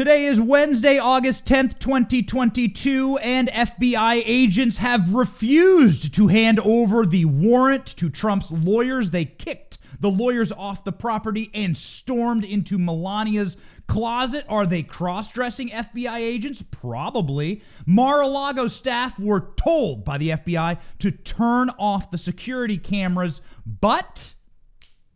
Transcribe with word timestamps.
Today 0.00 0.24
is 0.24 0.40
Wednesday, 0.40 0.98
August 0.98 1.44
10th, 1.44 1.78
2022, 1.78 3.18
and 3.18 3.48
FBI 3.48 4.22
agents 4.24 4.78
have 4.78 5.12
refused 5.12 6.14
to 6.14 6.28
hand 6.28 6.58
over 6.60 7.04
the 7.04 7.26
warrant 7.26 7.84
to 7.98 8.08
Trump's 8.08 8.50
lawyers. 8.50 9.10
They 9.10 9.26
kicked 9.26 9.76
the 10.00 10.08
lawyers 10.08 10.52
off 10.52 10.84
the 10.84 10.92
property 10.92 11.50
and 11.52 11.76
stormed 11.76 12.46
into 12.46 12.78
Melania's 12.78 13.58
closet. 13.88 14.46
Are 14.48 14.64
they 14.64 14.82
cross 14.82 15.30
dressing 15.30 15.68
FBI 15.68 16.16
agents? 16.16 16.62
Probably. 16.62 17.60
Mar 17.84 18.22
a 18.22 18.26
Lago 18.26 18.68
staff 18.68 19.20
were 19.20 19.52
told 19.56 20.02
by 20.02 20.16
the 20.16 20.30
FBI 20.30 20.78
to 21.00 21.10
turn 21.10 21.68
off 21.78 22.10
the 22.10 22.16
security 22.16 22.78
cameras, 22.78 23.42
but 23.66 24.32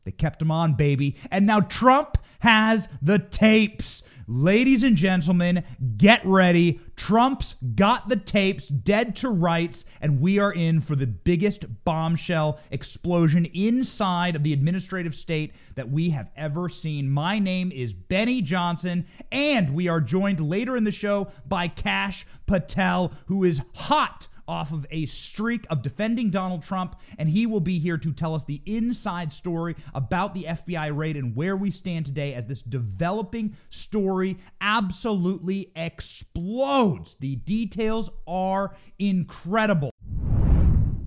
they 0.05 0.13
kept 0.13 0.41
them 0.41 0.51
on, 0.51 0.75
baby. 0.75 1.17
And 1.31 1.47
now 1.47 1.61
Trump 1.61 2.19
has 2.41 2.91
the 3.01 3.19
tapes. 3.19 4.03
Ladies 4.27 4.83
and 4.83 4.97
gentlemen, 4.97 5.65
get 5.99 6.25
ready. 6.25 6.81
Trump's 6.97 7.57
got 7.75 8.09
the 8.09 8.17
tapes 8.17 8.69
dead 8.69 9.15
to 9.17 9.29
rights, 9.29 9.85
and 10.01 10.21
we 10.21 10.39
are 10.39 10.53
in 10.53 10.81
for 10.81 10.97
the 10.97 11.07
biggest 11.07 11.85
bombshell 11.85 12.59
explosion 12.71 13.45
inside 13.47 14.35
of 14.35 14.43
the 14.43 14.55
administrative 14.55 15.15
state 15.15 15.53
that 15.75 15.91
we 15.91 16.11
have 16.11 16.31
ever 16.37 16.71
seen. 16.71 17.11
My 17.11 17.39
name 17.39 17.71
is 17.71 17.93
Benny 17.93 18.41
Johnson, 18.41 19.07
and 19.31 19.75
we 19.75 19.89
are 19.89 20.01
joined 20.01 20.41
later 20.41 20.75
in 20.77 20.85
the 20.85 20.93
show 20.93 21.29
by 21.47 21.69
Kash 21.69 22.27
Patel, 22.47 23.13
who 23.27 23.45
is 23.45 23.61
hot 23.75 24.29
off 24.47 24.73
of 24.73 24.87
a 24.91 25.07
streak 25.07 25.67
of 25.71 25.83
defending 25.83 26.31
Donald 26.31 26.63
Trump, 26.63 26.97
and 27.19 27.29
he 27.29 27.47
will 27.47 27.61
be 27.61 27.79
here 27.79 27.99
to 27.99 28.13
tell 28.13 28.35
us 28.35 28.45
the 28.45 28.61
inside 28.67 29.33
story 29.33 29.77
about 29.95 30.35
the 30.35 30.45
FBI 30.45 30.95
raid 30.97 31.17
and 31.17 31.35
where 31.35 31.57
we 31.57 31.71
stand 31.71 32.07
today 32.07 32.35
as 32.35 32.47
this 32.47 32.63
developing 32.63 33.57
story 33.71 34.39
absolutely 34.61 35.73
explodes. 35.77 37.17
The 37.17 37.37
details 37.37 38.11
are 38.27 38.77
incredible. 38.99 39.94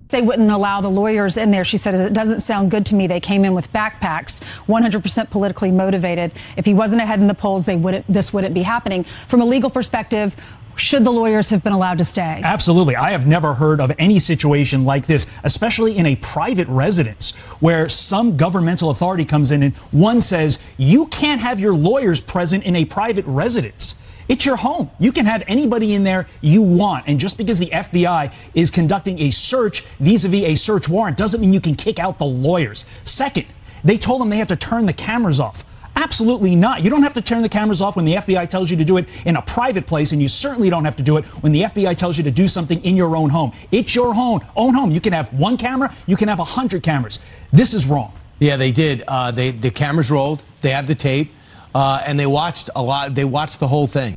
They 0.09 0.22
wouldn't 0.22 0.50
allow 0.50 0.81
the 0.81 0.89
lawyers 0.89 1.38
in 1.38 1.52
there. 1.52 1.63
She 1.63 1.77
said, 1.77 1.95
it 1.95 2.13
doesn't 2.13 2.39
sound 2.41 2.72
good 2.72 2.86
to 2.88 2.95
me. 2.95 3.08
They 3.08 3.19
came 3.19 3.44
in 3.44 3.53
with 3.53 3.72
backpacks, 3.73 4.41
100% 4.67 5.30
politically 5.30 5.72
motivated. 5.72 6.33
If 6.55 6.66
he 6.66 6.73
wasn't 6.73 7.02
ahead 7.02 7.19
in 7.19 7.27
the 7.27 7.33
polls, 7.33 7.66
they 7.66 7.75
wouldn't, 7.75 8.08
this 8.08 8.31
wouldn't 8.31 8.53
be 8.53 8.63
happening. 8.63 9.03
From 9.03 9.41
a 9.41 9.45
legal 9.45 9.69
perspective, 9.69 10.35
should 10.78 11.03
the 11.03 11.11
lawyers 11.11 11.50
have 11.50 11.63
been 11.63 11.73
allowed 11.73 11.97
to 11.97 12.03
stay? 12.03 12.41
Absolutely. 12.44 12.95
I 12.95 13.11
have 13.11 13.25
never 13.25 13.53
heard 13.53 13.81
of 13.81 13.91
any 13.97 14.19
situation 14.19 14.85
like 14.85 15.08
this, 15.08 15.25
especially 15.44 15.97
in 15.97 16.05
a 16.05 16.16
private 16.17 16.67
residence 16.67 17.35
where 17.59 17.89
some 17.89 18.38
governmental 18.38 18.91
authority 18.91 19.25
comes 19.25 19.52
in 19.52 19.63
and 19.63 19.75
one 19.91 20.22
says, 20.22 20.61
you 20.78 21.08
can't 21.08 21.41
have 21.41 21.59
your 21.59 21.73
lawyers 21.73 22.19
present 22.19 22.63
in 22.63 22.75
a 22.75 22.85
private 22.85 23.25
residence. 23.25 24.03
It's 24.28 24.45
your 24.45 24.58
home. 24.58 24.89
You 25.00 25.11
can 25.11 25.25
have 25.25 25.44
anybody 25.47 25.94
in 25.94 26.03
there 26.03 26.28
you 26.42 26.61
want. 26.61 27.06
And 27.08 27.20
just 27.20 27.38
because 27.38 27.59
the 27.59 27.67
FBI 27.67 28.34
is 28.53 28.69
conducting 28.69 29.19
a 29.19 29.31
search 29.31 29.81
vis-a-vis 30.00 30.44
a 30.44 30.56
search 30.56 30.89
warrant 30.89 31.17
doesn't 31.17 31.39
mean 31.39 31.53
you 31.53 31.61
can 31.61 31.75
kick 31.75 32.00
out 32.00 32.17
the 32.17 32.25
lawyers. 32.25 32.86
Second, 33.03 33.45
they 33.84 33.97
told 33.97 34.22
them 34.22 34.30
they 34.30 34.38
have 34.38 34.50
to 34.50 34.56
turn 34.56 34.86
the 34.86 34.94
cameras 34.94 35.39
off. 35.39 35.64
Absolutely 35.95 36.56
not. 36.56 36.84
You 36.84 36.92
don't 36.92 37.02
have 37.02 37.16
to 37.16 37.23
turn 37.23 37.42
the 37.42 37.50
cameras 37.50 37.81
off 37.81 37.95
when 37.95 38.06
the 38.06 38.14
FBI 38.14 38.47
tells 38.50 38.69
you 38.69 38.78
to 38.78 38.86
do 38.86 38.97
it 38.97 39.08
in 39.25 39.36
a 39.36 39.42
private 39.42 39.88
place, 39.88 40.11
and 40.11 40.22
you 40.22 40.28
certainly 40.28 40.69
don't 40.69 40.86
have 40.86 40.97
to 40.97 41.03
do 41.03 41.17
it 41.17 41.25
when 41.41 41.53
the 41.53 41.64
FBI 41.64 41.97
tells 41.97 42.19
you 42.19 42.23
to 42.25 42.31
do 42.31 42.47
something 42.47 42.84
in 42.84 42.95
your 42.95 43.16
own 43.16 43.31
home. 43.31 43.52
It's 43.72 43.95
your 43.95 44.14
home, 44.14 44.41
own 44.56 44.75
home. 44.75 44.91
You 44.91 45.02
can 45.02 45.14
have 45.14 45.34
one 45.34 45.58
camera, 45.58 45.95
you 46.06 46.16
can 46.16 46.28
have 46.28 46.39
a 46.39 46.44
hundred 46.44 46.84
cameras. 46.84 47.19
This 47.52 47.73
is 47.73 47.88
wrong. 47.88 48.14
Yeah, 48.39 48.58
they 48.58 48.72
did. 48.72 49.03
Uh, 49.08 49.31
they 49.31 49.50
the 49.50 49.72
cameras 49.72 50.12
rolled. 50.12 50.44
They 50.62 50.69
have 50.69 50.86
the 50.86 50.94
tape, 50.94 51.31
uh, 51.73 52.01
and 52.05 52.19
they 52.19 52.25
watched 52.25 52.69
a 52.75 52.81
lot. 52.81 53.15
They 53.15 53.25
watched 53.25 53.59
the 53.59 53.67
whole 53.67 53.87
thing. 53.87 54.15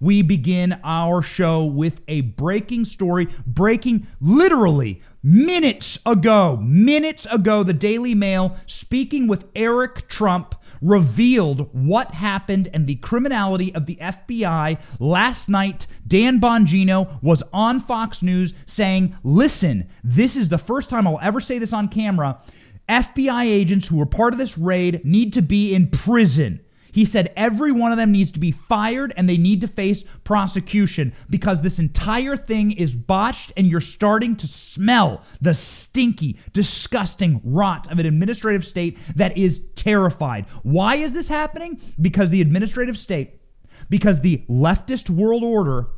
We 0.00 0.22
begin 0.22 0.80
our 0.82 1.22
show 1.22 1.64
with 1.64 2.00
a 2.08 2.22
breaking 2.22 2.86
story, 2.86 3.28
breaking 3.46 4.08
literally 4.20 5.00
Minutes 5.24 6.00
ago, 6.04 6.56
minutes 6.60 7.26
ago, 7.26 7.62
the 7.62 7.72
Daily 7.72 8.12
Mail, 8.12 8.56
speaking 8.66 9.28
with 9.28 9.46
Eric 9.54 10.08
Trump, 10.08 10.56
revealed 10.80 11.72
what 11.72 12.10
happened 12.10 12.68
and 12.74 12.88
the 12.88 12.96
criminality 12.96 13.72
of 13.72 13.86
the 13.86 13.94
FBI. 14.02 14.80
Last 14.98 15.48
night, 15.48 15.86
Dan 16.08 16.40
Bongino 16.40 17.22
was 17.22 17.44
on 17.52 17.78
Fox 17.78 18.20
News 18.20 18.52
saying, 18.66 19.14
Listen, 19.22 19.88
this 20.02 20.34
is 20.34 20.48
the 20.48 20.58
first 20.58 20.90
time 20.90 21.06
I'll 21.06 21.20
ever 21.22 21.40
say 21.40 21.60
this 21.60 21.72
on 21.72 21.86
camera. 21.86 22.40
FBI 22.88 23.44
agents 23.44 23.88
who 23.88 23.96
were 23.96 24.06
part 24.06 24.32
of 24.32 24.38
this 24.38 24.58
raid 24.58 25.04
need 25.04 25.32
to 25.34 25.42
be 25.42 25.74
in 25.74 25.88
prison. 25.88 26.60
He 26.92 27.06
said 27.06 27.32
every 27.36 27.72
one 27.72 27.90
of 27.90 27.96
them 27.96 28.12
needs 28.12 28.30
to 28.32 28.38
be 28.38 28.52
fired 28.52 29.14
and 29.16 29.26
they 29.26 29.38
need 29.38 29.62
to 29.62 29.66
face 29.66 30.04
prosecution 30.24 31.14
because 31.30 31.62
this 31.62 31.78
entire 31.78 32.36
thing 32.36 32.70
is 32.70 32.94
botched 32.94 33.50
and 33.56 33.66
you're 33.66 33.80
starting 33.80 34.36
to 34.36 34.46
smell 34.46 35.22
the 35.40 35.54
stinky, 35.54 36.38
disgusting 36.52 37.40
rot 37.42 37.90
of 37.90 37.98
an 37.98 38.04
administrative 38.04 38.66
state 38.66 38.98
that 39.16 39.36
is 39.38 39.64
terrified. 39.74 40.44
Why 40.62 40.96
is 40.96 41.14
this 41.14 41.30
happening? 41.30 41.80
Because 41.98 42.28
the 42.28 42.42
administrative 42.42 42.98
state, 42.98 43.40
because 43.88 44.20
the 44.20 44.44
leftist 44.48 45.08
world 45.08 45.42
order 45.42 45.88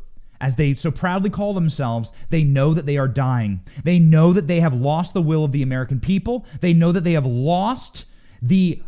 as 0.40 0.56
they 0.56 0.74
so 0.74 0.90
proudly 0.90 1.30
call 1.30 1.54
themselves, 1.54 2.12
they 2.30 2.44
know 2.44 2.74
that 2.74 2.86
they 2.86 2.96
are 2.96 3.08
dying. 3.08 3.60
They 3.82 3.98
know 3.98 4.32
that 4.32 4.46
they 4.46 4.60
have 4.60 4.74
lost 4.74 5.14
the 5.14 5.22
will 5.22 5.44
of 5.44 5.52
the 5.52 5.62
American 5.62 6.00
people. 6.00 6.44
They 6.60 6.72
know 6.72 6.92
that 6.92 7.04
they 7.04 7.12
have 7.12 7.26
lost 7.26 8.04
the 8.42 8.82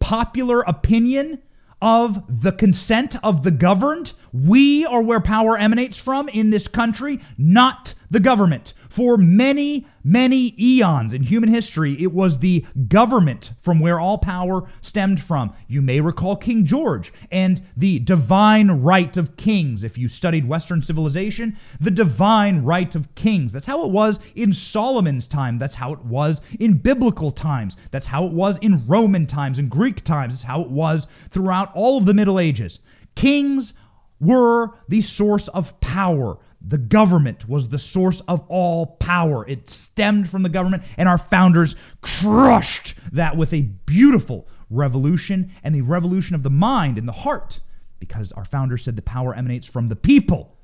popular 0.00 0.62
opinion 0.62 1.42
of 1.80 2.22
the 2.28 2.52
consent 2.52 3.16
of 3.24 3.42
the 3.42 3.50
governed. 3.50 4.12
We 4.32 4.86
are 4.86 5.02
where 5.02 5.20
power 5.20 5.58
emanates 5.58 5.96
from 5.96 6.28
in 6.28 6.50
this 6.50 6.68
country, 6.68 7.20
not 7.36 7.94
the 8.12 8.20
government. 8.20 8.74
For 8.90 9.16
many, 9.16 9.86
many 10.04 10.54
eons 10.62 11.14
in 11.14 11.22
human 11.22 11.48
history, 11.48 11.96
it 12.00 12.12
was 12.12 12.38
the 12.38 12.64
government 12.86 13.52
from 13.62 13.80
where 13.80 13.98
all 13.98 14.18
power 14.18 14.68
stemmed 14.82 15.20
from. 15.20 15.54
You 15.66 15.80
may 15.80 16.00
recall 16.02 16.36
King 16.36 16.66
George 16.66 17.10
and 17.32 17.62
the 17.74 17.98
divine 17.98 18.70
right 18.82 19.16
of 19.16 19.36
kings. 19.38 19.82
If 19.82 19.96
you 19.96 20.08
studied 20.08 20.46
Western 20.46 20.82
civilization, 20.82 21.56
the 21.80 21.90
divine 21.90 22.62
right 22.62 22.94
of 22.94 23.12
kings. 23.14 23.50
That's 23.52 23.66
how 23.66 23.82
it 23.82 23.90
was 23.90 24.20
in 24.34 24.52
Solomon's 24.52 25.26
time. 25.26 25.58
That's 25.58 25.76
how 25.76 25.94
it 25.94 26.04
was 26.04 26.42
in 26.60 26.74
biblical 26.74 27.30
times. 27.30 27.78
That's 27.90 28.06
how 28.06 28.26
it 28.26 28.32
was 28.32 28.58
in 28.58 28.86
Roman 28.86 29.26
times 29.26 29.58
and 29.58 29.70
Greek 29.70 30.04
times. 30.04 30.34
That's 30.34 30.44
how 30.44 30.60
it 30.60 30.70
was 30.70 31.06
throughout 31.30 31.70
all 31.74 31.96
of 31.96 32.04
the 32.04 32.14
Middle 32.14 32.38
Ages. 32.38 32.80
Kings 33.14 33.72
were 34.20 34.72
the 34.86 35.00
source 35.00 35.48
of 35.48 35.80
power. 35.80 36.36
The 36.64 36.78
government 36.78 37.48
was 37.48 37.68
the 37.68 37.78
source 37.78 38.20
of 38.28 38.44
all 38.48 38.86
power. 38.86 39.46
It 39.48 39.68
stemmed 39.68 40.30
from 40.30 40.42
the 40.42 40.48
government, 40.48 40.84
and 40.96 41.08
our 41.08 41.18
founders 41.18 41.74
crushed 42.00 42.94
that 43.10 43.36
with 43.36 43.52
a 43.52 43.62
beautiful 43.62 44.46
revolution 44.70 45.50
and 45.62 45.74
a 45.74 45.80
revolution 45.80 46.34
of 46.34 46.42
the 46.42 46.50
mind 46.50 46.98
and 46.98 47.08
the 47.08 47.12
heart, 47.12 47.60
because 47.98 48.32
our 48.32 48.44
founders 48.44 48.84
said 48.84 48.96
the 48.96 49.02
power 49.02 49.34
emanates 49.34 49.66
from 49.66 49.88
the 49.88 49.96
people. 49.96 50.56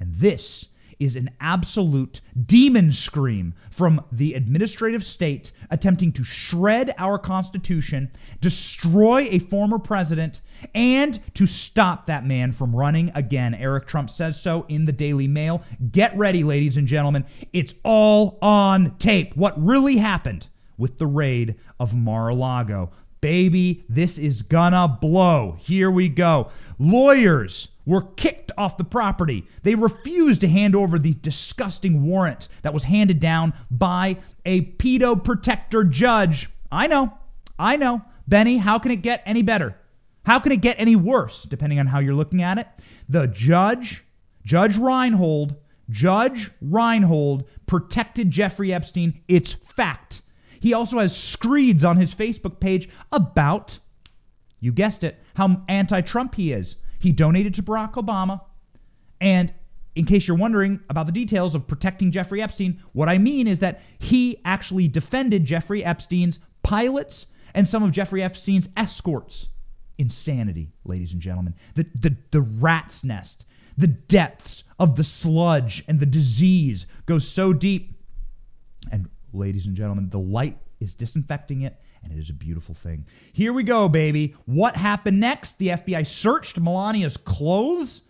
And 0.00 0.14
this 0.14 0.66
is 0.98 1.16
an 1.16 1.30
absolute 1.40 2.20
demon 2.44 2.92
scream 2.92 3.54
from 3.70 4.04
the 4.10 4.34
administrative 4.34 5.04
state 5.04 5.52
attempting 5.70 6.12
to 6.12 6.24
shred 6.24 6.94
our 6.98 7.18
Constitution, 7.18 8.10
destroy 8.40 9.26
a 9.30 9.38
former 9.38 9.78
president, 9.78 10.40
and 10.74 11.20
to 11.34 11.46
stop 11.46 12.06
that 12.06 12.24
man 12.24 12.52
from 12.52 12.74
running 12.74 13.10
again. 13.14 13.54
Eric 13.54 13.86
Trump 13.86 14.10
says 14.10 14.40
so 14.40 14.64
in 14.68 14.84
the 14.84 14.92
Daily 14.92 15.28
Mail. 15.28 15.62
Get 15.90 16.16
ready, 16.16 16.44
ladies 16.44 16.76
and 16.76 16.86
gentlemen. 16.86 17.24
It's 17.52 17.74
all 17.82 18.38
on 18.42 18.96
tape. 18.98 19.36
What 19.36 19.62
really 19.62 19.96
happened 19.96 20.48
with 20.76 20.98
the 20.98 21.06
raid 21.06 21.54
of 21.78 21.94
Mar 21.94 22.28
a 22.28 22.34
Lago. 22.34 22.90
Baby, 23.24 23.86
this 23.88 24.18
is 24.18 24.42
gonna 24.42 24.86
blow. 24.86 25.56
Here 25.58 25.90
we 25.90 26.10
go. 26.10 26.50
Lawyers 26.78 27.68
were 27.86 28.02
kicked 28.02 28.52
off 28.58 28.76
the 28.76 28.84
property. 28.84 29.46
They 29.62 29.74
refused 29.74 30.42
to 30.42 30.46
hand 30.46 30.76
over 30.76 30.98
the 30.98 31.14
disgusting 31.14 32.04
warrant 32.04 32.48
that 32.60 32.74
was 32.74 32.84
handed 32.84 33.20
down 33.20 33.54
by 33.70 34.18
a 34.44 34.66
pedo 34.72 35.24
protector 35.24 35.84
judge. 35.84 36.50
I 36.70 36.86
know, 36.86 37.16
I 37.58 37.76
know. 37.76 38.02
Benny, 38.28 38.58
how 38.58 38.78
can 38.78 38.90
it 38.90 39.00
get 39.00 39.22
any 39.24 39.40
better? 39.40 39.74
How 40.26 40.38
can 40.38 40.52
it 40.52 40.60
get 40.60 40.78
any 40.78 40.94
worse, 40.94 41.44
depending 41.44 41.78
on 41.78 41.86
how 41.86 42.00
you're 42.00 42.12
looking 42.12 42.42
at 42.42 42.58
it? 42.58 42.68
The 43.08 43.26
judge, 43.26 44.04
Judge 44.44 44.76
Reinhart, 44.76 45.52
Judge 45.88 46.50
Reinhart 46.60 47.44
protected 47.64 48.30
Jeffrey 48.30 48.70
Epstein. 48.70 49.22
It's 49.28 49.54
fact. 49.54 50.20
He 50.64 50.72
also 50.72 50.98
has 50.98 51.14
screeds 51.14 51.84
on 51.84 51.98
his 51.98 52.14
Facebook 52.14 52.58
page 52.58 52.88
about, 53.12 53.80
you 54.60 54.72
guessed 54.72 55.04
it, 55.04 55.22
how 55.34 55.62
anti 55.68 56.00
Trump 56.00 56.36
he 56.36 56.52
is. 56.52 56.76
He 56.98 57.12
donated 57.12 57.52
to 57.56 57.62
Barack 57.62 57.92
Obama. 57.92 58.40
And 59.20 59.52
in 59.94 60.06
case 60.06 60.26
you're 60.26 60.38
wondering 60.38 60.80
about 60.88 61.04
the 61.04 61.12
details 61.12 61.54
of 61.54 61.66
protecting 61.66 62.10
Jeffrey 62.10 62.40
Epstein, 62.40 62.82
what 62.94 63.10
I 63.10 63.18
mean 63.18 63.46
is 63.46 63.58
that 63.58 63.82
he 63.98 64.40
actually 64.42 64.88
defended 64.88 65.44
Jeffrey 65.44 65.84
Epstein's 65.84 66.38
pilots 66.62 67.26
and 67.54 67.68
some 67.68 67.82
of 67.82 67.92
Jeffrey 67.92 68.22
Epstein's 68.22 68.70
escorts. 68.74 69.48
insanity, 69.98 70.72
ladies 70.82 71.12
and 71.12 71.20
gentlemen. 71.20 71.56
The, 71.74 71.86
the, 71.94 72.16
the 72.30 72.40
rat's 72.40 73.04
nest, 73.04 73.44
the 73.76 73.86
depths 73.86 74.64
of 74.78 74.96
the 74.96 75.04
sludge 75.04 75.84
and 75.86 76.00
the 76.00 76.06
disease 76.06 76.86
go 77.04 77.18
so 77.18 77.52
deep. 77.52 77.93
Ladies 79.34 79.66
and 79.66 79.76
gentlemen, 79.76 80.08
the 80.10 80.18
light 80.18 80.58
is 80.80 80.94
disinfecting 80.94 81.62
it, 81.62 81.76
and 82.02 82.12
it 82.12 82.18
is 82.18 82.30
a 82.30 82.34
beautiful 82.34 82.74
thing. 82.74 83.04
Here 83.32 83.52
we 83.52 83.64
go, 83.64 83.88
baby. 83.88 84.36
What 84.46 84.76
happened 84.76 85.18
next? 85.20 85.58
The 85.58 85.68
FBI 85.68 86.06
searched 86.06 86.60
Melania's 86.60 87.16
clothes 87.16 88.02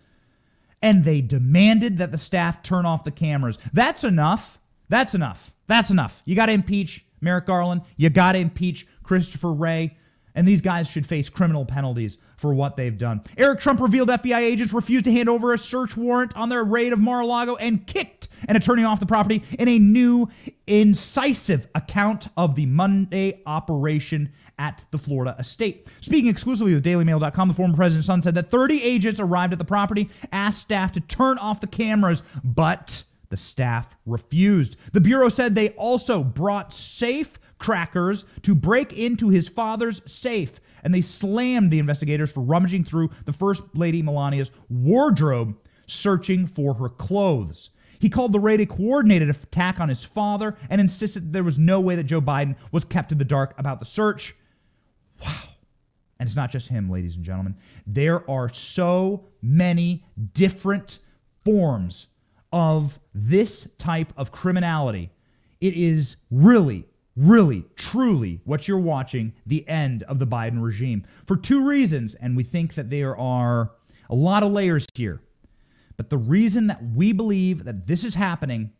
and 0.81 1.03
they 1.03 1.19
demanded 1.19 1.97
that 1.97 2.11
the 2.11 2.17
staff 2.17 2.61
turn 2.61 2.85
off 2.85 3.03
the 3.03 3.11
cameras. 3.11 3.57
That's 3.73 4.03
enough. 4.03 4.59
That's 4.87 5.15
enough. 5.15 5.51
That's 5.65 5.89
enough. 5.89 6.21
You 6.25 6.35
got 6.35 6.45
to 6.45 6.51
impeach 6.51 7.05
Merrick 7.21 7.47
Garland. 7.47 7.81
You 7.97 8.11
got 8.11 8.33
to 8.33 8.37
impeach 8.37 8.85
Christopher 9.01 9.51
Wray. 9.51 9.97
And 10.35 10.47
these 10.47 10.61
guys 10.61 10.87
should 10.87 11.07
face 11.07 11.29
criminal 11.29 11.65
penalties 11.65 12.17
for 12.37 12.53
what 12.53 12.75
they've 12.75 12.97
done. 12.97 13.21
Eric 13.37 13.59
Trump 13.59 13.79
revealed 13.79 14.09
FBI 14.09 14.39
agents 14.39 14.73
refused 14.73 15.05
to 15.05 15.11
hand 15.11 15.29
over 15.29 15.53
a 15.53 15.57
search 15.57 15.95
warrant 15.95 16.35
on 16.35 16.49
their 16.49 16.63
raid 16.63 16.93
of 16.93 16.99
Mar 16.99 17.21
a 17.21 17.25
Lago 17.25 17.55
and 17.55 17.87
kicked 17.87 18.27
an 18.47 18.55
attorney 18.55 18.83
off 18.83 18.99
the 18.99 19.05
property 19.05 19.43
in 19.57 19.67
a 19.67 19.79
new, 19.79 20.27
incisive 20.67 21.67
account 21.73 22.27
of 22.37 22.55
the 22.55 22.65
Monday 22.65 23.41
operation 23.45 24.31
at 24.57 24.85
the 24.91 24.97
Florida 24.97 25.35
estate. 25.39 25.87
Speaking 26.01 26.29
exclusively 26.29 26.73
with 26.73 26.85
DailyMail.com, 26.85 27.47
the 27.47 27.53
former 27.53 27.75
president's 27.75 28.07
son 28.07 28.21
said 28.21 28.35
that 28.35 28.51
30 28.51 28.81
agents 28.83 29.19
arrived 29.19 29.53
at 29.53 29.59
the 29.59 29.65
property, 29.65 30.09
asked 30.31 30.61
staff 30.61 30.91
to 30.93 30.99
turn 30.99 31.37
off 31.37 31.61
the 31.61 31.67
cameras, 31.67 32.23
but 32.43 33.03
the 33.29 33.37
staff 33.37 33.95
refused. 34.05 34.77
The 34.93 35.01
Bureau 35.01 35.29
said 35.29 35.55
they 35.55 35.69
also 35.69 36.23
brought 36.23 36.71
safe 36.73 37.39
crackers 37.65 38.25
to 38.43 38.53
break 38.53 38.93
into 38.93 39.29
his 39.29 39.47
father's 39.47 40.01
safe, 40.09 40.61
and 40.83 40.93
they 40.93 41.01
slammed 41.01 41.71
the 41.71 41.79
investigators 41.79 42.31
for 42.31 42.41
rummaging 42.41 42.83
through 42.83 43.09
the 43.25 43.33
First 43.33 43.63
Lady 43.73 44.03
Melania's 44.03 44.51
wardrobe 44.69 45.57
searching 45.87 46.45
for 46.45 46.75
her 46.75 46.89
clothes. 46.89 47.71
He 47.97 48.07
called 48.09 48.33
the 48.33 48.39
raid 48.39 48.61
a 48.61 48.67
coordinated 48.67 49.29
attack 49.29 49.79
on 49.79 49.89
his 49.89 50.05
father 50.05 50.55
and 50.69 50.79
insisted 50.79 51.21
that 51.21 51.33
there 51.33 51.43
was 51.43 51.57
no 51.57 51.79
way 51.79 51.95
that 51.95 52.03
Joe 52.03 52.21
Biden 52.21 52.55
was 52.71 52.83
kept 52.83 53.11
in 53.11 53.17
the 53.17 53.25
dark 53.25 53.55
about 53.57 53.79
the 53.79 53.85
search. 53.85 54.35
Wow. 55.23 55.31
And 56.19 56.27
it's 56.27 56.35
not 56.35 56.51
just 56.51 56.67
him, 56.67 56.89
ladies 56.89 57.15
and 57.15 57.25
gentlemen. 57.25 57.55
There 57.87 58.29
are 58.29 58.49
so 58.49 59.25
many 59.41 60.05
different 60.33 60.99
forms 61.43 62.07
of 62.53 62.99
this 63.13 63.67
type 63.79 64.13
of 64.15 64.31
criminality. 64.31 65.09
It 65.59 65.73
is 65.73 66.17
really, 66.29 66.85
really, 67.15 67.65
truly 67.75 68.41
what 68.43 68.67
you're 68.67 68.79
watching 68.79 69.33
the 69.45 69.67
end 69.67 70.03
of 70.03 70.19
the 70.19 70.27
Biden 70.27 70.61
regime 70.61 71.05
for 71.25 71.37
two 71.37 71.65
reasons. 71.65 72.13
And 72.15 72.35
we 72.35 72.43
think 72.43 72.75
that 72.75 72.89
there 72.89 73.17
are 73.17 73.71
a 74.09 74.15
lot 74.15 74.43
of 74.43 74.51
layers 74.51 74.85
here. 74.95 75.21
But 75.97 76.09
the 76.09 76.17
reason 76.17 76.67
that 76.67 76.83
we 76.93 77.13
believe 77.13 77.63
that 77.63 77.87
this 77.87 78.03
is 78.03 78.15
happening 78.15 78.71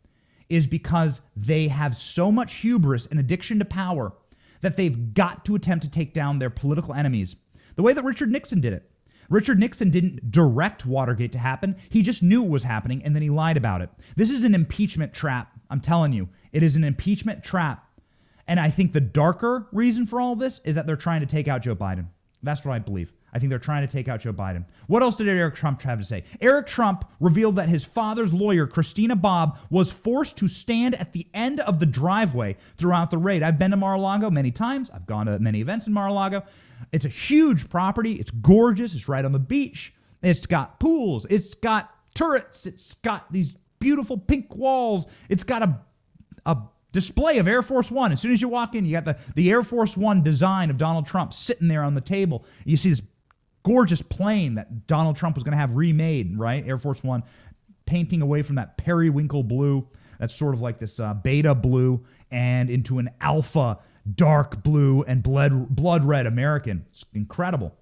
is 0.50 0.68
because 0.68 1.22
they 1.36 1.70
have 1.70 1.98
so 1.98 2.32
much 2.32 2.56
hubris 2.56 3.06
and 3.08 3.20
addiction 3.20 3.58
to 3.60 3.66
power 3.66 4.14
that 4.62 4.78
they've 4.78 5.14
got 5.14 5.46
to 5.46 5.56
attempt 5.56 5.84
to 5.86 5.90
take 5.90 6.14
down 6.14 6.40
their 6.40 6.50
political 6.50 6.94
enemies 6.94 7.36
the 7.76 7.84
way 7.84 7.94
that 7.94 8.04
Richard 8.04 8.32
Nixon 8.32 8.62
did 8.62 8.74
it. 8.74 8.90
Richard 9.30 9.60
Nixon 9.60 9.90
didn't 9.90 10.32
direct 10.32 10.86
Watergate 10.86 11.32
to 11.32 11.40
happen. 11.40 11.76
He 11.90 12.04
just 12.04 12.22
knew 12.22 12.44
it 12.44 12.50
was 12.50 12.64
happening 12.64 13.04
and 13.04 13.16
then 13.16 13.24
he 13.24 13.30
lied 13.30 13.58
about 13.58 13.82
it. 13.82 13.90
This 14.16 14.30
is 14.30 14.44
an 14.44 14.54
impeachment 14.54 15.14
trap. 15.14 15.52
I'm 15.70 15.82
telling 15.82 16.14
you, 16.14 16.30
it 16.52 16.62
is 16.62 16.76
an 16.76 16.84
impeachment 16.84 17.44
trap. 17.44 17.85
And 18.48 18.60
I 18.60 18.70
think 18.70 18.94
the 18.94 19.02
darker 19.02 19.68
reason 19.72 20.06
for 20.06 20.22
all 20.22 20.36
this 20.36 20.62
is 20.64 20.76
that 20.76 20.86
they're 20.86 20.96
trying 20.96 21.22
to 21.22 21.28
take 21.28 21.48
out 21.48 21.62
Joe 21.62 21.76
Biden. 21.76 22.08
That's 22.44 22.64
what 22.64 22.74
I 22.74 22.80
believe. 22.80 23.12
I 23.36 23.40
think 23.40 23.50
they're 23.50 23.60
trying 23.60 23.86
to 23.86 23.92
take 23.92 24.08
out 24.08 24.22
Joe 24.22 24.32
Biden. 24.32 24.64
What 24.88 25.04
else 25.04 25.18
did 25.18 25.28
Eric 25.28 25.56
Trump 25.56 25.82
have 25.82 26.00
to 26.00 26.06
say? 26.06 26.24
Eric 26.40 26.68
Trump 26.68 27.04
revealed 27.20 27.58
that 27.58 27.68
his 27.68 27.84
father's 27.84 28.34
lawyer, 28.34 28.66
Christina 28.66 29.14
Bobb, 29.18 29.58
was 29.70 29.92
forced 29.92 30.38
to 30.38 30.48
stand 30.48 30.96
at 30.96 31.12
the 31.12 31.28
end 31.34 31.60
of 31.60 31.82
the 31.82 31.86
driveway 31.86 32.56
throughout 32.78 33.12
the 33.12 33.18
raid. 33.18 33.44
I've 33.44 33.60
been 33.60 33.72
to 33.72 33.78
Mar 33.78 33.96
a 33.96 34.00
Lago 34.00 34.30
many 34.30 34.52
times, 34.52 34.90
I've 34.90 35.06
gone 35.06 35.26
to 35.26 35.38
many 35.40 35.60
events 35.60 35.86
in 35.86 35.92
Mar 35.92 36.08
a 36.08 36.14
Lago. 36.14 36.44
It's 36.94 37.04
a 37.04 37.10
huge 37.10 37.70
property, 37.70 38.14
it's 38.14 38.32
gorgeous, 38.32 38.94
it's 38.94 39.10
right 39.10 39.26
on 39.26 39.34
the 39.34 39.40
beach, 39.40 39.94
it's 40.22 40.46
got 40.46 40.80
pools, 40.80 41.26
it's 41.30 41.56
got 41.56 41.94
turrets, 42.14 42.66
it's 42.66 42.94
got 42.96 43.34
these 43.34 43.56
beautiful 43.80 44.18
pink 44.18 44.56
walls, 44.56 45.08
it's 45.28 45.44
got 45.44 45.62
a, 45.62 45.82
a 46.46 46.58
display 46.96 47.38
of 47.38 47.48
Air 47.48 47.62
Force 47.62 47.92
One. 47.92 48.12
As 48.12 48.22
soon 48.22 48.32
as 48.32 48.42
you 48.42 48.48
walk 48.48 48.74
in, 48.74 48.86
you 48.86 48.94
got 48.94 49.06
the, 49.06 49.18
the 49.36 49.52
Air 49.52 49.62
Force 49.62 49.96
One 49.96 50.24
design 50.24 50.70
of 50.70 50.78
Donald 50.78 51.06
Trump 51.06 51.34
sitting 51.34 51.68
there 51.68 51.84
on 51.84 51.94
the 51.94 52.02
table. 52.02 52.46
You 52.64 52.78
see 52.78 52.90
this 52.90 53.02
gorgeous 53.64 54.02
plane 54.02 54.56
that 54.56 54.88
Donald 54.88 55.18
Trump 55.18 55.36
was 55.36 55.44
going 55.44 55.52
to 55.52 55.58
have 55.58 55.76
remade, 55.76 56.40
right? 56.40 56.66
Air 56.66 56.78
Force 56.78 57.04
One, 57.04 57.24
painting 57.86 58.22
away 58.22 58.42
from 58.42 58.56
that 58.56 58.78
periwinkle 58.78 59.44
blue 59.44 59.88
that's 60.18 60.34
sort 60.34 60.56
of 60.56 60.62
like 60.62 60.80
this 60.80 61.00
uh, 61.00 61.14
beta 61.14 61.54
blue 61.54 62.06
and 62.32 62.70
into 62.70 62.98
an 62.98 63.10
alpha 63.20 63.78
dark 64.16 64.64
blue 64.64 65.04
and 65.04 65.22
blood, 65.22 65.76
blood 65.76 66.06
red 66.06 66.26
American. 66.26 66.86
It's 66.90 67.04
incredible. 67.14 67.76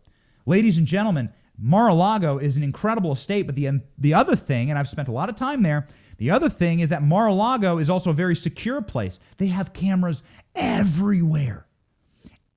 Ladies 0.46 0.78
and 0.78 0.88
gentlemen, 0.88 1.30
Mar-a-Lago 1.58 2.40
is 2.40 2.58
an 2.58 2.64
incredible 2.64 3.12
estate, 3.12 3.46
but 3.46 3.56
the, 3.56 3.82
the 3.98 4.14
other 4.16 4.36
thing, 4.36 4.72
and 4.72 4.80
I've 4.80 4.90
spent 4.90 5.08
a 5.08 5.12
lot 5.12 5.30
of 5.30 5.36
time 5.36 5.62
there, 5.62 5.88
the 6.24 6.32
other 6.32 6.48
thing 6.48 6.80
is 6.80 6.88
that 6.88 7.04
Mar-a-Lago 7.04 7.80
is 7.80 7.90
also 7.90 8.12
a 8.12 8.14
very 8.14 8.34
secure 8.34 8.82
place. 8.82 9.20
They 9.40 9.48
have 9.48 9.74
cameras 9.74 10.24
everywhere. 10.56 11.66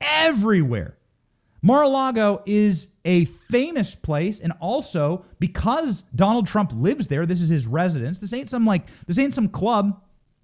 Everywhere. 0.00 0.96
Mar-a-Lago 1.62 2.44
is 2.46 2.90
a 3.04 3.24
famous 3.24 3.96
place, 3.96 4.38
and 4.38 4.52
also 4.60 5.24
because 5.40 6.04
Donald 6.14 6.46
Trump 6.46 6.70
lives 6.72 7.08
there, 7.08 7.26
this 7.26 7.40
is 7.40 7.48
his 7.48 7.66
residence. 7.66 8.20
This 8.20 8.32
ain't 8.32 8.48
some 8.48 8.64
like 8.64 8.86
this 9.08 9.18
ain't 9.18 9.34
some 9.34 9.48
club. 9.48 10.00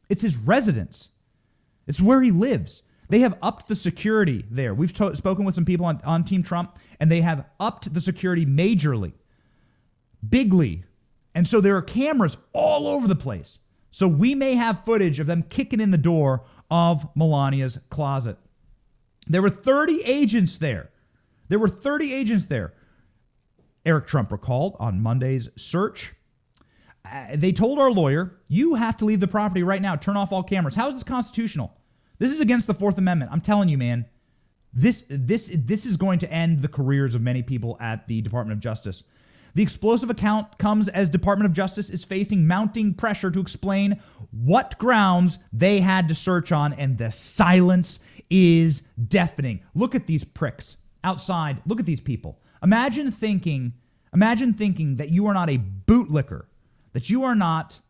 It's 0.08 0.22
his 0.22 0.36
residence. 0.36 1.10
It's 1.86 2.00
where 2.00 2.22
he 2.22 2.32
lives. 2.32 2.82
They 3.08 3.20
have 3.20 3.38
upped 3.40 3.69
the 3.69 3.76
security 3.76 4.44
there. 4.50 4.74
We've 4.74 4.92
to- 4.94 5.14
spoken 5.14 5.44
with 5.44 5.54
some 5.54 5.64
people 5.64 5.86
on, 5.86 6.00
on 6.02 6.24
Team 6.24 6.42
Trump, 6.42 6.76
and 6.98 7.08
they 7.08 7.20
have 7.20 7.44
upped 7.60 7.94
the 7.94 8.00
security 8.00 8.44
majorly, 8.44 9.12
bigly. 10.28 10.82
And 11.34 11.49
so 11.49 11.61
there 11.61 11.76
are 11.76 11.82
cameras 11.82 12.37
all 12.52 12.87
over 12.87 13.08
the 13.08 13.17
place. 13.17 13.58
So 13.90 14.08
we 14.08 14.34
may 14.34 14.55
have 14.55 14.84
footage 14.84 15.20
of 15.20 15.26
them 15.26 15.44
kicking 15.49 15.81
in 15.81 15.90
the 15.90 15.99
door 15.99 16.44
of 16.70 17.08
Melania's 17.14 17.79
closet. 17.90 18.38
There 19.26 19.43
were 19.43 19.50
30 19.50 20.02
agents 20.05 20.58
there. 20.58 20.90
There 21.49 21.58
were 21.58 21.69
30 21.69 22.12
agents 22.12 22.46
there. 22.46 22.73
Eric 23.84 24.06
Trump 24.06 24.32
recalled 24.32 24.76
on 24.79 25.02
Monday's 25.02 25.48
search. 25.56 26.15
Uh, 27.05 27.27
they 27.34 27.53
told 27.53 27.79
our 27.79 27.91
lawyer, 27.91 28.39
you 28.48 28.74
have 28.74 28.96
to 28.98 29.05
leave 29.05 29.20
the 29.20 29.29
property 29.29 29.62
right 29.62 29.82
now. 29.82 29.96
Turn 29.96 30.17
off 30.17 30.32
all 30.32 30.43
cameras. 30.43 30.77
How 30.77 30.89
is 30.89 30.94
this 30.94 31.03
constitutional? 31.03 31.77
This 32.19 32.31
is 32.31 32.41
against 32.41 32.67
the 32.67 32.74
Fourth 32.74 32.96
Amendment. 32.96 33.32
I'm 33.32 33.41
telling 33.41 33.69
you, 33.69 33.77
man. 33.77 34.06
This 34.72 35.05
this 35.10 35.51
this 35.53 35.84
is 35.84 35.98
going 35.98 36.19
to 36.20 36.32
end 36.32 36.62
the 36.62 36.69
careers 36.69 37.15
of 37.15 37.20
many 37.20 37.43
people 37.43 37.77
at 37.79 38.06
the 38.06 38.22
Department 38.22 38.56
of 38.56 38.60
Justice. 38.60 39.03
The 39.55 39.63
explosive 39.63 40.11
account 40.11 40.59
comes 40.59 40.89
as 40.89 41.09
Department 41.09 41.47
of 41.47 41.53
Justice 41.53 41.91
is 41.91 42.05
facing 42.05 42.47
mounting 42.47 42.94
pressure 42.94 43.31
to 43.31 43.41
explain 43.41 44.01
what 44.31 44.79
grounds 44.79 45.39
they 45.53 45.81
had 45.81 46.09
to 46.09 46.15
search 46.15 46.53
on, 46.53 46.73
and 46.73 46.97
the 46.97 47.11
silence 47.11 48.01
is 48.31 48.82
deafening. 49.09 49.61
Look 49.75 49.94
at 49.94 50.06
these 50.06 50.25
pricks 50.25 50.77
outside. 51.05 51.61
Look 51.67 51.81
at 51.81 51.87
these 51.87 52.01
people. 52.01 52.39
Imagine 52.63 53.13
thinking, 53.13 53.75
imagine 54.15 54.55
thinking 54.55 54.97
that 54.97 55.11
you 55.11 55.27
are 55.27 55.35
not 55.35 55.51
a 55.51 55.59
bootlicker, 55.59 56.44
that 56.94 57.11
you 57.11 57.25
are 57.25 57.35
not 57.35 57.81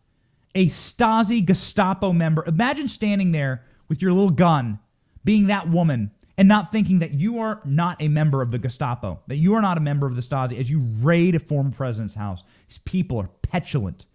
a 0.54 0.66
Stasi 0.66 1.44
Gestapo 1.44 2.12
member. 2.12 2.44
Imagine 2.46 2.88
standing 2.88 3.32
there 3.32 3.64
with 3.88 4.02
your 4.02 4.12
little 4.12 4.30
gun, 4.30 4.80
being 5.24 5.46
that 5.46 5.68
woman, 5.68 6.10
and 6.38 6.48
not 6.48 6.72
thinking 6.72 7.00
that 7.00 7.12
you 7.12 7.38
are 7.38 7.60
not 7.64 8.00
a 8.00 8.08
member 8.08 8.42
of 8.42 8.50
the 8.50 8.58
Gestapo, 8.58 9.20
that 9.26 9.36
you 9.36 9.54
are 9.54 9.60
not 9.60 9.76
a 9.76 9.80
member 9.80 10.06
of 10.06 10.16
the 10.16 10.22
Stasi 10.22 10.58
as 10.58 10.70
you 10.70 10.80
raid 11.00 11.34
a 11.34 11.38
former 11.38 11.70
president's 11.70 12.14
house. 12.14 12.42
These 12.68 12.78
people 12.78 13.18
are 13.18 13.28
petulant, 13.42 14.06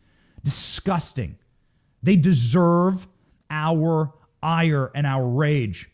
disgusting. 0.44 1.38
They 2.02 2.16
deserve 2.16 3.08
our 3.50 4.14
ire 4.42 4.92
and 4.96 5.06
our 5.06 5.28
rage. 5.28 5.90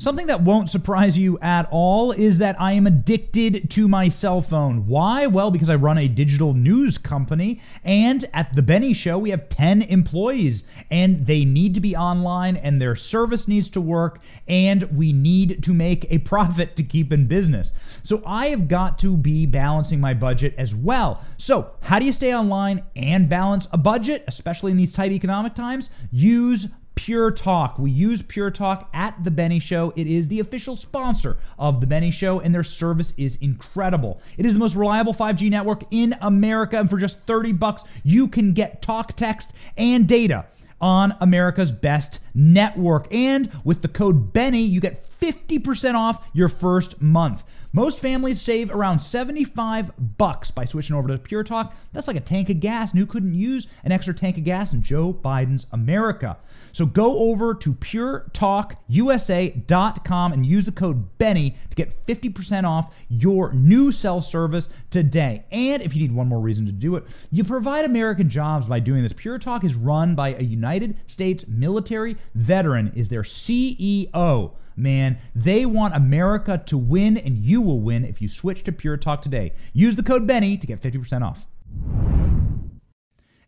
Something 0.00 0.28
that 0.28 0.42
won't 0.42 0.70
surprise 0.70 1.18
you 1.18 1.40
at 1.40 1.66
all 1.72 2.12
is 2.12 2.38
that 2.38 2.54
I 2.60 2.74
am 2.74 2.86
addicted 2.86 3.68
to 3.70 3.88
my 3.88 4.08
cell 4.08 4.40
phone. 4.40 4.86
Why? 4.86 5.26
Well, 5.26 5.50
because 5.50 5.68
I 5.68 5.74
run 5.74 5.98
a 5.98 6.06
digital 6.06 6.54
news 6.54 6.98
company, 6.98 7.60
and 7.82 8.24
at 8.32 8.54
The 8.54 8.62
Benny 8.62 8.94
Show, 8.94 9.18
we 9.18 9.30
have 9.30 9.48
10 9.48 9.82
employees, 9.82 10.62
and 10.88 11.26
they 11.26 11.44
need 11.44 11.74
to 11.74 11.80
be 11.80 11.96
online, 11.96 12.56
and 12.56 12.80
their 12.80 12.94
service 12.94 13.48
needs 13.48 13.68
to 13.70 13.80
work, 13.80 14.20
and 14.46 14.84
we 14.96 15.12
need 15.12 15.64
to 15.64 15.74
make 15.74 16.06
a 16.12 16.18
profit 16.18 16.76
to 16.76 16.84
keep 16.84 17.12
in 17.12 17.26
business. 17.26 17.72
So 18.04 18.22
I 18.24 18.50
have 18.50 18.68
got 18.68 19.00
to 19.00 19.16
be 19.16 19.46
balancing 19.46 19.98
my 20.00 20.14
budget 20.14 20.54
as 20.56 20.76
well. 20.76 21.24
So, 21.38 21.72
how 21.80 21.98
do 21.98 22.06
you 22.06 22.12
stay 22.12 22.32
online 22.32 22.84
and 22.94 23.28
balance 23.28 23.66
a 23.72 23.78
budget, 23.78 24.22
especially 24.28 24.70
in 24.70 24.78
these 24.78 24.92
tight 24.92 25.10
economic 25.10 25.56
times? 25.56 25.90
Use 26.12 26.68
Pure 26.98 27.30
Talk. 27.30 27.78
We 27.78 27.92
use 27.92 28.22
Pure 28.22 28.50
Talk 28.50 28.90
at 28.92 29.22
The 29.22 29.30
Benny 29.30 29.60
Show. 29.60 29.92
It 29.94 30.08
is 30.08 30.26
the 30.26 30.40
official 30.40 30.74
sponsor 30.74 31.38
of 31.56 31.80
The 31.80 31.86
Benny 31.86 32.10
Show, 32.10 32.40
and 32.40 32.52
their 32.52 32.64
service 32.64 33.14
is 33.16 33.36
incredible. 33.36 34.20
It 34.36 34.44
is 34.44 34.54
the 34.54 34.58
most 34.58 34.74
reliable 34.74 35.14
5G 35.14 35.48
network 35.48 35.84
in 35.92 36.16
America, 36.20 36.76
and 36.76 36.90
for 36.90 36.98
just 36.98 37.20
30 37.20 37.52
bucks, 37.52 37.84
you 38.02 38.26
can 38.26 38.52
get 38.52 38.82
talk, 38.82 39.16
text, 39.16 39.52
and 39.76 40.08
data 40.08 40.46
on 40.80 41.14
America's 41.20 41.70
best 41.70 42.18
network. 42.34 43.06
And 43.14 43.50
with 43.64 43.82
the 43.82 43.88
code 43.88 44.32
Benny, 44.32 44.62
you 44.62 44.80
get 44.80 45.02
50% 45.20 45.94
off 45.94 46.26
your 46.32 46.48
first 46.48 47.00
month. 47.00 47.44
Most 47.78 48.00
families 48.00 48.42
save 48.42 48.72
around 48.72 48.98
75 48.98 49.92
bucks 50.18 50.50
by 50.50 50.64
switching 50.64 50.96
over 50.96 51.06
to 51.06 51.16
Pure 51.16 51.44
Talk. 51.44 51.76
That's 51.92 52.08
like 52.08 52.16
a 52.16 52.20
tank 52.20 52.50
of 52.50 52.58
gas, 52.58 52.90
and 52.90 52.98
who 52.98 53.06
couldn't 53.06 53.36
use 53.36 53.68
an 53.84 53.92
extra 53.92 54.12
tank 54.12 54.36
of 54.36 54.42
gas 54.42 54.72
in 54.72 54.82
Joe 54.82 55.14
Biden's 55.14 55.68
America? 55.70 56.38
So 56.72 56.86
go 56.86 57.30
over 57.30 57.54
to 57.54 57.74
puretalkusa.com 57.74 60.32
and 60.32 60.44
use 60.44 60.64
the 60.64 60.72
code 60.72 61.18
Benny 61.18 61.54
to 61.70 61.76
get 61.76 62.04
50% 62.04 62.64
off 62.64 62.92
your 63.08 63.52
new 63.52 63.92
cell 63.92 64.20
service 64.22 64.68
today. 64.90 65.44
And 65.52 65.80
if 65.80 65.94
you 65.94 66.02
need 66.02 66.10
one 66.10 66.26
more 66.26 66.40
reason 66.40 66.66
to 66.66 66.72
do 66.72 66.96
it, 66.96 67.04
you 67.30 67.44
provide 67.44 67.84
American 67.84 68.28
jobs 68.28 68.66
by 68.66 68.80
doing 68.80 69.04
this. 69.04 69.12
Pure 69.12 69.38
Talk 69.38 69.62
is 69.62 69.76
run 69.76 70.16
by 70.16 70.34
a 70.34 70.42
United 70.42 70.96
States 71.06 71.46
military 71.46 72.16
veteran 72.34 72.90
is 72.96 73.08
their 73.08 73.22
CEO 73.22 74.56
man. 74.78 75.18
They 75.34 75.66
want 75.66 75.94
America 75.94 76.62
to 76.66 76.78
win, 76.78 77.16
and 77.16 77.36
you 77.38 77.60
will 77.60 77.80
win 77.80 78.04
if 78.04 78.22
you 78.22 78.28
switch 78.28 78.64
to 78.64 78.72
Pure 78.72 78.98
Talk 78.98 79.22
today. 79.22 79.52
Use 79.72 79.96
the 79.96 80.02
code 80.02 80.26
Benny 80.26 80.56
to 80.56 80.66
get 80.66 80.80
50% 80.80 81.22
off. 81.22 81.46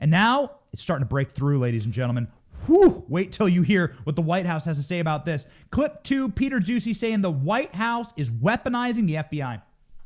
And 0.00 0.10
now 0.10 0.52
it's 0.72 0.82
starting 0.82 1.04
to 1.04 1.08
break 1.08 1.30
through, 1.30 1.58
ladies 1.58 1.84
and 1.84 1.92
gentlemen. 1.94 2.28
Whew, 2.66 3.04
wait 3.08 3.32
till 3.32 3.49
you 3.49 3.62
hear 3.62 3.96
what 4.04 4.16
the 4.16 4.22
White 4.22 4.46
House 4.46 4.64
has 4.66 4.76
to 4.76 4.82
say 4.82 4.99
about 4.99 5.25
this. 5.25 5.46
Clip 5.70 6.02
two 6.02 6.28
Peter 6.30 6.58
Doocy 6.60 6.94
saying 6.94 7.22
the 7.22 7.30
White 7.30 7.75
House 7.75 8.08
is 8.16 8.30
weaponizing 8.30 9.06
the 9.06 9.14
FBI. 9.14 9.62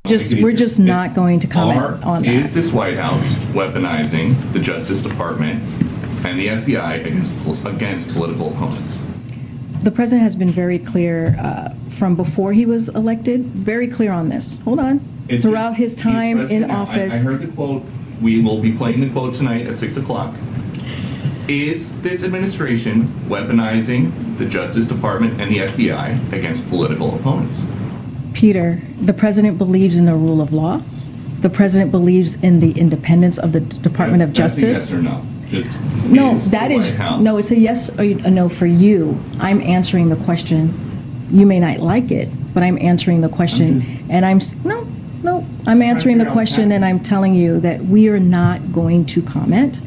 Just, 0.07 0.33
we're 0.35 0.53
just 0.53 0.79
not 0.79 1.15
going 1.15 1.41
to 1.41 1.47
comment 1.47 1.81
Are- 1.81 2.05
on 2.05 2.25
Is 2.25 2.49
that. 2.49 2.55
this 2.55 2.73
White 2.73 2.99
House 2.99 3.23
weaponizing 3.55 4.53
the 4.53 4.59
Justice 4.59 5.01
Department 5.01 5.63
and 6.27 6.39
the 6.39 6.49
FBI 6.49 7.01
against, 7.01 7.33
against 7.67 8.09
political 8.09 8.53
opponents? 8.53 8.99
The 9.85 9.91
president 9.91 10.23
has 10.23 10.35
been 10.35 10.51
very 10.51 10.79
clear 10.79 11.37
uh, 11.39 11.75
from 11.99 12.17
before 12.17 12.55
he 12.55 12.65
was 12.65 12.89
elected, 12.89 13.45
very 13.45 13.87
clear 13.87 14.13
on 14.13 14.31
this. 14.31 14.57
Hold 14.65 14.79
on. 14.79 15.07
It's 15.29 15.43
Throughout 15.43 15.77
his 15.77 15.95
time 15.95 16.51
in 16.51 16.63
now. 16.63 16.69
I- 16.69 16.79
office. 16.79 17.13
I 17.13 17.19
heard 17.19 17.43
the 17.43 17.49
quote. 17.49 17.83
We 18.23 18.41
will 18.41 18.61
be 18.61 18.73
playing 18.73 19.01
the 19.01 19.11
quote 19.11 19.35
tonight 19.35 19.67
at 19.67 19.77
6 19.77 19.99
o'clock. 19.99 20.35
Is 21.49 21.93
this 22.01 22.23
administration 22.23 23.09
weaponizing 23.29 24.39
the 24.39 24.47
Justice 24.47 24.87
Department 24.87 25.39
and 25.39 25.51
the 25.51 25.59
FBI 25.59 26.33
against 26.33 26.67
political 26.71 27.15
opponents? 27.17 27.63
Peter, 28.33 28.81
the 29.03 29.13
president 29.13 29.59
believes 29.59 29.99
in 29.99 30.07
the 30.07 30.15
rule 30.15 30.41
of 30.41 30.55
law. 30.55 30.81
The 31.43 31.51
president 31.51 31.91
believes 31.91 32.37
in 32.37 32.61
the 32.61 32.73
independence 32.73 33.37
of 33.37 33.53
the 33.53 33.61
Department 33.61 34.23
of 34.23 34.33
Justice. 34.33 34.63
That's 34.63 34.91
yes 34.91 34.93
or 34.93 35.03
no? 35.03 35.27
Just 35.51 35.71
No, 36.07 36.35
that 36.35 36.71
is 36.71 36.91
House- 36.93 37.23
no. 37.23 37.37
It's 37.37 37.51
a 37.51 37.59
yes 37.59 37.91
or 37.91 38.03
a 38.03 38.31
no 38.31 38.49
for 38.49 38.67
you. 38.67 39.19
I'm 39.39 39.61
answering 39.61 40.09
the 40.09 40.17
question. 40.17 40.73
You 41.31 41.47
may 41.47 41.61
not 41.61 41.81
like 41.81 42.11
it, 42.11 42.29
but 42.53 42.63
I'm 42.63 42.79
answering 42.81 43.21
the 43.21 43.29
question, 43.29 43.81
just- 43.81 43.93
and 44.09 44.25
I'm 44.25 44.41
no, 44.65 44.87
no. 45.23 45.47
I'm 45.67 45.83
answering 45.83 46.19
the 46.19 46.27
question, 46.27 46.73
and 46.73 46.85
I'm 46.85 47.01
telling 47.01 47.35
you 47.35 47.61
that 47.61 47.85
we 47.87 48.09
are 48.09 48.21
not 48.21 48.73
going 48.73 49.05
to 49.07 49.23
comment 49.23 49.81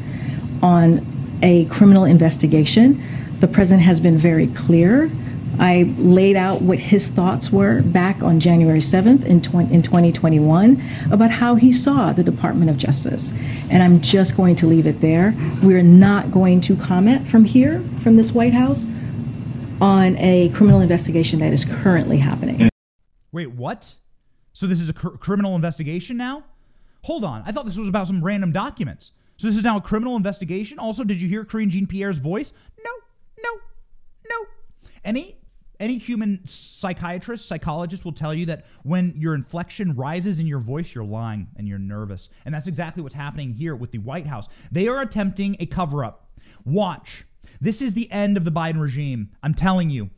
on 0.62 1.04
a 1.42 1.64
criminal 1.66 2.04
investigation. 2.04 3.02
The 3.40 3.46
president 3.46 3.82
has 3.82 4.00
been 4.00 4.18
very 4.18 4.48
clear. 4.48 5.10
I 5.58 5.94
laid 5.98 6.36
out 6.36 6.62
what 6.62 6.78
his 6.78 7.08
thoughts 7.08 7.50
were 7.50 7.82
back 7.82 8.22
on 8.22 8.38
January 8.38 8.80
7th 8.80 9.24
in, 9.24 9.42
20, 9.42 9.74
in 9.74 9.82
2021 9.82 11.08
about 11.10 11.30
how 11.30 11.56
he 11.56 11.72
saw 11.72 12.12
the 12.12 12.22
Department 12.22 12.70
of 12.70 12.76
Justice. 12.76 13.32
And 13.70 13.82
I'm 13.82 14.00
just 14.00 14.36
going 14.36 14.54
to 14.56 14.66
leave 14.66 14.86
it 14.86 15.00
there. 15.00 15.34
We're 15.62 15.82
not 15.82 16.30
going 16.30 16.60
to 16.62 16.76
comment 16.76 17.28
from 17.28 17.44
here, 17.44 17.84
from 18.02 18.16
this 18.16 18.32
White 18.32 18.54
House, 18.54 18.84
on 19.80 20.16
a 20.18 20.50
criminal 20.50 20.80
investigation 20.80 21.38
that 21.40 21.52
is 21.52 21.64
currently 21.64 22.18
happening. 22.18 22.68
Wait, 23.32 23.50
what? 23.50 23.94
So 24.52 24.66
this 24.66 24.80
is 24.80 24.88
a 24.88 24.92
cr- 24.92 25.16
criminal 25.16 25.54
investigation 25.54 26.16
now? 26.16 26.44
Hold 27.02 27.24
on. 27.24 27.42
I 27.46 27.52
thought 27.52 27.66
this 27.66 27.76
was 27.76 27.88
about 27.88 28.06
some 28.06 28.24
random 28.24 28.52
documents. 28.52 29.12
So 29.36 29.46
this 29.46 29.56
is 29.56 29.62
now 29.62 29.76
a 29.76 29.80
criminal 29.80 30.16
investigation? 30.16 30.78
Also, 30.78 31.04
did 31.04 31.22
you 31.22 31.28
hear 31.28 31.44
Karine 31.44 31.70
Jean 31.70 31.86
Pierre's 31.86 32.18
voice? 32.18 32.52
No, 32.84 32.90
no, 33.42 33.60
no. 34.28 34.46
Any 35.04 35.36
any 35.80 35.98
human 35.98 36.40
psychiatrist, 36.44 37.46
psychologist 37.46 38.04
will 38.04 38.12
tell 38.12 38.34
you 38.34 38.46
that 38.46 38.66
when 38.82 39.14
your 39.16 39.34
inflection 39.34 39.94
rises 39.94 40.40
in 40.40 40.46
your 40.46 40.58
voice, 40.58 40.94
you're 40.94 41.04
lying 41.04 41.48
and 41.56 41.68
you're 41.68 41.78
nervous. 41.78 42.28
And 42.44 42.54
that's 42.54 42.66
exactly 42.66 43.02
what's 43.02 43.14
happening 43.14 43.54
here 43.54 43.76
with 43.76 43.92
the 43.92 43.98
White 43.98 44.26
House. 44.26 44.48
They 44.72 44.88
are 44.88 45.00
attempting 45.00 45.56
a 45.60 45.66
cover 45.66 46.04
up. 46.04 46.30
Watch. 46.64 47.24
This 47.60 47.80
is 47.80 47.94
the 47.94 48.10
end 48.10 48.36
of 48.36 48.44
the 48.44 48.52
Biden 48.52 48.80
regime. 48.80 49.30
I'm 49.42 49.54
telling 49.54 49.90
you. 49.90 50.10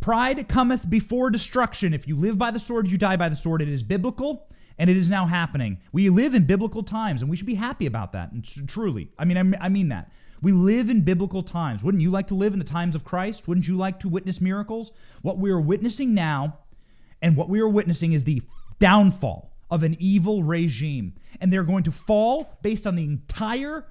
Pride 0.00 0.46
cometh 0.48 0.88
before 0.88 1.30
destruction. 1.30 1.94
If 1.94 2.06
you 2.06 2.16
live 2.16 2.38
by 2.38 2.50
the 2.50 2.60
sword, 2.60 2.88
you 2.88 2.98
die 2.98 3.16
by 3.16 3.28
the 3.28 3.36
sword. 3.36 3.62
It 3.62 3.68
is 3.68 3.82
biblical, 3.82 4.48
and 4.78 4.90
it 4.90 4.96
is 4.96 5.08
now 5.08 5.26
happening. 5.26 5.78
We 5.90 6.10
live 6.10 6.34
in 6.34 6.44
biblical 6.44 6.82
times, 6.82 7.22
and 7.22 7.30
we 7.30 7.36
should 7.36 7.46
be 7.46 7.54
happy 7.54 7.86
about 7.86 8.12
that. 8.12 8.30
And 8.30 8.44
truly, 8.68 9.10
I 9.18 9.24
mean- 9.24 9.56
I 9.60 9.68
mean 9.68 9.88
that. 9.88 10.12
We 10.46 10.52
live 10.52 10.90
in 10.90 11.00
biblical 11.00 11.42
times. 11.42 11.82
Wouldn't 11.82 12.04
you 12.04 12.12
like 12.12 12.28
to 12.28 12.36
live 12.36 12.52
in 12.52 12.60
the 12.60 12.64
times 12.64 12.94
of 12.94 13.02
Christ? 13.02 13.48
Wouldn't 13.48 13.66
you 13.66 13.76
like 13.76 13.98
to 13.98 14.08
witness 14.08 14.40
miracles? 14.40 14.92
What 15.20 15.38
we 15.38 15.50
are 15.50 15.60
witnessing 15.60 16.14
now, 16.14 16.58
and 17.20 17.36
what 17.36 17.48
we 17.48 17.58
are 17.58 17.68
witnessing 17.68 18.12
is 18.12 18.22
the 18.22 18.42
downfall 18.78 19.56
of 19.72 19.82
an 19.82 19.96
evil 19.98 20.44
regime, 20.44 21.14
and 21.40 21.52
they're 21.52 21.64
going 21.64 21.82
to 21.82 21.90
fall 21.90 22.60
based 22.62 22.86
on 22.86 22.94
the 22.94 23.02
entire 23.02 23.88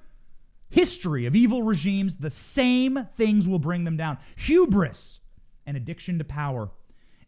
history 0.70 1.26
of 1.26 1.36
evil 1.36 1.62
regimes. 1.62 2.16
The 2.16 2.30
same 2.30 3.06
things 3.18 3.46
will 3.46 3.58
bring 3.58 3.84
them 3.84 3.98
down: 3.98 4.16
hubris 4.36 5.20
and 5.66 5.76
addiction 5.76 6.16
to 6.16 6.24
power. 6.24 6.70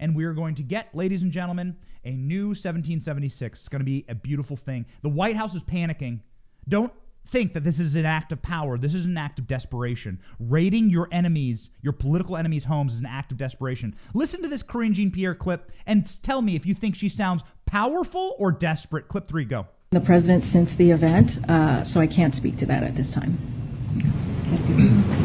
And 0.01 0.17
we 0.17 0.25
are 0.25 0.33
going 0.33 0.55
to 0.55 0.63
get, 0.63 0.95
ladies 0.95 1.21
and 1.21 1.33
gentlemen, 1.33 1.77
a 2.03 2.13
new 2.13 2.47
1776. 2.47 3.59
It's 3.59 3.69
going 3.69 3.81
to 3.81 3.85
be 3.85 4.07
a 4.09 4.15
beautiful 4.15 4.57
thing. 4.57 4.87
The 5.03 5.11
White 5.11 5.37
House 5.37 5.55
is 5.55 5.65
panicking. 5.65 6.21
Don't 6.67 6.95
think 7.31 7.53
that 7.53 7.65
this 7.65 7.79
is 7.79 7.95
an 7.95 8.07
act 8.07 8.33
of 8.33 8.43
power. 8.43 8.79
This 8.79 8.95
is 8.95 9.05
an 9.05 9.17
act 9.17 9.39
of 9.39 9.47
desperation. 9.47 10.21
Raiding 10.39 10.91
your 10.91 11.09
enemies, 11.13 11.71
your 11.83 11.93
political 11.93 12.37
enemies' 12.37 12.65
homes, 12.65 12.95
is 12.95 13.01
an 13.01 13.07
act 13.07 13.33
of 13.33 13.39
desperation. 13.39 13.95
Listen 14.15 14.43
to 14.43 14.49
this 14.49 14.63
Karine 14.63 14.95
Jean 14.95 15.11
Pierre 15.11 15.35
clip 15.35 15.71
and 15.87 16.23
tell 16.23 16.43
me 16.43 16.57
if 16.57 16.67
you 16.67 16.75
think 16.75 16.95
she 16.95 17.09
sounds 17.09 17.43
powerful 17.67 18.35
or 18.39 18.53
desperate. 18.53 19.09
Clip 19.09 19.29
three, 19.29 19.45
go. 19.45 19.67
The 19.91 20.01
president 20.01 20.45
since 20.45 20.75
the 20.75 20.91
event, 20.91 21.39
uh, 21.49 21.83
so 21.83 22.01
I 22.01 22.07
can't 22.07 22.35
speak 22.35 22.57
to 22.59 22.67
that 22.67 22.83
at 22.83 22.95
this 22.95 23.11
time. 23.11 23.39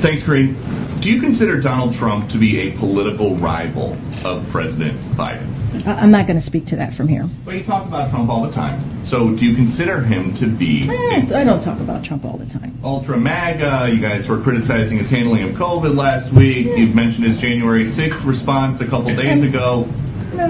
Thanks, 0.02 0.24
Karine. 0.24 0.56
Do 1.02 1.12
you 1.12 1.20
consider 1.20 1.60
Donald 1.60 1.94
Trump 1.94 2.30
to 2.30 2.38
be 2.38 2.60
a 2.62 2.72
political 2.78 3.36
rival 3.36 3.98
of 4.24 4.48
President 4.50 5.00
Biden? 5.18 5.50
I'm 5.86 6.12
not 6.12 6.28
going 6.28 6.38
to 6.38 6.46
speak 6.46 6.66
to 6.68 6.76
that 6.78 6.94
from 6.94 7.08
here. 7.08 7.30
Well, 7.46 7.56
you 7.56 7.64
talk 7.64 7.86
about 7.86 8.10
Trump 8.10 8.30
all 8.30 8.46
the 8.46 8.52
time. 8.52 9.04
So 9.04 9.32
do 9.32 9.46
you 9.46 9.56
consider 9.56 10.02
him 10.02 10.34
to 10.36 10.48
be 10.48 10.84
I 10.84 11.20
don't, 11.20 11.34
I 11.34 11.44
don't 11.44 11.62
talk 11.62 11.80
about 11.80 12.04
Trump 12.04 12.24
all 12.24 12.38
the 12.38 12.46
time. 12.46 12.80
ultra 12.84 13.18
MAGA? 13.18 13.90
You 13.94 14.00
guys 14.00 14.28
were 14.28 14.40
criticizing 14.40 14.98
his 14.98 15.10
handling 15.10 15.44
of 15.44 15.56
COVID 15.56 15.96
last 15.96 16.32
week. 16.32 16.68
You've 16.78 16.96
mentioned 16.96 17.26
his 17.26 17.38
January 17.40 17.86
6th 17.86 18.24
response 18.24 18.80
a 18.82 18.86
couple 18.86 19.14
days 19.16 19.42
ago. 19.42 19.90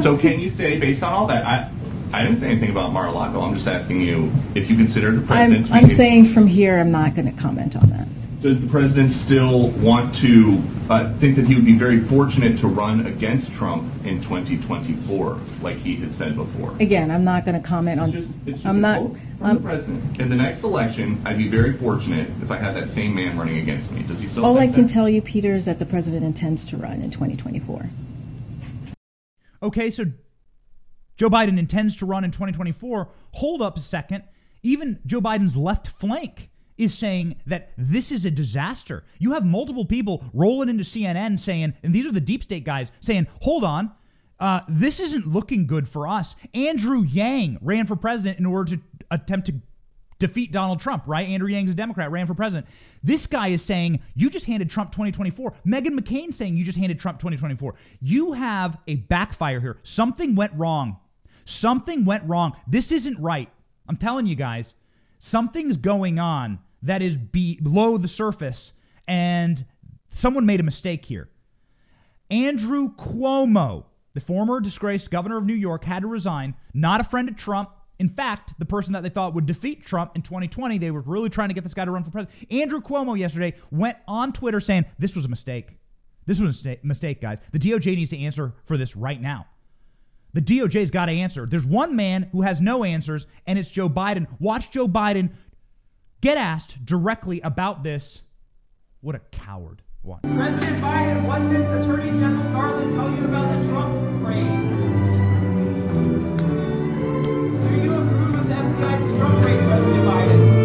So 0.02 0.18
can 0.18 0.40
you 0.40 0.50
say, 0.50 0.78
based 0.78 1.04
on 1.04 1.14
all 1.14 1.28
that, 1.28 1.46
I, 1.46 1.72
I 2.12 2.24
didn't 2.24 2.40
say 2.40 2.48
anything 2.48 2.70
about 2.70 2.94
Mar-a-Lago. 2.94 3.42
I'm 3.42 3.56
just 3.56 3.68
asking 3.68 4.02
you 4.02 4.32
if 4.56 4.70
you 4.70 4.76
consider 4.76 5.12
the 5.12 5.26
president 5.26 5.72
I'm, 5.72 5.82
to 5.82 5.88
be 5.88 5.92
I'm 5.92 5.98
saying 5.98 6.34
from 6.34 6.48
here, 6.48 6.80
I'm 6.80 6.92
not 6.92 7.16
going 7.16 7.34
to 7.34 7.42
comment 7.42 7.76
on 7.76 7.90
that. 7.90 8.08
Does 8.44 8.60
the 8.60 8.68
president 8.68 9.14
still 9.14 9.70
want 9.70 10.14
to 10.16 10.62
uh, 10.90 11.14
think 11.14 11.38
that 11.38 11.46
he 11.46 11.56
would 11.56 11.64
be 11.64 11.78
very 11.78 12.02
fortunate 12.02 12.58
to 12.58 12.68
run 12.68 13.06
against 13.06 13.54
Trump 13.54 13.90
in 14.06 14.22
2024, 14.22 15.40
like 15.62 15.78
he 15.78 15.96
had 15.96 16.12
said 16.12 16.36
before? 16.36 16.76
Again, 16.82 17.10
I'm 17.10 17.24
not 17.24 17.46
going 17.46 17.56
to 17.56 17.66
comment 17.66 18.02
on. 18.02 18.10
It's 18.10 18.28
just, 18.28 18.38
it's 18.46 18.58
just 18.58 18.66
I'm 18.66 18.80
a 18.80 18.82
not. 18.82 19.00
quote 19.00 19.12
from 19.14 19.40
the 19.40 19.46
I'm, 19.46 19.64
president. 19.64 20.20
In 20.20 20.28
the 20.28 20.36
next 20.36 20.64
election, 20.64 21.22
I'd 21.24 21.38
be 21.38 21.48
very 21.48 21.78
fortunate 21.78 22.30
if 22.42 22.52
I 22.52 22.58
had 22.58 22.76
that 22.76 22.90
same 22.90 23.16
man 23.16 23.38
running 23.38 23.60
against 23.60 23.90
me. 23.92 24.04
Does 24.04 24.20
he 24.20 24.28
still? 24.28 24.46
all 24.46 24.60
I 24.60 24.68
can 24.68 24.88
that? 24.88 24.94
tell 24.94 25.08
you, 25.08 25.22
Peter, 25.22 25.56
is 25.56 25.64
that 25.64 25.80
the 25.80 25.86
president 25.86 26.26
intends 26.26 26.66
to 26.66 26.76
run 26.76 27.02
in 27.02 27.12
2024. 27.12 27.90
Okay, 29.64 29.90
so 29.90 30.04
Joe 31.16 31.30
Biden 31.30 31.58
intends 31.58 31.96
to 31.96 32.06
run 32.06 32.26
in 32.26 32.32
2024. 32.32 33.10
Hold 33.36 33.62
up 33.62 33.78
a 33.78 33.80
second. 33.80 34.26
Even 34.64 35.00
Joe 35.06 35.22
Biden's 35.22 35.56
left 35.56 35.88
flank 35.88 36.50
is 36.78 36.94
saying 36.94 37.36
that 37.46 37.72
this 37.78 38.12
is 38.12 38.26
a 38.26 38.32
disaster. 38.32 39.04
You 39.20 39.34
have 39.34 39.46
multiple 39.46 39.86
people 39.86 40.24
rolling 40.34 40.70
into 40.70 40.84
CNN 40.84 41.40
saying, 41.40 41.74
and 41.84 41.94
these 41.94 42.06
are 42.06 42.12
the 42.12 42.22
deep 42.22 42.44
state 42.44 42.64
guys 42.64 42.92
saying, 43.00 43.28
hold 43.42 43.64
on, 43.64 43.92
uh, 44.40 44.62
this 44.68 45.00
isn't 45.00 45.28
looking 45.28 45.68
good 45.68 45.88
for 45.88 46.08
us. 46.08 46.36
Andrew 46.54 47.02
Yang 47.02 47.60
ran 47.62 47.86
for 47.86 47.96
president 47.96 48.40
in 48.40 48.46
order 48.46 48.76
to 48.76 48.82
attempt 49.12 49.48
to 49.48 49.54
defeat 50.20 50.52
Donald 50.52 50.80
Trump, 50.80 51.04
right? 51.06 51.28
Andrew 51.28 51.50
Yang's 51.50 51.70
a 51.70 51.74
Democrat, 51.74 52.10
ran 52.10 52.26
for 52.26 52.34
president. 52.34 52.68
This 53.04 53.28
guy 53.28 53.50
is 53.50 53.62
saying, 53.62 54.00
you 54.16 54.30
just 54.30 54.46
handed 54.46 54.70
Trump 54.70 54.92
2024. 54.92 55.54
Meghan 55.66 56.00
McCain 56.00 56.34
saying, 56.34 56.56
you 56.56 56.64
just 56.64 56.78
handed 56.78 57.00
Trump 57.00 57.20
2024. 57.20 57.76
You 58.02 58.34
have 58.34 58.78
a 58.88 58.96
backfire 58.96 59.60
here. 59.60 59.80
Something 59.84 60.36
went 60.36 60.54
wrong. 60.54 60.98
Something 61.46 62.06
went 62.06 62.24
wrong. 62.24 62.56
This 62.68 62.92
isn't 62.92 63.20
right. 63.20 63.50
I'm 63.88 63.98
telling 63.98 64.26
you 64.26 64.36
guys, 64.36 64.76
something's 65.24 65.78
going 65.78 66.20
on 66.20 66.60
that 66.82 67.02
is 67.02 67.16
below 67.16 67.98
the 67.98 68.10
surface, 68.10 68.74
and 69.08 69.66
someone 70.12 70.46
made 70.46 70.60
a 70.60 70.64
mistake 70.64 71.06
here. 71.06 71.30
Andrew 72.30 72.94
Cuomo, 72.96 73.86
the 74.16 74.20
former 74.20 74.60
disgraced 74.60 75.10
governor 75.12 75.38
of 75.38 75.46
New 75.46 75.54
York, 75.54 75.86
had 75.86 76.02
to 76.02 76.08
resign, 76.08 76.56
not 76.74 77.00
a 77.00 77.06
friend 77.06 77.30
of 77.30 77.38
Trump. 77.38 77.70
In 78.00 78.10
fact, 78.10 78.54
the 78.60 78.66
person 78.66 78.92
that 78.94 79.04
they 79.04 79.10
thought 79.10 79.34
would 79.34 79.46
defeat 79.46 79.86
Trump 79.86 80.12
in 80.14 80.24
2020, 80.24 80.78
they 80.78 80.92
were 80.92 81.02
really 81.02 81.30
trying 81.30 81.48
to 81.48 81.56
get 81.56 81.64
this 81.64 81.74
guy 81.74 81.86
to 81.86 81.92
run 81.92 82.04
for 82.04 82.12
president. 82.12 82.52
Andrew 82.52 82.82
Cuomo 82.82 83.18
yesterday 83.18 83.54
went 83.72 83.98
on 84.08 84.34
Twitter 84.34 84.60
saying 84.60 84.86
this 85.00 85.16
was 85.16 85.24
a 85.24 85.30
mistake. 85.30 85.78
This 86.26 86.42
was 86.42 86.66
a 86.66 86.80
mistake, 86.84 87.22
guys. 87.22 87.38
The 87.54 87.60
DOJ 87.60 87.96
needs 87.96 88.10
to 88.10 88.20
answer 88.20 88.54
for 88.66 88.76
this 88.76 88.96
right 88.98 89.22
now. 89.22 89.48
The 90.34 90.42
DOJ's 90.42 90.90
got 90.90 91.06
to 91.06 91.12
answer. 91.12 91.46
There's 91.46 91.66
one 91.66 91.96
man 91.96 92.28
who 92.32 92.42
has 92.42 92.60
no 92.60 92.84
answers, 92.84 93.28
and 93.46 93.60
it's 93.60 93.70
Joe 93.70 93.88
Biden. 93.88 94.26
Watch 94.40 94.72
Joe 94.72 94.88
Biden 94.88 95.34
get 96.22 96.38
asked 96.38 96.84
directly 96.84 97.40
about 97.42 97.84
this. 97.84 98.24
What 99.02 99.16
a 99.16 99.20
coward. 99.20 99.84
What? 100.02 100.24
President 100.24 100.82
Biden, 100.82 101.28
what 101.28 101.40
did 101.52 101.62
Attorney 101.62 102.12
General 102.20 102.52
Garland 102.52 102.92
tell 102.96 103.12
you 103.12 103.26
about 103.26 103.62
the 103.62 103.68
Trump 103.70 104.26
raid? 104.26 104.70
Do 107.62 107.70
you 107.84 107.94
approve 107.94 108.36
of 108.36 108.48
the 108.48 108.56
FBI's 108.56 109.18
Trump 109.18 109.46
raid, 109.46 109.60
President 109.60 110.04
Biden? 110.04 110.64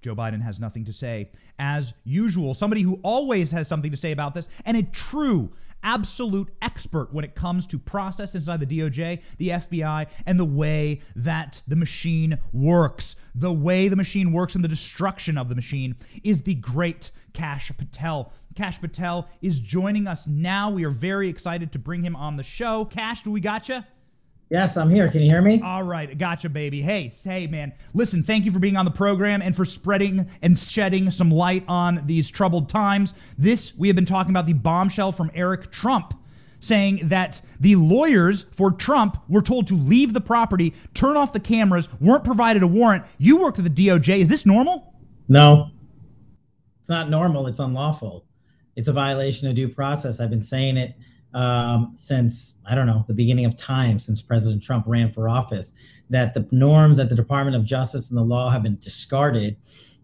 Joe 0.00 0.14
Biden 0.16 0.40
has 0.40 0.58
nothing 0.58 0.86
to 0.86 0.94
say. 0.94 1.30
As 1.58 1.92
usual, 2.04 2.54
somebody 2.54 2.80
who 2.80 2.98
always 3.02 3.52
has 3.52 3.68
something 3.68 3.90
to 3.90 3.98
say 3.98 4.12
about 4.12 4.34
this, 4.34 4.48
and 4.64 4.78
a 4.78 4.82
true 4.82 5.52
absolute 5.82 6.48
expert 6.62 7.12
when 7.12 7.24
it 7.24 7.34
comes 7.34 7.66
to 7.68 7.78
process 7.78 8.34
inside 8.34 8.60
the 8.60 8.78
DOJ, 8.78 9.22
the 9.38 9.48
FBI, 9.48 10.06
and 10.26 10.38
the 10.38 10.44
way 10.44 11.00
that 11.16 11.62
the 11.66 11.76
machine 11.76 12.38
works. 12.52 13.16
The 13.34 13.52
way 13.52 13.88
the 13.88 13.96
machine 13.96 14.32
works 14.32 14.54
and 14.54 14.64
the 14.64 14.68
destruction 14.68 15.38
of 15.38 15.48
the 15.48 15.54
machine 15.54 15.96
is 16.22 16.42
the 16.42 16.54
great 16.54 17.10
Kash 17.32 17.70
Patel. 17.76 18.32
Kash 18.54 18.80
Patel 18.80 19.28
is 19.40 19.60
joining 19.60 20.06
us 20.06 20.26
now. 20.26 20.70
We 20.70 20.84
are 20.84 20.90
very 20.90 21.28
excited 21.28 21.72
to 21.72 21.78
bring 21.78 22.02
him 22.02 22.16
on 22.16 22.36
the 22.36 22.42
show. 22.42 22.84
Kash, 22.84 23.22
do 23.22 23.30
we 23.30 23.40
got 23.40 23.68
you? 23.68 23.84
Yes, 24.50 24.76
I'm 24.76 24.90
here. 24.90 25.08
Can 25.08 25.22
you 25.22 25.30
hear 25.30 25.42
me? 25.42 25.60
All 25.62 25.84
right, 25.84 26.18
gotcha, 26.18 26.48
baby. 26.48 26.82
Hey, 26.82 27.08
say, 27.08 27.46
man, 27.46 27.72
listen, 27.94 28.24
thank 28.24 28.44
you 28.44 28.50
for 28.50 28.58
being 28.58 28.76
on 28.76 28.84
the 28.84 28.90
program 28.90 29.42
and 29.42 29.54
for 29.54 29.64
spreading 29.64 30.28
and 30.42 30.58
shedding 30.58 31.12
some 31.12 31.30
light 31.30 31.64
on 31.68 32.02
these 32.06 32.28
troubled 32.28 32.68
times. 32.68 33.14
This, 33.38 33.76
we 33.76 33.86
have 33.86 33.94
been 33.94 34.06
talking 34.06 34.30
about 34.30 34.46
the 34.46 34.52
bombshell 34.52 35.12
from 35.12 35.30
Eric 35.34 35.70
Trump 35.70 36.14
saying 36.58 37.08
that 37.08 37.40
the 37.60 37.76
lawyers 37.76 38.46
for 38.50 38.72
Trump 38.72 39.18
were 39.28 39.40
told 39.40 39.68
to 39.68 39.74
leave 39.74 40.12
the 40.14 40.20
property, 40.20 40.74
turn 40.94 41.16
off 41.16 41.32
the 41.32 41.40
cameras, 41.40 41.88
weren't 42.00 42.24
provided 42.24 42.62
a 42.62 42.66
warrant. 42.66 43.04
You 43.18 43.40
worked 43.40 43.58
at 43.58 43.64
the 43.64 43.86
DOJ. 43.86 44.18
Is 44.18 44.28
this 44.28 44.44
normal? 44.44 44.92
No, 45.28 45.70
it's 46.80 46.88
not 46.88 47.08
normal. 47.08 47.46
It's 47.46 47.60
unlawful. 47.60 48.26
It's 48.74 48.88
a 48.88 48.92
violation 48.92 49.46
of 49.46 49.54
due 49.54 49.68
process. 49.68 50.20
I've 50.20 50.28
been 50.30 50.42
saying 50.42 50.76
it 50.76 50.94
um, 51.34 51.90
since 51.94 52.56
I 52.66 52.74
don't 52.74 52.86
know 52.86 53.04
the 53.08 53.14
beginning 53.14 53.44
of 53.44 53.56
time, 53.56 53.98
since 53.98 54.22
President 54.22 54.62
Trump 54.62 54.84
ran 54.86 55.12
for 55.12 55.28
office, 55.28 55.72
that 56.08 56.34
the 56.34 56.46
norms 56.50 56.98
at 56.98 57.08
the 57.08 57.14
Department 57.14 57.56
of 57.56 57.64
Justice 57.64 58.08
and 58.08 58.18
the 58.18 58.22
law 58.22 58.50
have 58.50 58.62
been 58.62 58.78
discarded 58.80 59.56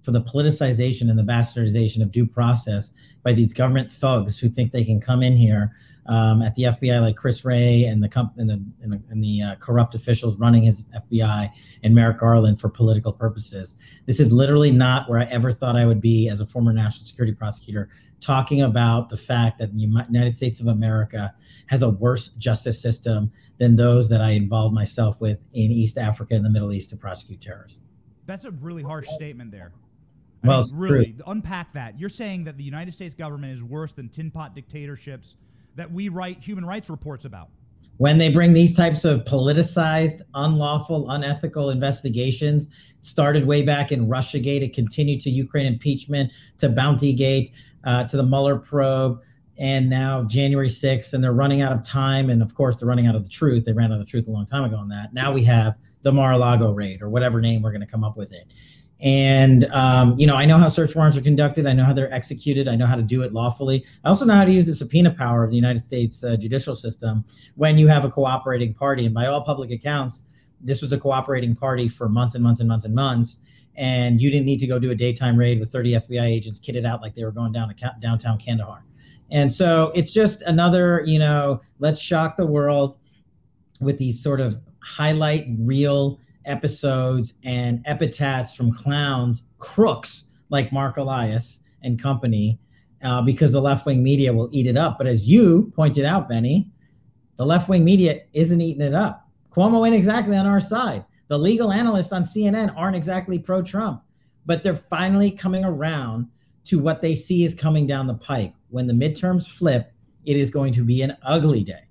for 0.03 0.13
the 0.13 0.23
politicization 0.23 1.11
and 1.11 1.19
the 1.19 1.25
bastardization 1.25 2.01
of 2.01 2.13
due 2.13 2.27
process 2.27 2.93
by 3.25 3.33
these 3.33 3.53
government 3.53 3.93
thugs 3.93 4.39
who 4.39 4.49
think 4.49 4.71
they 4.71 4.85
can 4.85 5.01
come 5.01 5.23
in 5.23 5.37
here 5.37 5.75
um, 6.09 6.43
at 6.43 6.55
the 6.55 6.65
FBI, 6.65 7.01
like 7.01 7.17
Chris 7.17 7.45
Wray 7.45 7.85
and 7.85 8.03
the 8.03 8.09
comp- 8.09 8.37
and 8.37 8.49
the 8.49 8.63
and 8.83 8.93
the, 8.93 9.03
and 9.11 9.23
the 9.23 9.43
uh, 9.43 9.55
corrupt 9.57 9.95
officials 9.95 10.39
running 10.39 10.63
his 10.63 10.83
FBI 10.95 11.51
and 11.83 11.95
Merrick 11.95 12.19
Garland 12.19 12.61
for 12.61 12.69
political 12.69 13.13
purposes. 13.13 13.77
This 14.07 14.21
is 14.21 14.31
literally 14.33 14.71
not 14.71 15.09
where 15.09 15.21
I 15.21 15.25
ever 15.25 15.53
thought 15.53 15.77
I 15.77 15.87
would 15.87 16.01
be 16.01 16.29
as 16.29 16.41
a 16.41 16.47
former 16.47 16.73
national 16.73 17.07
security 17.07 17.35
prosecutor, 17.35 17.89
talking 18.21 18.63
about 18.63 19.09
the 19.09 19.17
fact 19.17 19.59
that 19.59 19.75
the 19.75 19.81
United 19.81 20.37
States 20.37 20.61
of 20.61 20.69
America 20.69 21.35
has 21.67 21.83
a 21.83 21.91
worse 21.91 22.29
justice 22.29 22.81
system 22.81 23.33
than 23.59 23.77
those 23.77 24.09
that 24.09 24.21
I 24.21 24.33
involved 24.33 24.75
myself 24.75 25.21
with 25.21 25.39
in 25.53 25.71
East 25.71 25.99
Africa 25.99 26.35
and 26.35 26.45
the 26.45 26.51
Middle 26.51 26.73
East 26.73 26.91
to 26.91 26.97
prosecute 26.97 27.41
terrorists. 27.41 27.81
That's 28.27 28.45
a 28.45 28.51
really 28.51 28.83
harsh 28.83 29.09
statement 29.09 29.51
there. 29.51 29.73
I 30.45 30.49
well, 30.49 30.61
mean, 30.61 30.81
really, 30.81 31.05
true. 31.13 31.25
unpack 31.27 31.73
that. 31.73 31.99
You're 31.99 32.09
saying 32.09 32.45
that 32.45 32.57
the 32.57 32.65
United 32.65 32.93
States 32.93 33.15
government 33.15 33.55
is 33.55 33.65
worse 33.65 33.93
than 33.93 34.09
tin 34.09 34.31
pot 34.31 34.55
dictatorships 34.55 35.37
that 35.77 35.91
we 35.91 36.09
write 36.09 36.43
human 36.43 36.65
rights 36.65 36.91
reports 36.91 37.25
about. 37.25 37.49
When 37.99 38.19
they 38.19 38.29
bring 38.29 38.53
these 38.53 38.75
types 38.75 39.07
of 39.07 39.25
politicized, 39.25 40.21
unlawful, 40.35 41.11
unethical 41.11 41.71
investigations, 41.71 42.69
started 43.01 43.47
way 43.47 43.63
back 43.63 43.91
in 43.91 44.07
Russiagate, 44.07 44.63
it 44.63 44.75
continued 44.75 45.23
to 45.23 45.31
Ukraine 45.31 45.65
impeachment, 45.65 46.31
to 46.59 46.69
Bountygate, 46.69 47.53
uh, 47.85 48.05
to 48.05 48.17
the 48.19 48.23
Mueller 48.23 48.59
probe, 48.59 49.21
and 49.59 49.89
now 49.89 50.25
January 50.25 50.69
6th, 50.69 51.15
and 51.15 51.25
they're 51.25 51.33
running 51.33 51.63
out 51.63 51.73
of 51.73 51.85
time. 51.85 52.29
And 52.29 52.43
of 52.43 52.55
course, 52.55 52.77
they're 52.77 52.89
running 52.89 53.07
out 53.07 53.15
of 53.15 53.23
the 53.23 53.31
truth. 53.31 53.65
They 53.65 53.73
ran 53.73 53.91
out 53.91 53.99
of 53.99 54.01
the 54.01 54.11
truth 54.11 54.29
a 54.29 54.31
long 54.31 54.45
time 54.45 54.65
ago 54.65 54.77
on 54.77 54.89
that. 54.89 55.15
Now 55.15 55.33
we 55.33 55.43
have 55.45 55.79
the 56.03 56.13
Mar-a-Lago 56.13 56.73
raid, 56.73 57.01
or 57.01 57.09
whatever 57.09 57.41
name 57.41 57.63
we're 57.63 57.73
going 57.73 57.81
to 57.81 57.87
come 57.87 58.05
up 58.05 58.17
with 58.17 58.33
it. 58.35 58.53
And 59.03 59.67
um, 59.73 60.19
you 60.19 60.27
know, 60.27 60.37
I 60.37 60.47
know 60.47 60.57
how 60.57 60.69
search 60.69 60.95
warrants 60.95 61.19
are 61.19 61.23
conducted. 61.23 61.67
I 61.67 61.75
know 61.75 61.85
how 61.85 61.93
they're 61.93 62.13
executed. 62.13 62.67
I 62.67 62.77
know 62.77 62.87
how 62.87 62.97
to 62.97 63.03
do 63.03 63.23
it 63.23 63.33
lawfully. 63.33 63.85
I 64.05 64.09
also 64.09 64.25
know 64.25 64.35
how 64.35 64.45
to 64.45 64.53
use 64.53 64.65
the 64.65 64.75
subpoena 64.75 65.11
power 65.11 65.45
of 65.45 65.51
the 65.51 65.57
United 65.57 65.85
States 65.85 66.25
uh, 66.25 66.37
judicial 66.37 66.75
system 66.75 67.25
when 67.57 67.77
you 67.77 67.89
have 67.89 68.05
a 68.05 68.11
cooperating 68.11 68.73
party. 68.73 69.05
And 69.05 69.15
by 69.15 69.27
all 69.27 69.43
public 69.43 69.71
accounts, 69.71 70.25
this 70.61 70.81
was 70.81 70.93
a 70.93 70.99
cooperating 70.99 71.55
party 71.55 71.89
for 71.89 72.09
months 72.09 72.35
and 72.35 72.43
months 72.43 72.61
and 72.61 72.69
months 72.69 72.87
and 72.87 72.95
months. 72.95 73.39
And 73.77 74.23
you 74.23 74.31
didn't 74.31 74.47
need 74.47 74.61
to 74.61 74.67
go 74.67 74.79
do 74.79 74.91
a 74.91 74.95
daytime 74.95 75.37
raid 75.37 75.61
with 75.61 75.71
30 75.71 75.93
FBI 75.93 76.25
agents 76.25 76.59
kitted 76.59 76.87
out 76.87 77.03
like 77.03 77.15
they 77.15 77.25
were 77.25 77.33
going 77.33 77.53
down 77.53 77.69
to 77.69 77.95
downtown 78.01 78.39
Kandahar. 78.39 78.83
And 79.31 79.53
so 79.53 79.93
it's 79.95 80.11
just 80.11 80.41
another, 80.43 81.03
you 81.05 81.19
know, 81.19 81.61
let's 81.79 82.01
shock 82.01 82.37
the 82.37 82.47
world 82.47 82.97
with 83.81 83.99
these 83.99 84.23
sort 84.23 84.41
of 84.41 84.59
highlight 84.83 85.47
reel 85.59 86.19
episodes 86.47 87.35
and 87.45 87.83
epithets 87.85 88.55
from 88.55 88.73
clowns, 88.73 89.43
crooks 89.59 90.25
like 90.49 90.73
Marc 90.73 90.97
Elias 90.97 91.61
and 91.83 92.01
company, 92.01 92.59
uh, 93.03 93.21
because 93.23 93.53
the 93.53 93.61
left 93.61 93.87
wing 93.87 94.03
media 94.03 94.33
will 94.33 94.49
eat 94.53 94.67
it 94.67 94.77
up. 94.77 94.99
But 94.99 95.07
as 95.07 95.29
you 95.29 95.73
pointed 95.75 96.05
out, 96.05 96.29
Benny, 96.29 96.71
the 97.37 97.47
left 97.47 97.69
wing 97.69 97.85
media 97.85 98.23
isn't 98.33 98.61
eating 98.61 98.83
it 98.83 98.95
up. 98.95 99.29
Cuomo 99.51 99.87
ain't 99.87 99.97
exactly 99.97 100.37
on 100.37 100.47
our 100.47 100.61
side. 100.61 101.05
The 101.29 101.39
legal 101.39 101.73
analysts 101.73 102.13
on 102.13 102.23
CNN 102.23 102.73
aren't 102.77 102.97
exactly 102.97 103.39
pro 103.39 103.63
Trump, 103.63 104.03
but 104.45 104.63
they're 104.63 104.77
finally 104.77 105.31
coming 105.31 105.65
around 105.65 106.29
to 106.67 106.79
what 106.79 107.03
they 107.03 107.15
see 107.15 107.45
is 107.45 107.55
coming 107.55 107.87
down 107.87 108.07
the 108.07 108.15
pike. 108.15 108.55
When 108.71 108.87
the 108.87 108.93
midterms 108.93 109.49
flip, 109.49 109.93
it 110.25 110.37
is 110.37 110.51
going 110.51 110.73
to 110.75 110.85
be 110.85 111.03
an 111.03 111.17
ugly 111.23 111.63
day 111.63 111.85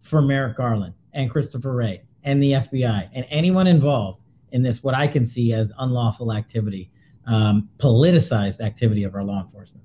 for 0.00 0.22
Merrick 0.22 0.56
Garland 0.56 0.94
and 1.12 1.30
Christopher 1.30 1.72
Wray 1.72 2.02
and 2.24 2.42
the 2.42 2.52
FBI 2.52 3.10
and 3.14 3.26
anyone 3.28 3.66
involved 3.66 4.24
in 4.50 4.62
this, 4.62 4.82
what 4.82 4.94
I 4.94 5.06
can 5.06 5.24
see 5.24 5.52
as 5.52 5.72
unlawful 5.78 6.32
activity, 6.32 6.90
um, 7.26 7.68
politicized 7.78 8.60
activity 8.60 9.04
of 9.04 9.14
our 9.14 9.24
law 9.24 9.40
enforcement. 9.40 9.84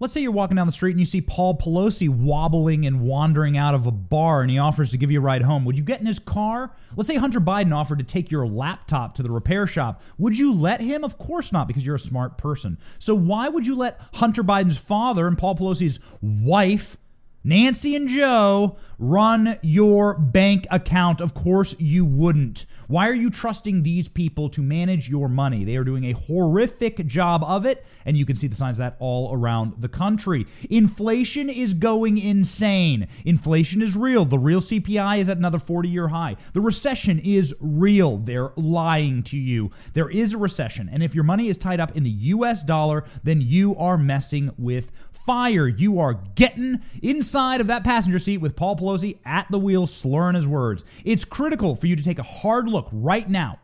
Let's 0.00 0.14
say 0.14 0.20
you're 0.20 0.30
walking 0.30 0.54
down 0.54 0.68
the 0.68 0.72
street 0.72 0.92
and 0.92 1.00
you 1.00 1.06
see 1.06 1.20
Paul 1.20 1.58
Pelosi 1.58 2.08
wobbling 2.08 2.86
and 2.86 3.00
wandering 3.00 3.56
out 3.56 3.74
of 3.74 3.84
a 3.84 3.90
bar 3.90 4.42
and 4.42 4.50
he 4.50 4.56
offers 4.56 4.92
to 4.92 4.96
give 4.96 5.10
you 5.10 5.18
a 5.18 5.22
ride 5.22 5.42
home. 5.42 5.64
Would 5.64 5.76
you 5.76 5.82
get 5.82 5.98
in 5.98 6.06
his 6.06 6.20
car? 6.20 6.72
Let's 6.94 7.08
say 7.08 7.16
Hunter 7.16 7.40
Biden 7.40 7.74
offered 7.74 7.98
to 7.98 8.04
take 8.04 8.30
your 8.30 8.46
laptop 8.46 9.16
to 9.16 9.24
the 9.24 9.30
repair 9.30 9.66
shop. 9.66 10.00
Would 10.16 10.38
you 10.38 10.52
let 10.52 10.80
him? 10.80 11.02
Of 11.02 11.18
course 11.18 11.50
not, 11.50 11.66
because 11.66 11.84
you're 11.84 11.96
a 11.96 12.00
smart 12.00 12.38
person. 12.38 12.78
So 13.00 13.12
why 13.16 13.48
would 13.48 13.66
you 13.66 13.74
let 13.74 14.00
Hunter 14.14 14.44
Biden's 14.44 14.78
father 14.78 15.26
and 15.26 15.36
Paul 15.36 15.56
Pelosi's 15.56 15.98
wife 16.22 16.96
Nancy 17.44 17.94
and 17.94 18.08
Joe 18.08 18.76
run 18.98 19.58
your 19.62 20.18
bank 20.18 20.66
account. 20.70 21.20
Of 21.20 21.34
course, 21.34 21.74
you 21.78 22.04
wouldn't. 22.04 22.66
Why 22.88 23.08
are 23.08 23.14
you 23.14 23.30
trusting 23.30 23.82
these 23.82 24.08
people 24.08 24.48
to 24.50 24.62
manage 24.62 25.08
your 25.08 25.28
money? 25.28 25.62
They 25.62 25.76
are 25.76 25.84
doing 25.84 26.04
a 26.04 26.12
horrific 26.12 27.06
job 27.06 27.44
of 27.44 27.64
it, 27.64 27.86
and 28.04 28.16
you 28.16 28.26
can 28.26 28.34
see 28.34 28.48
the 28.48 28.56
signs 28.56 28.78
of 28.78 28.84
that 28.84 28.96
all 28.98 29.32
around 29.32 29.74
the 29.78 29.88
country. 29.88 30.46
Inflation 30.68 31.48
is 31.48 31.74
going 31.74 32.18
insane. 32.18 33.06
Inflation 33.24 33.82
is 33.82 33.94
real. 33.94 34.24
The 34.24 34.38
real 34.38 34.60
CPI 34.60 35.18
is 35.18 35.28
at 35.28 35.36
another 35.36 35.58
40 35.58 35.88
year 35.88 36.08
high. 36.08 36.36
The 36.54 36.60
recession 36.60 37.20
is 37.20 37.54
real. 37.60 38.16
They're 38.16 38.52
lying 38.56 39.22
to 39.24 39.36
you. 39.36 39.70
There 39.94 40.10
is 40.10 40.32
a 40.32 40.38
recession, 40.38 40.88
and 40.90 41.02
if 41.02 41.14
your 41.14 41.24
money 41.24 41.48
is 41.48 41.58
tied 41.58 41.78
up 41.78 41.96
in 41.96 42.02
the 42.02 42.10
US 42.10 42.64
dollar, 42.64 43.04
then 43.22 43.40
you 43.40 43.76
are 43.76 43.96
messing 43.96 44.50
with 44.56 44.90
fire. 45.28 45.68
You 45.68 46.00
are 46.00 46.14
getting 46.36 46.80
inside 47.02 47.60
of 47.60 47.66
that 47.66 47.84
passenger 47.84 48.18
seat 48.18 48.38
with 48.38 48.56
Paul 48.56 48.76
Pelosi 48.76 49.18
at 49.26 49.46
the 49.50 49.58
wheel 49.58 49.86
slurring 49.86 50.36
his 50.36 50.46
words. 50.46 50.84
It's 51.04 51.26
critical 51.26 51.76
for 51.76 51.86
you 51.86 51.96
to 51.96 52.02
take 52.02 52.18
a 52.18 52.22
hard 52.22 52.66
look 52.66 52.88
right 52.90 53.28
now 53.28 53.58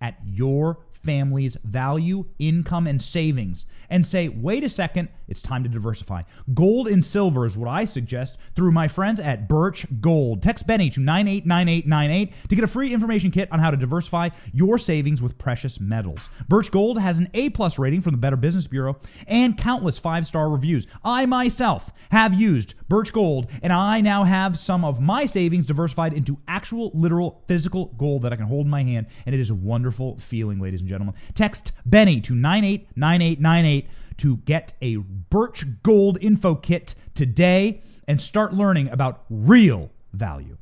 at 0.00 0.18
your 0.24 0.78
family's 0.92 1.58
value, 1.62 2.24
income, 2.38 2.86
and 2.86 3.02
savings 3.02 3.66
and 3.90 4.06
say, 4.06 4.28
wait 4.28 4.64
a 4.64 4.70
second, 4.70 5.10
it's 5.28 5.42
time 5.42 5.62
to 5.62 5.68
diversify. 5.68 6.22
Gold 6.54 6.88
and 6.88 7.04
silver 7.04 7.46
is 7.46 7.56
what 7.56 7.68
I 7.68 7.84
suggest 7.84 8.36
through 8.54 8.72
my 8.72 8.88
friends 8.88 9.20
at 9.20 9.48
Birch 9.48 9.86
Gold. 10.00 10.42
Text 10.42 10.66
Benny 10.66 10.90
to 10.90 11.00
989898 11.00 12.48
to 12.48 12.54
get 12.54 12.64
a 12.64 12.68
free 12.68 12.92
information 12.92 13.30
kit 13.30 13.50
on 13.50 13.58
how 13.58 13.70
to 13.70 13.76
diversify 13.76 14.30
your 14.52 14.78
savings 14.78 15.20
with 15.20 15.38
precious 15.38 15.80
metals. 15.80 16.28
Birch 16.48 16.70
Gold 16.70 16.98
has 16.98 17.18
an 17.18 17.28
A 17.34 17.50
plus 17.50 17.78
rating 17.78 18.02
from 18.02 18.12
the 18.12 18.18
Better 18.18 18.36
Business 18.36 18.66
Bureau 18.66 18.96
and 19.26 19.58
countless 19.58 19.98
five 19.98 20.26
star 20.26 20.48
reviews. 20.48 20.86
I 21.04 21.26
myself 21.26 21.92
have 22.10 22.34
used 22.34 22.74
Birch 22.88 23.12
Gold, 23.12 23.48
and 23.62 23.72
I 23.72 24.00
now 24.00 24.24
have 24.24 24.58
some 24.58 24.84
of 24.84 25.00
my 25.00 25.26
savings 25.26 25.66
diversified 25.66 26.12
into 26.12 26.38
actual, 26.46 26.90
literal, 26.94 27.42
physical 27.46 27.86
gold 27.98 28.22
that 28.22 28.32
I 28.32 28.36
can 28.36 28.46
hold 28.46 28.66
in 28.66 28.70
my 28.70 28.82
hand, 28.82 29.06
and 29.24 29.34
it 29.34 29.40
is 29.40 29.50
a 29.50 29.54
wonderful 29.54 30.18
feeling, 30.18 30.60
ladies 30.60 30.80
and 30.80 30.88
gentlemen. 30.88 31.14
Text 31.34 31.72
Benny 31.84 32.20
to 32.22 32.34
989898 32.34 33.88
to 34.18 34.38
get 34.38 34.72
a 34.80 34.96
Birch 34.96 35.64
Gold 35.82 36.18
info 36.20 36.54
kit 36.54 36.94
today 37.14 37.80
and 38.08 38.20
start 38.20 38.54
learning 38.54 38.88
about 38.88 39.24
real 39.28 39.90
value. 40.12 40.56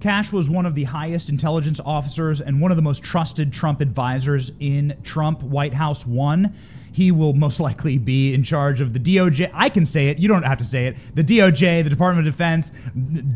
Kash 0.00 0.30
was 0.30 0.48
one 0.48 0.66
of 0.66 0.74
the 0.74 0.84
highest 0.84 1.28
intelligence 1.28 1.80
officers 1.84 2.40
and 2.40 2.60
one 2.60 2.70
of 2.70 2.76
the 2.76 2.82
most 2.82 3.02
trusted 3.02 3.52
Trump 3.52 3.80
advisors 3.80 4.52
in 4.60 4.96
Trump 5.02 5.42
White 5.42 5.74
House 5.74 6.06
1 6.06 6.54
he 6.96 7.12
will 7.12 7.34
most 7.34 7.60
likely 7.68 7.98
be 7.98 8.32
in 8.32 8.42
charge 8.42 8.80
of 8.80 8.94
the 8.94 8.98
DOJ. 8.98 9.50
I 9.52 9.68
can 9.68 9.84
say 9.84 10.08
it. 10.08 10.18
You 10.18 10.28
don't 10.28 10.44
have 10.44 10.56
to 10.58 10.64
say 10.64 10.86
it. 10.86 10.96
The 11.14 11.22
DOJ, 11.22 11.84
the 11.84 11.90
Department 11.90 12.26
of 12.26 12.32
Defense, 12.32 12.72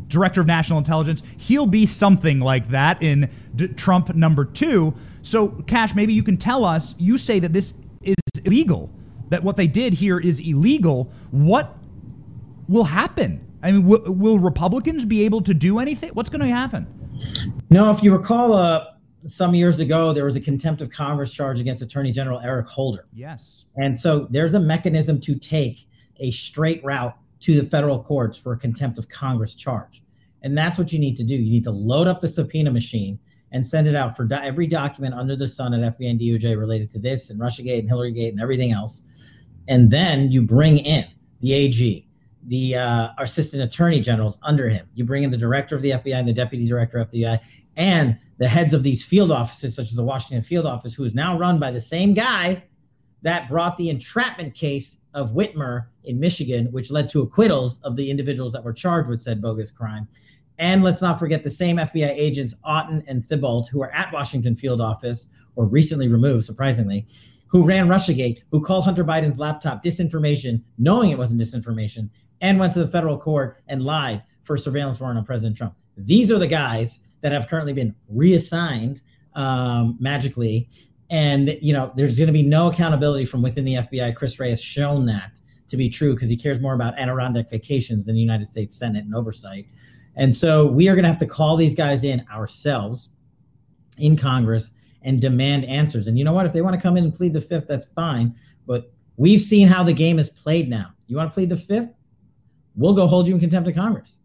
Director 0.08 0.40
of 0.40 0.46
National 0.46 0.78
Intelligence. 0.78 1.22
He'll 1.36 1.66
be 1.66 1.84
something 1.84 2.40
like 2.40 2.68
that 2.70 3.02
in 3.02 3.28
D- 3.54 3.68
Trump 3.68 4.14
number 4.14 4.46
two. 4.46 4.94
So, 5.22 5.48
Kash, 5.66 5.94
maybe 5.94 6.12
you 6.12 6.22
can 6.22 6.36
tell 6.36 6.64
us. 6.64 6.94
You 6.98 7.18
say 7.18 7.38
that 7.40 7.52
this 7.52 7.74
is 8.02 8.16
illegal. 8.44 8.90
That 9.28 9.44
what 9.44 9.56
they 9.56 9.66
did 9.66 9.94
here 9.94 10.18
is 10.18 10.40
illegal. 10.40 11.10
What 11.30 11.76
will 12.68 12.84
happen? 12.84 13.46
I 13.62 13.72
mean, 13.72 13.86
will, 13.86 14.12
will 14.12 14.38
Republicans 14.38 15.04
be 15.04 15.24
able 15.24 15.42
to 15.42 15.54
do 15.54 15.78
anything? 15.78 16.10
What's 16.14 16.30
going 16.30 16.40
to 16.40 16.54
happen? 16.54 16.86
No, 17.68 17.90
if 17.90 18.02
you 18.02 18.12
recall, 18.12 18.54
uh, 18.54 18.86
some 19.26 19.54
years 19.54 19.80
ago, 19.80 20.12
there 20.12 20.24
was 20.24 20.36
a 20.36 20.40
contempt 20.40 20.80
of 20.80 20.90
Congress 20.90 21.32
charge 21.32 21.60
against 21.60 21.82
Attorney 21.82 22.10
General 22.10 22.40
Eric 22.40 22.66
Holder. 22.66 23.06
Yes. 23.12 23.64
And 23.76 23.96
so 23.96 24.26
there's 24.30 24.54
a 24.54 24.60
mechanism 24.60 25.20
to 25.20 25.34
take 25.36 25.86
a 26.18 26.30
straight 26.30 26.82
route 26.84 27.16
to 27.40 27.60
the 27.60 27.68
federal 27.68 28.02
courts 28.02 28.38
for 28.38 28.52
a 28.52 28.56
contempt 28.56 28.98
of 28.98 29.08
Congress 29.08 29.54
charge. 29.54 30.02
And 30.42 30.56
that's 30.56 30.78
what 30.78 30.92
you 30.92 30.98
need 30.98 31.16
to 31.16 31.24
do. 31.24 31.34
You 31.34 31.50
need 31.50 31.64
to 31.64 31.70
load 31.70 32.06
up 32.06 32.20
the 32.20 32.28
subpoena 32.28 32.70
machine 32.70 33.18
and 33.52 33.66
send 33.66 33.86
it 33.86 33.94
out 33.94 34.16
for 34.16 34.24
do- 34.24 34.36
every 34.36 34.66
document 34.66 35.14
under 35.14 35.36
the 35.36 35.46
sun 35.46 35.74
at 35.74 35.98
FBI 35.98 36.10
and 36.10 36.20
DOJ 36.20 36.58
related 36.58 36.90
to 36.92 36.98
this 36.98 37.30
and 37.30 37.40
Russiagate 37.40 37.80
and 37.80 37.88
Hillarygate 37.88 38.30
and 38.30 38.40
everything 38.40 38.72
else. 38.72 39.04
And 39.68 39.90
then 39.90 40.30
you 40.30 40.42
bring 40.42 40.78
in 40.78 41.06
the 41.40 41.52
AG, 41.52 42.06
the 42.46 42.74
uh, 42.74 43.08
assistant 43.18 43.62
attorney 43.62 44.00
generals 44.00 44.38
under 44.42 44.68
him. 44.68 44.86
You 44.94 45.04
bring 45.04 45.22
in 45.22 45.30
the 45.30 45.36
director 45.36 45.76
of 45.76 45.82
the 45.82 45.90
FBI 45.90 46.14
and 46.14 46.28
the 46.28 46.32
deputy 46.32 46.66
director 46.66 46.98
of 46.98 47.10
the 47.10 47.22
FBI 47.22 47.40
and 47.76 48.18
the 48.38 48.48
heads 48.48 48.74
of 48.74 48.82
these 48.82 49.04
field 49.04 49.30
offices, 49.30 49.74
such 49.74 49.88
as 49.88 49.94
the 49.94 50.04
Washington 50.04 50.42
field 50.42 50.66
office, 50.66 50.94
who 50.94 51.04
is 51.04 51.14
now 51.14 51.38
run 51.38 51.58
by 51.58 51.70
the 51.70 51.80
same 51.80 52.14
guy 52.14 52.62
that 53.22 53.48
brought 53.48 53.76
the 53.76 53.90
entrapment 53.90 54.54
case 54.54 54.98
of 55.12 55.32
Whitmer 55.32 55.86
in 56.04 56.18
Michigan, 56.18 56.66
which 56.72 56.90
led 56.90 57.08
to 57.10 57.22
acquittals 57.22 57.78
of 57.82 57.96
the 57.96 58.10
individuals 58.10 58.52
that 58.52 58.64
were 58.64 58.72
charged 58.72 59.08
with 59.08 59.20
said 59.20 59.42
bogus 59.42 59.70
crime. 59.70 60.08
And 60.60 60.84
let's 60.84 61.00
not 61.00 61.18
forget 61.18 61.42
the 61.42 61.50
same 61.50 61.78
FBI 61.78 62.10
agents, 62.10 62.54
Auten 62.66 63.02
and 63.08 63.24
Thibault, 63.24 63.68
who 63.72 63.82
are 63.82 63.90
at 63.92 64.12
Washington 64.12 64.54
field 64.54 64.78
office 64.78 65.26
or 65.56 65.64
recently 65.64 66.06
removed, 66.06 66.44
surprisingly, 66.44 67.06
who 67.46 67.64
ran 67.64 67.88
Russiagate, 67.88 68.42
who 68.50 68.60
called 68.60 68.84
Hunter 68.84 69.02
Biden's 69.02 69.38
laptop 69.38 69.82
disinformation, 69.82 70.62
knowing 70.76 71.10
it 71.10 71.18
wasn't 71.18 71.40
disinformation, 71.40 72.10
and 72.42 72.60
went 72.60 72.74
to 72.74 72.78
the 72.78 72.86
federal 72.86 73.16
court 73.16 73.56
and 73.68 73.82
lied 73.82 74.22
for 74.42 74.54
a 74.54 74.58
surveillance 74.58 75.00
warrant 75.00 75.18
on 75.18 75.24
President 75.24 75.56
Trump. 75.56 75.74
These 75.96 76.30
are 76.30 76.38
the 76.38 76.46
guys 76.46 77.00
that 77.22 77.32
have 77.32 77.48
currently 77.48 77.72
been 77.72 77.94
reassigned 78.08 79.00
um, 79.34 79.96
magically. 79.98 80.68
And 81.08 81.56
you 81.62 81.72
know, 81.72 81.90
there's 81.96 82.18
going 82.18 82.26
to 82.26 82.34
be 82.34 82.42
no 82.42 82.68
accountability 82.68 83.24
from 83.24 83.40
within 83.40 83.64
the 83.64 83.74
FBI. 83.76 84.14
Chris 84.14 84.38
Wray 84.38 84.50
has 84.50 84.62
shown 84.62 85.06
that 85.06 85.40
to 85.68 85.78
be 85.78 85.88
true 85.88 86.12
because 86.14 86.28
he 86.28 86.36
cares 86.36 86.60
more 86.60 86.74
about 86.74 86.98
Adirondack 86.98 87.48
vacations 87.48 88.04
than 88.04 88.14
the 88.14 88.20
United 88.20 88.46
States 88.46 88.74
Senate 88.74 89.04
and 89.04 89.14
oversight. 89.14 89.66
And 90.16 90.34
so 90.34 90.66
we 90.66 90.88
are 90.88 90.94
going 90.94 91.04
to 91.04 91.08
have 91.08 91.18
to 91.18 91.26
call 91.26 91.56
these 91.56 91.74
guys 91.74 92.04
in 92.04 92.24
ourselves 92.30 93.10
in 93.98 94.16
Congress 94.16 94.72
and 95.02 95.20
demand 95.20 95.64
answers. 95.64 96.06
And 96.08 96.18
you 96.18 96.24
know 96.24 96.32
what? 96.32 96.46
If 96.46 96.52
they 96.52 96.62
want 96.62 96.74
to 96.74 96.80
come 96.80 96.96
in 96.96 97.04
and 97.04 97.14
plead 97.14 97.32
the 97.32 97.40
fifth, 97.40 97.68
that's 97.68 97.86
fine. 97.86 98.34
But 98.66 98.92
we've 99.16 99.40
seen 99.40 99.68
how 99.68 99.82
the 99.82 99.92
game 99.92 100.18
is 100.18 100.28
played 100.30 100.68
now. 100.68 100.92
You 101.06 101.16
want 101.16 101.30
to 101.30 101.34
plead 101.34 101.48
the 101.48 101.56
fifth? 101.56 101.88
We'll 102.76 102.94
go 102.94 103.06
hold 103.06 103.26
you 103.26 103.34
in 103.34 103.40
contempt 103.40 103.68
of 103.68 103.74
Congress. 103.74 104.18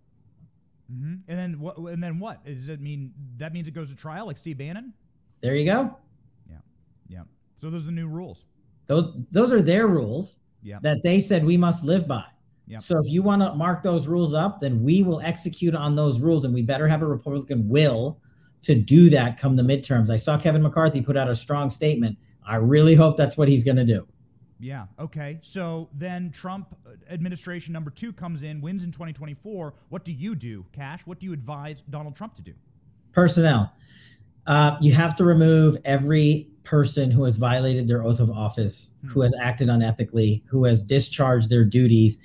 Mm-hmm. 0.91 1.15
And 1.27 1.39
then 1.39 1.59
what? 1.59 1.77
And 1.77 2.03
then 2.03 2.19
what? 2.19 2.45
Does 2.45 2.69
it 2.69 2.79
mean 2.79 3.11
that 3.37 3.53
means 3.53 3.67
it 3.67 3.73
goes 3.73 3.89
to 3.89 3.95
trial 3.95 4.27
like 4.27 4.37
Steve 4.37 4.59
Bannon? 4.59 4.93
There 5.41 5.55
you 5.55 5.65
go. 5.65 5.97
Yeah, 6.47 6.57
yeah. 7.07 7.23
So 7.57 7.69
those 7.69 7.83
are 7.83 7.87
the 7.87 7.91
new 7.91 8.07
rules. 8.07 8.45
Those 8.85 9.15
those 9.31 9.51
are 9.51 9.61
their 9.61 9.87
rules. 9.87 10.37
Yeah. 10.61 10.79
That 10.81 11.03
they 11.03 11.19
said 11.19 11.43
we 11.43 11.57
must 11.57 11.83
live 11.83 12.07
by. 12.07 12.25
Yeah. 12.67 12.79
So 12.79 12.97
if 12.99 13.09
you 13.09 13.21
want 13.21 13.41
to 13.41 13.53
mark 13.53 13.83
those 13.83 14.07
rules 14.07 14.33
up, 14.33 14.59
then 14.59 14.83
we 14.83 15.03
will 15.03 15.21
execute 15.21 15.75
on 15.75 15.95
those 15.95 16.19
rules, 16.19 16.45
and 16.45 16.53
we 16.53 16.61
better 16.61 16.87
have 16.87 17.01
a 17.01 17.05
Republican 17.05 17.69
will 17.69 18.19
to 18.63 18.73
do 18.73 19.09
that 19.11 19.37
come 19.37 19.55
the 19.55 19.63
midterms. 19.63 20.09
I 20.09 20.17
saw 20.17 20.37
Kevin 20.37 20.63
McCarthy 20.63 21.01
put 21.01 21.15
out 21.15 21.29
a 21.29 21.35
strong 21.35 21.69
statement. 21.69 22.17
I 22.45 22.55
really 22.55 22.95
hope 22.95 23.17
that's 23.17 23.37
what 23.37 23.47
he's 23.47 23.63
going 23.63 23.77
to 23.77 23.85
do. 23.85 24.07
Yeah. 24.59 24.85
Okay. 24.99 25.39
So 25.43 25.89
then 25.93 26.31
Trump 26.31 26.75
administration 27.09 27.73
number 27.73 27.91
two 27.91 28.13
comes 28.13 28.41
in, 28.41 28.61
wins 28.61 28.83
in 28.83 28.91
2024. 28.91 29.73
What 29.89 30.03
do 30.03 30.11
you 30.11 30.33
do, 30.33 30.65
Kash? 30.73 31.01
What 31.05 31.19
do 31.19 31.25
you 31.25 31.33
advise 31.33 31.83
Donald 31.89 32.15
Trump 32.15 32.35
to 32.35 32.41
do? 32.41 32.53
Personnel. 33.11 33.71
Uh, 34.47 34.77
you 34.79 34.93
have 34.93 35.15
to 35.17 35.25
remove 35.25 35.77
every 35.85 36.47
person 36.63 37.11
who 37.11 37.23
has 37.23 37.35
violated 37.35 37.87
their 37.87 38.03
oath 38.03 38.19
of 38.19 38.29
office, 38.31 38.91
hmm. 39.01 39.09
who 39.09 39.21
has 39.21 39.33
acted 39.39 39.67
unethically, 39.67 40.41
who 40.47 40.63
has 40.65 40.83
discharged 40.83 41.49
their 41.49 41.65
duties 41.65 42.19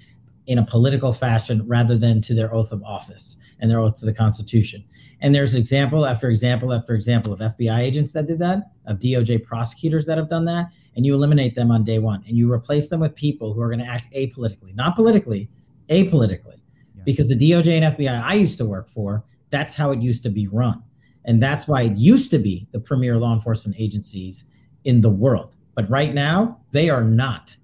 in 0.47 0.59
a 0.59 0.65
political 0.65 1.13
fashion 1.13 1.67
rather 1.67 1.97
than 1.97 2.21
to 2.23 2.35
their 2.35 2.53
oath 2.53 2.73
of 2.73 2.83
office 2.83 3.37
and 3.61 3.71
their 3.71 3.81
oath 3.81 3.99
to 4.01 4.07
the 4.07 4.15
Constitution. 4.15 4.85
And 5.21 5.35
there's 5.35 5.55
example 5.55 6.07
after 6.07 6.31
example 6.31 6.73
after 6.73 6.95
example 6.95 7.33
of 7.33 7.41
FBI 7.41 7.79
agents 7.79 8.13
that 8.13 8.27
did 8.27 8.39
that, 8.39 8.71
of 8.87 8.99
DOJ 8.99 9.45
prosecutors 9.45 10.07
that 10.07 10.19
have 10.19 10.29
done 10.29 10.47
that, 10.47 10.71
and 10.97 11.07
you 11.07 11.15
eliminate 11.15 11.55
them 11.55 11.71
on 11.71 11.85
day 11.85 11.99
one 11.99 12.25
and 12.27 12.37
you 12.37 12.51
replace 12.51 12.89
them 12.89 13.01
with 13.01 13.15
people 13.15 13.53
who 13.53 13.61
are 13.61 13.69
going 13.69 13.81
to 13.81 13.87
act 13.87 14.13
apolitically, 14.13 14.75
not 14.75 14.97
politically, 14.97 15.49
apolitically. 15.89 16.61
Yeah. 16.97 17.03
Because 17.05 17.29
the 17.29 17.37
DOJ 17.37 17.81
and 17.81 17.97
FBI 17.97 18.23
I 18.23 18.35
used 18.35 18.59
to 18.59 18.65
work 18.65 18.89
for, 18.89 19.25
that's 19.51 19.75
how 19.75 19.91
it 19.91 20.01
used 20.01 20.23
to 20.25 20.31
be 20.31 20.49
run. 20.49 20.83
And 21.27 21.43
that's 21.43 21.69
why 21.69 21.83
it 21.83 21.97
used 21.97 22.31
to 22.31 22.39
be 22.39 22.67
the 22.73 22.81
premier 22.81 23.19
law 23.19 23.35
enforcement 23.35 23.77
agencies 23.79 24.45
in 24.85 25.01
the 25.01 25.11
world. 25.11 25.55
But 25.75 25.89
right 25.91 26.15
now, 26.15 26.59
they 26.73 26.91
are 26.91 27.05
not. 27.05 27.57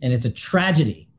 And 0.00 0.12
it's 0.12 0.24
a 0.24 0.30
tragedy 0.30 1.09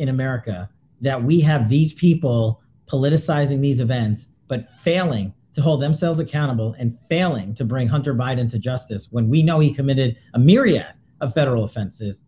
in 0.00 0.08
America 0.08 0.68
that 1.00 1.22
we 1.22 1.40
have 1.40 1.68
these 1.68 1.92
people 1.92 2.60
politicizing 2.88 3.60
these 3.60 3.80
events, 3.80 4.28
but 4.48 4.68
failing 4.80 5.32
to 5.54 5.62
hold 5.62 5.80
themselves 5.80 6.18
accountable 6.18 6.74
and 6.78 6.98
failing 7.08 7.54
to 7.54 7.64
bring 7.64 7.86
Hunter 7.86 8.14
Biden 8.14 8.50
to 8.50 8.58
justice 8.58 9.08
when 9.10 9.28
we 9.28 9.42
know 9.42 9.58
he 9.58 9.72
committed 9.72 10.16
a 10.34 10.38
myriad 10.38 10.94
of 11.20 11.34
federal 11.34 11.64
offenses. 11.64 12.24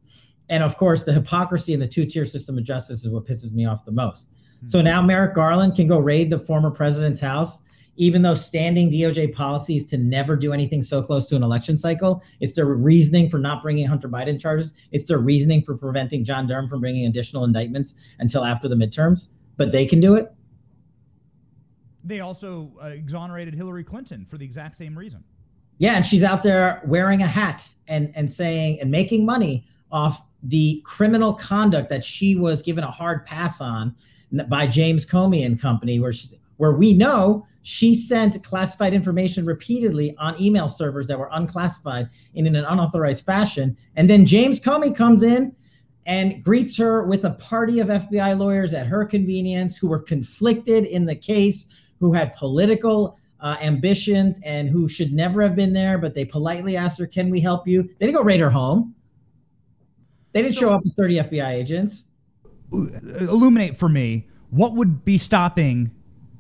And 0.49 0.63
of 0.63 0.77
course, 0.77 1.05
the 1.05 1.13
hypocrisy 1.13 1.73
in 1.73 1.81
the 1.81 1.87
two 1.87 2.05
tier 2.05 2.25
system 2.25 2.59
of 2.59 2.65
justice 2.65 3.05
is 3.05 3.11
what 3.11 3.25
pisses 3.25 3.53
me 3.53 3.65
off 3.65 3.85
the 3.85 3.93
most. 3.93 4.29
Mm-hmm. 4.31 4.67
So 4.69 4.83
now 4.83 5.01
Merrick 5.01 5.35
Garland 5.35 5.75
can 5.75 5.89
go 5.89 5.99
raid 5.99 6.31
the 6.31 6.39
former 6.39 6.71
president's 6.71 7.21
house, 7.21 7.63
even 7.97 8.23
though 8.23 8.35
standing 8.35 8.91
DOJ 8.91 9.35
policy 9.35 9.77
is 9.77 9.85
to 9.87 9.99
never 9.99 10.37
do 10.37 10.53
anything 10.53 10.83
so 10.83 11.03
close 11.03 11.27
to 11.27 11.37
an 11.37 11.43
election 11.43 11.77
cycle. 11.77 12.23
It's 12.41 12.55
their 12.55 12.67
reasoning 12.67 13.29
for 13.29 13.39
not 13.39 13.63
bringing 13.63 13.87
Hunter 13.87 14.09
Biden 14.09 14.41
charges, 14.41 14.73
it's 14.93 15.07
their 15.07 15.19
reasoning 15.19 15.63
for 15.63 15.77
preventing 15.77 16.25
John 16.25 16.47
Durham 16.47 16.69
from 16.69 16.81
bringing 16.81 17.07
additional 17.07 17.45
indictments 17.45 17.95
until 18.19 18.45
after 18.45 18.69
the 18.69 18.77
midterms. 18.77 19.29
But 19.57 19.73
they 19.73 19.87
can 19.87 20.01
do 20.01 20.15
it. 20.15 20.33
They 22.05 22.21
also 22.21 22.73
uh, 22.83 22.87
exonerated 22.87 23.55
Hillary 23.55 23.85
Clinton 23.85 24.25
for 24.25 24.39
the 24.39 24.45
exact 24.45 24.77
same 24.77 24.99
reason. 24.99 25.23
Yeah, 25.79 25.97
and 25.97 26.05
she's 26.05 26.25
out 26.25 26.43
there 26.43 26.83
wearing 26.87 27.23
a 27.23 27.27
hat 27.27 27.75
and 27.89 28.13
and 28.17 28.31
saying 28.31 28.81
and 28.81 28.91
making 28.91 29.25
money 29.25 29.67
off 29.91 30.23
the 30.43 30.83
criminal 30.85 31.35
conduct 31.35 31.89
that 31.91 32.05
she 32.05 32.35
was 32.35 32.63
given 32.63 32.83
a 32.83 32.91
hard 32.91 33.25
pass 33.27 33.61
on 33.61 33.95
by 34.49 34.67
James 34.67 35.05
Comey 35.05 35.45
and 35.45 35.61
company, 35.61 36.01
where 36.01 36.13
she's 36.13 36.35
where 36.57 36.73
we 36.73 36.95
know 36.95 37.47
she 37.63 37.95
sent 37.95 38.43
classified 38.43 38.93
information 38.93 39.47
repeatedly 39.47 40.15
on 40.19 40.41
email 40.41 40.69
servers 40.69 41.07
that 41.07 41.19
were 41.19 41.29
unclassified 41.33 42.09
and 42.35 42.47
in 42.47 42.57
an 42.57 42.65
unauthorized 42.65 43.25
fashion. 43.25 43.77
And 43.97 44.11
then 44.11 44.27
James 44.27 44.61
Comey 44.61 44.95
comes 44.95 45.23
in 45.23 45.55
and 46.07 46.43
greets 46.43 46.77
her 46.77 47.05
with 47.05 47.25
a 47.25 47.31
party 47.31 47.79
of 47.79 47.89
FBI 47.89 48.37
lawyers 48.37 48.75
at 48.75 48.87
her 48.87 49.05
convenience 49.05 49.77
who 49.77 49.89
were 49.89 50.01
conflicted 50.01 50.85
in 50.85 51.07
the 51.07 51.15
case, 51.15 51.69
who 52.01 52.13
had 52.13 52.35
political 52.35 53.17
uh, 53.41 53.57
ambitions, 53.61 54.41
and 54.45 54.69
who 54.69 54.89
should 54.89 55.13
never 55.13 55.43
have 55.43 55.55
been 55.55 55.73
there. 55.73 55.99
But 55.99 56.15
they 56.15 56.25
politely 56.25 56.77
asked 56.77 56.99
her, 56.99 57.07
Can 57.07 57.31
we 57.31 57.41
help 57.41 57.67
you? 57.67 57.83
They 57.83 58.07
didn't 58.07 58.17
go 58.17 58.23
raid 58.23 58.41
her 58.41 58.51
home. 58.51 58.95
They 60.33 60.43
didn't 60.43 60.57
show 60.57 60.73
up 60.73 60.83
with 60.85 60.97
30 60.97 61.17
FBI 61.17 61.51
agents. 61.51 62.07
Illuminate 62.73 63.77
for 63.77 63.89
me 63.89 64.29
what 64.51 64.75
would 64.75 65.05
be 65.05 65.19
stopping 65.19 65.91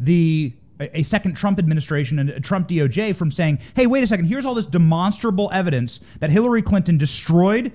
the 0.00 0.54
a 0.92 1.02
second 1.02 1.34
Trump 1.34 1.58
administration 1.58 2.18
and 2.18 2.30
a 2.30 2.40
Trump 2.40 2.68
DOJ 2.68 3.14
from 3.14 3.30
saying, 3.30 3.58
hey, 3.74 3.86
wait 3.86 4.02
a 4.02 4.06
second, 4.06 4.26
here's 4.26 4.46
all 4.46 4.54
this 4.54 4.66
demonstrable 4.66 5.50
evidence 5.52 6.00
that 6.20 6.30
Hillary 6.30 6.62
Clinton 6.62 6.98
destroyed 6.98 7.72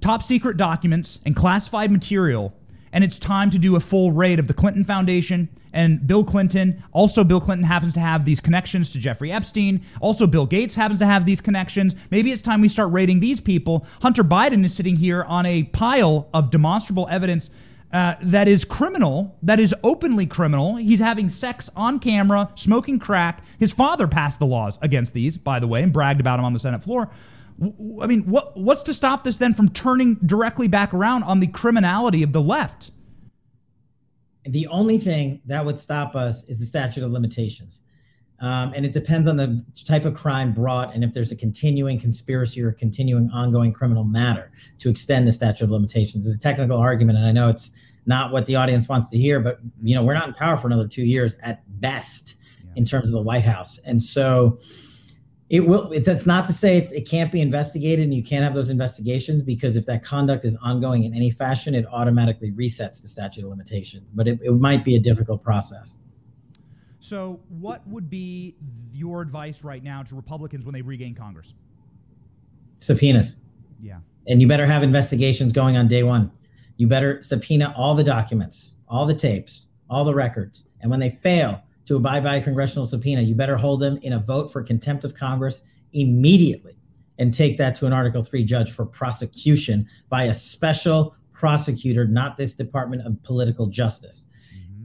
top 0.00 0.22
secret 0.22 0.56
documents 0.56 1.18
and 1.24 1.36
classified 1.36 1.92
material, 1.92 2.54
and 2.92 3.04
it's 3.04 3.18
time 3.18 3.50
to 3.50 3.58
do 3.58 3.76
a 3.76 3.80
full 3.80 4.12
raid 4.12 4.38
of 4.38 4.46
the 4.48 4.54
Clinton 4.54 4.84
Foundation 4.84 5.48
and 5.72 6.06
Bill 6.06 6.24
Clinton. 6.24 6.82
Also, 6.92 7.22
Bill 7.22 7.40
Clinton 7.40 7.64
happens 7.64 7.94
to 7.94 8.00
have 8.00 8.24
these 8.24 8.40
connections 8.40 8.90
to 8.90 8.98
Jeffrey 8.98 9.30
Epstein. 9.30 9.82
Also, 10.00 10.26
Bill 10.26 10.46
Gates 10.46 10.74
happens 10.74 10.98
to 11.00 11.06
have 11.06 11.26
these 11.26 11.40
connections. 11.40 11.94
Maybe 12.10 12.32
it's 12.32 12.42
time 12.42 12.60
we 12.60 12.68
start 12.68 12.92
raiding 12.92 13.20
these 13.20 13.40
people. 13.40 13.86
Hunter 14.02 14.24
Biden 14.24 14.64
is 14.64 14.74
sitting 14.74 14.96
here 14.96 15.22
on 15.22 15.46
a 15.46 15.64
pile 15.64 16.28
of 16.34 16.50
demonstrable 16.50 17.06
evidence 17.10 17.50
uh, 17.92 18.14
that 18.22 18.46
is 18.46 18.64
criminal, 18.64 19.36
that 19.42 19.58
is 19.58 19.74
openly 19.82 20.26
criminal. 20.26 20.76
He's 20.76 21.00
having 21.00 21.28
sex 21.28 21.68
on 21.74 21.98
camera, 21.98 22.50
smoking 22.54 22.98
crack. 22.98 23.42
His 23.58 23.72
father 23.72 24.06
passed 24.06 24.38
the 24.38 24.46
laws 24.46 24.78
against 24.80 25.12
these, 25.12 25.36
by 25.36 25.58
the 25.58 25.66
way, 25.66 25.82
and 25.82 25.92
bragged 25.92 26.20
about 26.20 26.38
him 26.38 26.44
on 26.44 26.52
the 26.52 26.60
Senate 26.60 26.84
floor. 26.84 27.10
I 28.00 28.06
mean, 28.06 28.22
what 28.22 28.56
what's 28.56 28.82
to 28.84 28.94
stop 28.94 29.24
this 29.24 29.36
then 29.36 29.54
from 29.54 29.68
turning 29.68 30.14
directly 30.14 30.68
back 30.68 30.94
around 30.94 31.24
on 31.24 31.40
the 31.40 31.46
criminality 31.46 32.22
of 32.22 32.32
the 32.32 32.40
left? 32.40 32.90
The 34.44 34.66
only 34.68 34.96
thing 34.96 35.42
that 35.46 35.66
would 35.66 35.78
stop 35.78 36.16
us 36.16 36.44
is 36.44 36.58
the 36.58 36.66
statute 36.66 37.04
of 37.04 37.10
limitations. 37.10 37.82
Um, 38.40 38.72
and 38.74 38.86
it 38.86 38.92
depends 38.92 39.28
on 39.28 39.36
the 39.36 39.62
type 39.84 40.06
of 40.06 40.14
crime 40.14 40.52
brought 40.52 40.94
and 40.94 41.04
if 41.04 41.12
there's 41.12 41.30
a 41.30 41.36
continuing 41.36 42.00
conspiracy 42.00 42.62
or 42.62 42.72
continuing 42.72 43.28
ongoing 43.30 43.72
criminal 43.72 44.04
matter 44.04 44.50
to 44.78 44.88
extend 44.88 45.28
the 45.28 45.32
statute 45.32 45.64
of 45.64 45.70
limitations. 45.70 46.26
It's 46.26 46.36
a 46.36 46.38
technical 46.38 46.78
argument, 46.78 47.18
and 47.18 47.26
I 47.26 47.32
know 47.32 47.48
it's 47.50 47.70
not 48.06 48.32
what 48.32 48.46
the 48.46 48.56
audience 48.56 48.88
wants 48.88 49.10
to 49.10 49.18
hear, 49.18 49.40
but 49.40 49.60
you 49.82 49.94
know 49.94 50.02
we're 50.02 50.14
not 50.14 50.28
in 50.28 50.34
power 50.34 50.56
for 50.56 50.66
another 50.66 50.88
two 50.88 51.04
years 51.04 51.36
at 51.42 51.62
best 51.80 52.36
yeah. 52.64 52.70
in 52.76 52.84
terms 52.86 53.10
of 53.10 53.14
the 53.14 53.22
White 53.22 53.44
House, 53.44 53.78
and 53.84 54.02
so 54.02 54.58
it 55.50 55.66
will. 55.66 55.92
It's 55.92 56.26
not 56.26 56.46
to 56.46 56.54
say 56.54 56.78
it 56.78 57.08
can't 57.08 57.30
be 57.30 57.42
investigated, 57.42 58.04
and 58.04 58.14
you 58.14 58.22
can't 58.22 58.42
have 58.42 58.54
those 58.54 58.70
investigations 58.70 59.42
because 59.42 59.76
if 59.76 59.84
that 59.86 60.02
conduct 60.02 60.46
is 60.46 60.56
ongoing 60.62 61.04
in 61.04 61.12
any 61.12 61.30
fashion, 61.30 61.74
it 61.74 61.84
automatically 61.92 62.52
resets 62.52 63.02
the 63.02 63.08
statute 63.08 63.44
of 63.44 63.50
limitations. 63.50 64.12
But 64.12 64.28
it, 64.28 64.38
it 64.42 64.52
might 64.52 64.84
be 64.84 64.96
a 64.96 65.00
difficult 65.00 65.42
process. 65.42 65.98
So, 67.00 67.40
what 67.48 67.86
would 67.88 68.10
be 68.10 68.54
your 68.92 69.22
advice 69.22 69.64
right 69.64 69.82
now 69.82 70.02
to 70.02 70.14
Republicans 70.14 70.66
when 70.66 70.74
they 70.74 70.82
regain 70.82 71.14
Congress? 71.14 71.54
Subpoenas. 72.78 73.38
Yeah. 73.82 73.98
And 74.28 74.40
you 74.40 74.46
better 74.46 74.66
have 74.66 74.82
investigations 74.82 75.52
going 75.52 75.76
on 75.78 75.88
day 75.88 76.02
one. 76.02 76.30
You 76.76 76.86
better 76.86 77.22
subpoena 77.22 77.74
all 77.76 77.94
the 77.94 78.04
documents, 78.04 78.76
all 78.86 79.06
the 79.06 79.14
tapes, 79.14 79.66
all 79.88 80.04
the 80.04 80.14
records. 80.14 80.66
And 80.82 80.90
when 80.90 81.00
they 81.00 81.10
fail 81.10 81.62
to 81.86 81.96
abide 81.96 82.22
by 82.22 82.36
a 82.36 82.42
congressional 82.42 82.86
subpoena, 82.86 83.22
you 83.22 83.34
better 83.34 83.56
hold 83.56 83.80
them 83.80 83.98
in 84.02 84.12
a 84.12 84.18
vote 84.18 84.52
for 84.52 84.62
contempt 84.62 85.04
of 85.04 85.14
Congress 85.14 85.62
immediately 85.94 86.76
and 87.18 87.32
take 87.32 87.56
that 87.58 87.74
to 87.76 87.86
an 87.86 87.92
Article 87.92 88.22
3 88.22 88.44
judge 88.44 88.72
for 88.72 88.84
prosecution 88.84 89.88
by 90.08 90.24
a 90.24 90.34
special 90.34 91.14
prosecutor, 91.32 92.06
not 92.06 92.36
this 92.36 92.54
Department 92.54 93.06
of 93.06 93.22
Political 93.22 93.66
Justice 93.66 94.26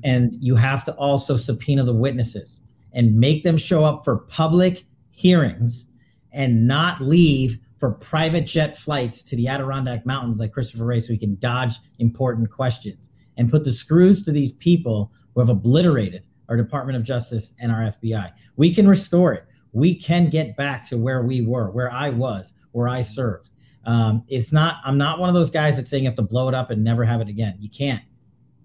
and 0.05 0.35
you 0.39 0.55
have 0.55 0.85
to 0.85 0.93
also 0.93 1.35
subpoena 1.35 1.83
the 1.83 1.93
witnesses 1.93 2.59
and 2.93 3.19
make 3.19 3.43
them 3.43 3.57
show 3.57 3.83
up 3.83 4.05
for 4.05 4.19
public 4.19 4.85
hearings 5.09 5.87
and 6.31 6.67
not 6.67 7.01
leave 7.01 7.57
for 7.79 7.91
private 7.91 8.45
jet 8.45 8.77
flights 8.77 9.23
to 9.23 9.35
the 9.35 9.47
Adirondack 9.47 10.05
Mountains 10.05 10.39
like 10.39 10.53
Christopher 10.53 10.85
Wray 10.85 10.99
so 10.99 11.11
he 11.11 11.17
can 11.17 11.35
dodge 11.39 11.73
important 11.97 12.51
questions 12.51 13.09
and 13.35 13.49
put 13.49 13.63
the 13.63 13.73
screws 13.73 14.23
to 14.23 14.31
these 14.31 14.51
people 14.51 15.11
who 15.33 15.41
have 15.41 15.49
obliterated 15.49 16.23
our 16.49 16.55
Department 16.55 16.97
of 16.97 17.03
Justice 17.03 17.53
and 17.59 17.71
our 17.71 17.81
FBI. 17.81 18.31
We 18.57 18.73
can 18.73 18.87
restore 18.87 19.33
it. 19.33 19.45
We 19.73 19.95
can 19.95 20.29
get 20.29 20.55
back 20.55 20.87
to 20.89 20.97
where 20.97 21.23
we 21.23 21.41
were, 21.41 21.71
where 21.71 21.91
I 21.91 22.09
was, 22.09 22.53
where 22.73 22.87
I 22.87 23.01
served. 23.01 23.49
Um, 23.85 24.23
it's 24.29 24.53
not, 24.53 24.77
I'm 24.85 24.99
not 24.99 25.19
one 25.19 25.29
of 25.29 25.35
those 25.35 25.49
guys 25.49 25.77
that's 25.77 25.89
saying 25.89 26.03
you 26.03 26.09
have 26.09 26.15
to 26.17 26.21
blow 26.21 26.47
it 26.47 26.53
up 26.53 26.69
and 26.69 26.83
never 26.83 27.03
have 27.03 27.21
it 27.21 27.27
again. 27.27 27.55
You 27.59 27.69
can't. 27.69 28.03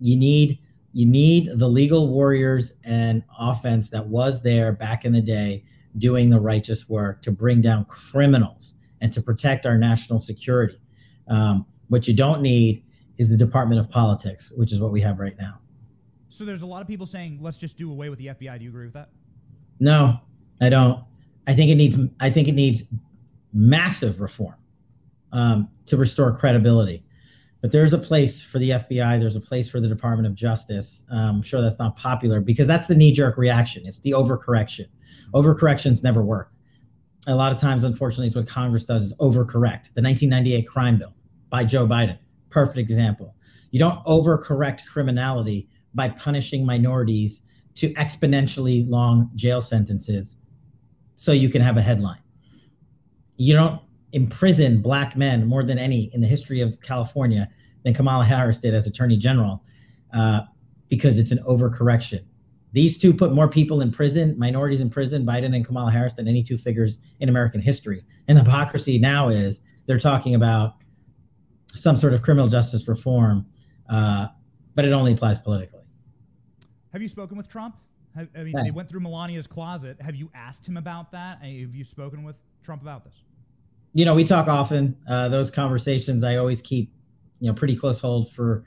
You 0.00 0.18
need 0.18 0.58
you 0.92 1.06
need 1.06 1.50
the 1.58 1.68
legal 1.68 2.08
warriors 2.08 2.72
and 2.84 3.22
offense 3.38 3.90
that 3.90 4.06
was 4.08 4.42
there 4.42 4.72
back 4.72 5.04
in 5.04 5.12
the 5.12 5.20
day 5.20 5.64
doing 5.98 6.30
the 6.30 6.40
righteous 6.40 6.88
work 6.88 7.22
to 7.22 7.30
bring 7.30 7.60
down 7.60 7.84
criminals 7.84 8.74
and 9.00 9.12
to 9.12 9.22
protect 9.22 9.66
our 9.66 9.78
national 9.78 10.18
security. 10.18 10.80
Um, 11.28 11.66
what 11.88 12.06
you 12.08 12.14
don't 12.14 12.42
need 12.42 12.84
is 13.18 13.28
the 13.28 13.36
Department 13.36 13.80
of 13.80 13.88
Politics, 13.90 14.52
which 14.56 14.72
is 14.72 14.80
what 14.80 14.92
we 14.92 15.00
have 15.00 15.18
right 15.18 15.36
now. 15.38 15.58
So 16.28 16.44
there's 16.44 16.62
a 16.62 16.66
lot 16.66 16.80
of 16.80 16.88
people 16.88 17.06
saying, 17.06 17.38
let's 17.40 17.56
just 17.56 17.76
do 17.76 17.90
away 17.90 18.08
with 18.08 18.18
the 18.18 18.26
FBI. 18.28 18.58
Do 18.58 18.64
you 18.64 18.70
agree 18.70 18.86
with 18.86 18.94
that? 18.94 19.10
No, 19.78 20.20
I 20.60 20.68
don't. 20.68 21.04
I 21.46 21.54
think 21.54 21.70
it 21.70 21.74
needs. 21.74 21.98
I 22.20 22.30
think 22.30 22.48
it 22.48 22.52
needs 22.52 22.84
massive 23.52 24.20
reform 24.20 24.54
um, 25.32 25.68
to 25.86 25.96
restore 25.96 26.36
credibility 26.36 27.02
but 27.60 27.72
there's 27.72 27.92
a 27.92 27.98
place 27.98 28.42
for 28.42 28.58
the 28.58 28.70
FBI. 28.70 29.20
There's 29.20 29.36
a 29.36 29.40
place 29.40 29.68
for 29.68 29.80
the 29.80 29.88
Department 29.88 30.26
of 30.26 30.34
Justice. 30.34 31.02
Um, 31.10 31.36
I'm 31.36 31.42
sure 31.42 31.60
that's 31.60 31.78
not 31.78 31.96
popular 31.96 32.40
because 32.40 32.66
that's 32.66 32.86
the 32.86 32.94
knee 32.94 33.12
jerk 33.12 33.36
reaction. 33.36 33.82
It's 33.84 33.98
the 34.00 34.12
overcorrection. 34.12 34.86
Overcorrections 35.34 36.02
never 36.02 36.22
work. 36.22 36.52
A 37.26 37.34
lot 37.34 37.52
of 37.52 37.58
times, 37.58 37.84
unfortunately, 37.84 38.28
it's 38.28 38.36
what 38.36 38.48
Congress 38.48 38.84
does 38.84 39.04
is 39.04 39.14
overcorrect. 39.14 39.92
The 39.94 40.02
1998 40.02 40.66
crime 40.66 40.98
bill 40.98 41.14
by 41.50 41.64
Joe 41.64 41.86
Biden, 41.86 42.18
perfect 42.48 42.78
example. 42.78 43.36
You 43.70 43.78
don't 43.78 44.02
overcorrect 44.06 44.86
criminality 44.86 45.68
by 45.94 46.08
punishing 46.08 46.64
minorities 46.64 47.42
to 47.76 47.92
exponentially 47.94 48.88
long 48.88 49.30
jail 49.34 49.60
sentences 49.60 50.36
so 51.16 51.32
you 51.32 51.50
can 51.50 51.60
have 51.60 51.76
a 51.76 51.82
headline. 51.82 52.20
You 53.36 53.54
don't 53.54 53.80
imprison 54.12 54.82
black 54.82 55.16
men 55.16 55.46
more 55.46 55.62
than 55.62 55.78
any 55.78 56.10
in 56.14 56.20
the 56.20 56.26
history 56.26 56.60
of 56.60 56.80
California 56.80 57.48
than 57.84 57.94
Kamala 57.94 58.24
Harris 58.24 58.58
did 58.58 58.74
as 58.74 58.86
Attorney 58.86 59.16
General 59.16 59.62
uh, 60.12 60.40
because 60.88 61.18
it's 61.18 61.30
an 61.30 61.38
overcorrection. 61.46 62.24
These 62.72 62.98
two 62.98 63.12
put 63.12 63.32
more 63.32 63.48
people 63.48 63.80
in 63.80 63.90
prison, 63.90 64.38
minorities 64.38 64.80
in 64.80 64.90
prison, 64.90 65.26
Biden 65.26 65.54
and 65.56 65.64
Kamala 65.64 65.90
Harris, 65.90 66.14
than 66.14 66.28
any 66.28 66.42
two 66.42 66.56
figures 66.56 67.00
in 67.18 67.28
American 67.28 67.60
history. 67.60 68.04
And 68.28 68.36
the 68.38 68.42
hypocrisy 68.42 68.98
now 68.98 69.28
is 69.28 69.60
they're 69.86 69.98
talking 69.98 70.34
about 70.34 70.74
some 71.74 71.96
sort 71.96 72.12
of 72.12 72.22
criminal 72.22 72.48
justice 72.48 72.86
reform, 72.86 73.46
uh, 73.88 74.28
but 74.74 74.84
it 74.84 74.92
only 74.92 75.12
applies 75.12 75.38
politically. 75.38 75.80
Have 76.92 77.02
you 77.02 77.08
spoken 77.08 77.36
with 77.36 77.48
Trump? 77.48 77.76
Have, 78.14 78.28
I 78.36 78.42
mean, 78.42 78.54
yeah. 78.56 78.64
they 78.64 78.70
went 78.70 78.88
through 78.88 79.00
Melania's 79.00 79.46
closet. 79.46 80.00
Have 80.00 80.16
you 80.16 80.30
asked 80.34 80.66
him 80.66 80.76
about 80.76 81.12
that? 81.12 81.38
Have 81.42 81.74
you 81.74 81.84
spoken 81.84 82.22
with 82.24 82.36
Trump 82.62 82.82
about 82.82 83.04
this? 83.04 83.22
You 83.92 84.04
know, 84.04 84.14
we 84.14 84.24
talk 84.24 84.48
often. 84.48 84.96
Uh, 85.08 85.28
those 85.28 85.50
conversations 85.50 86.22
I 86.24 86.36
always 86.36 86.62
keep, 86.62 86.92
you 87.40 87.48
know, 87.48 87.54
pretty 87.54 87.76
close 87.76 88.00
hold 88.00 88.30
for, 88.30 88.64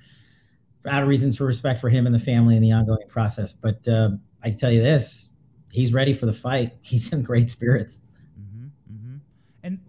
for 0.82 0.90
out 0.90 1.02
of 1.02 1.08
reasons 1.10 1.38
for 1.38 1.46
respect 1.46 1.80
for 1.80 1.90
him 1.90 2.06
and 2.06 2.14
the 2.14 2.20
family 2.20 2.56
and 2.56 2.64
the 2.64 2.72
ongoing 2.72 3.08
process. 3.08 3.54
But 3.54 3.88
uh, 3.88 4.12
I 4.44 4.50
can 4.50 4.58
tell 4.58 4.72
you 4.72 4.82
this: 4.82 5.30
he's 5.72 5.94
ready 5.94 6.14
for 6.14 6.26
the 6.26 6.34
fight. 6.34 6.74
He's 6.82 7.14
in 7.14 7.24
great 7.24 7.50
spirits. 7.50 8.02
Mm-hmm, 8.40 8.96
mm-hmm. 8.96 9.18
And, 9.64 9.80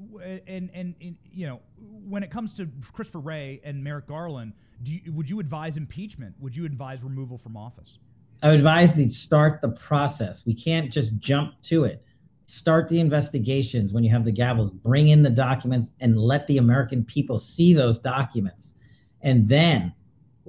and 0.46 0.70
and 0.72 0.94
and 1.00 1.16
you 1.32 1.46
know, 1.46 1.60
when 1.78 2.22
it 2.22 2.30
comes 2.30 2.52
to 2.54 2.68
Christopher 2.92 3.20
Wray 3.20 3.60
and 3.64 3.82
Merrick 3.82 4.06
Garland, 4.06 4.52
do 4.82 4.92
you, 4.92 5.12
would 5.12 5.28
you 5.28 5.40
advise 5.40 5.76
impeachment? 5.76 6.34
Would 6.40 6.56
you 6.56 6.64
advise 6.64 7.02
removal 7.02 7.38
from 7.38 7.56
office? 7.56 7.98
I 8.42 8.50
would 8.50 8.58
advise 8.58 8.92
to 8.94 9.08
start 9.08 9.62
the 9.62 9.70
process. 9.70 10.44
We 10.44 10.54
can't 10.54 10.92
just 10.92 11.18
jump 11.18 11.60
to 11.62 11.84
it 11.84 12.04
start 12.46 12.88
the 12.88 13.00
investigations 13.00 13.92
when 13.92 14.04
you 14.04 14.10
have 14.10 14.24
the 14.24 14.32
gavels. 14.32 14.72
Bring 14.72 15.08
in 15.08 15.22
the 15.22 15.30
documents 15.30 15.92
and 16.00 16.18
let 16.18 16.46
the 16.46 16.58
american 16.58 17.04
people 17.04 17.38
see 17.38 17.72
those 17.72 17.98
documents. 17.98 18.74
And 19.22 19.48
then 19.48 19.94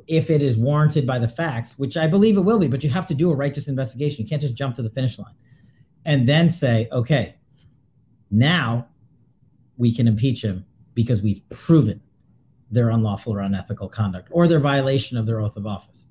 if 0.08 0.30
it 0.30 0.42
is 0.42 0.58
warranted 0.58 1.08
by 1.08 1.18
the 1.18 1.28
facts 1.28 1.80
which 1.80 1.96
i 1.96 2.06
believe 2.06 2.38
it 2.38 2.42
will 2.42 2.60
be 2.60 2.68
but 2.68 2.84
you 2.84 2.90
have 2.90 3.08
to 3.08 3.14
do 3.14 3.32
a 3.32 3.36
righteous 3.36 3.68
investigation. 3.68 4.24
You 4.24 4.30
can't 4.30 4.42
just 4.42 4.56
jump 4.56 4.76
to 4.76 4.82
the 4.82 4.90
finish 4.90 5.18
line. 5.18 5.36
And 6.06 6.28
then 6.28 6.50
say 6.50 6.88
okay 6.92 7.36
now 8.32 8.88
we 9.78 9.94
can 9.94 10.08
impeach 10.08 10.44
him 10.44 10.66
because 10.94 11.22
we've 11.22 11.48
proven 11.50 12.02
their 12.72 12.90
unlawful 12.90 13.34
or 13.34 13.40
unethical 13.40 13.88
conduct 13.88 14.30
or 14.32 14.48
their 14.48 14.60
violation 14.60 15.18
of 15.18 15.26
their 15.26 15.40
oath 15.40 15.56
of 15.56 15.68
office 15.68 16.08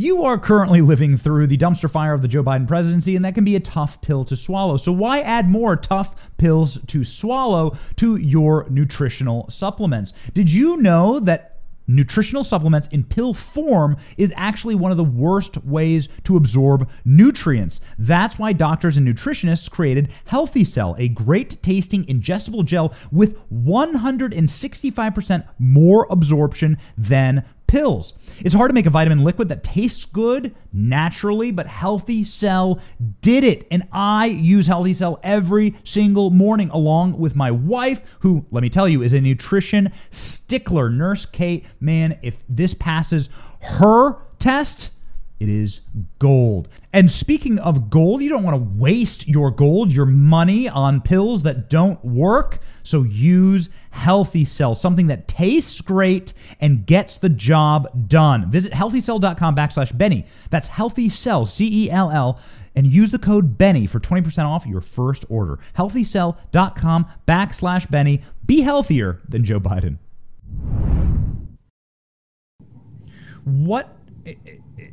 You 0.00 0.22
are 0.22 0.38
currently 0.38 0.80
living 0.80 1.16
through 1.16 1.48
the 1.48 1.58
dumpster 1.58 1.90
fire 1.90 2.12
of 2.12 2.22
the 2.22 2.28
Joe 2.28 2.44
Biden 2.44 2.68
presidency, 2.68 3.16
and 3.16 3.24
that 3.24 3.34
can 3.34 3.42
be 3.42 3.56
a 3.56 3.60
tough 3.60 4.00
pill 4.00 4.24
to 4.26 4.36
swallow. 4.36 4.76
So, 4.76 4.92
why 4.92 5.18
add 5.18 5.48
more 5.48 5.74
tough 5.74 6.36
pills 6.36 6.78
to 6.86 7.02
swallow 7.02 7.76
to 7.96 8.14
your 8.14 8.64
nutritional 8.70 9.50
supplements? 9.50 10.12
Did 10.34 10.52
you 10.52 10.76
know 10.76 11.18
that 11.18 11.58
nutritional 11.88 12.44
supplements 12.44 12.86
in 12.88 13.02
pill 13.02 13.34
form 13.34 13.96
is 14.16 14.32
actually 14.36 14.76
one 14.76 14.92
of 14.92 14.96
the 14.96 15.02
worst 15.02 15.56
ways 15.64 16.08
to 16.22 16.36
absorb 16.36 16.88
nutrients. 17.04 17.80
That's 17.98 18.38
why 18.38 18.52
doctors 18.52 18.98
and 18.98 19.08
nutritionists 19.08 19.70
created 19.70 20.10
Healthy 20.26 20.64
Cell, 20.64 20.94
a 20.98 21.08
great 21.08 21.62
tasting 21.62 22.04
ingestible 22.04 22.64
gel 22.64 22.92
with 23.10 23.38
165% 23.50 25.48
more 25.58 26.06
absorption 26.10 26.76
than 26.96 27.44
pills. 27.68 28.14
It's 28.40 28.54
hard 28.54 28.70
to 28.70 28.74
make 28.74 28.86
a 28.86 28.90
vitamin 28.90 29.22
liquid 29.22 29.48
that 29.50 29.62
tastes 29.62 30.04
good 30.04 30.54
naturally, 30.72 31.52
but 31.52 31.68
Healthy 31.68 32.24
Cell 32.24 32.80
did 33.20 33.44
it. 33.44 33.66
And 33.70 33.86
I 33.92 34.26
use 34.26 34.66
Healthy 34.66 34.94
Cell 34.94 35.20
every 35.22 35.76
single 35.84 36.30
morning 36.30 36.70
along 36.70 37.18
with 37.18 37.36
my 37.36 37.52
wife, 37.52 38.02
who, 38.20 38.46
let 38.50 38.62
me 38.62 38.68
tell 38.68 38.88
you, 38.88 39.02
is 39.02 39.12
a 39.12 39.20
nutrition 39.20 39.92
stickler. 40.10 40.90
Nurse 40.90 41.26
Kate, 41.26 41.64
man, 41.78 42.18
if 42.22 42.42
this 42.48 42.74
passes 42.74 43.28
her 43.60 44.16
test, 44.40 44.90
it 45.40 45.48
is 45.48 45.82
gold. 46.18 46.68
And 46.92 47.10
speaking 47.10 47.58
of 47.60 47.90
gold, 47.90 48.22
you 48.22 48.28
don't 48.28 48.42
want 48.42 48.56
to 48.56 48.82
waste 48.82 49.28
your 49.28 49.50
gold, 49.50 49.92
your 49.92 50.06
money 50.06 50.68
on 50.68 51.00
pills 51.00 51.44
that 51.44 51.70
don't 51.70 52.04
work. 52.04 52.58
So 52.82 53.04
use 53.04 53.70
Healthy 53.90 54.44
Cell, 54.44 54.74
something 54.74 55.06
that 55.06 55.28
tastes 55.28 55.80
great 55.80 56.32
and 56.60 56.86
gets 56.86 57.18
the 57.18 57.28
job 57.28 58.08
done. 58.08 58.50
Visit 58.50 58.72
healthycell.com 58.72 59.54
backslash 59.54 59.96
Benny. 59.96 60.26
That's 60.50 60.68
Healthy 60.68 61.08
Cell, 61.10 61.46
C 61.46 61.84
E 61.84 61.90
L 61.90 62.10
L, 62.10 62.40
and 62.74 62.86
use 62.86 63.12
the 63.12 63.18
code 63.18 63.56
Benny 63.58 63.86
for 63.86 64.00
20% 64.00 64.44
off 64.44 64.66
your 64.66 64.80
first 64.80 65.24
order. 65.28 65.60
Healthycell.com 65.76 67.06
backslash 67.28 67.88
Benny. 67.90 68.22
Be 68.44 68.62
healthier 68.62 69.20
than 69.28 69.44
Joe 69.44 69.60
Biden. 69.60 69.98
What 73.44 73.96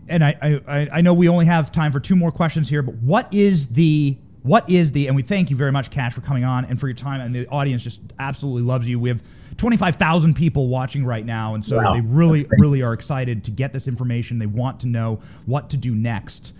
and 0.10 0.24
I, 0.24 0.62
I 0.68 0.90
I 0.94 1.02
know 1.02 1.14
we 1.14 1.28
only 1.30 1.46
have 1.46 1.72
time 1.72 1.92
for 1.92 2.00
two 2.00 2.16
more 2.16 2.32
questions 2.32 2.70
here, 2.70 2.82
but 2.82 2.96
what 2.96 3.34
is 3.34 3.68
the 3.68 4.18
what 4.44 4.70
is 4.70 4.92
the 4.92 5.08
and 5.08 5.16
we 5.16 5.24
thank 5.24 5.50
you 5.50 5.56
very 5.56 5.72
much, 5.72 5.90
Kash, 5.90 6.14
for 6.14 6.22
coming 6.22 6.44
on 6.44 6.66
and 6.66 6.80
for 6.80 6.88
your 6.88 6.96
time. 6.96 7.22
And 7.22 7.34
the 7.34 7.48
audience 7.48 7.82
just 7.84 8.00
absolutely 8.20 8.62
loves 8.62 8.88
you. 8.88 9.00
We 9.00 9.10
have 9.10 9.22
25,000 9.58 10.36
people 10.36 10.68
watching 10.68 11.06
right 11.06 11.26
now, 11.26 11.56
and 11.56 11.66
so 11.66 11.78
Wow, 11.78 11.94
they 11.94 12.02
really 12.02 12.48
really 12.60 12.84
are 12.84 12.94
excited 12.94 13.44
to 13.46 13.52
get 13.52 13.74
this 13.74 13.88
information. 13.88 14.38
They 14.38 14.46
want 14.46 14.80
to 14.82 14.88
know 14.88 15.22
what 15.46 15.70
to 15.72 15.78
do 15.78 15.96
next. 15.96 16.54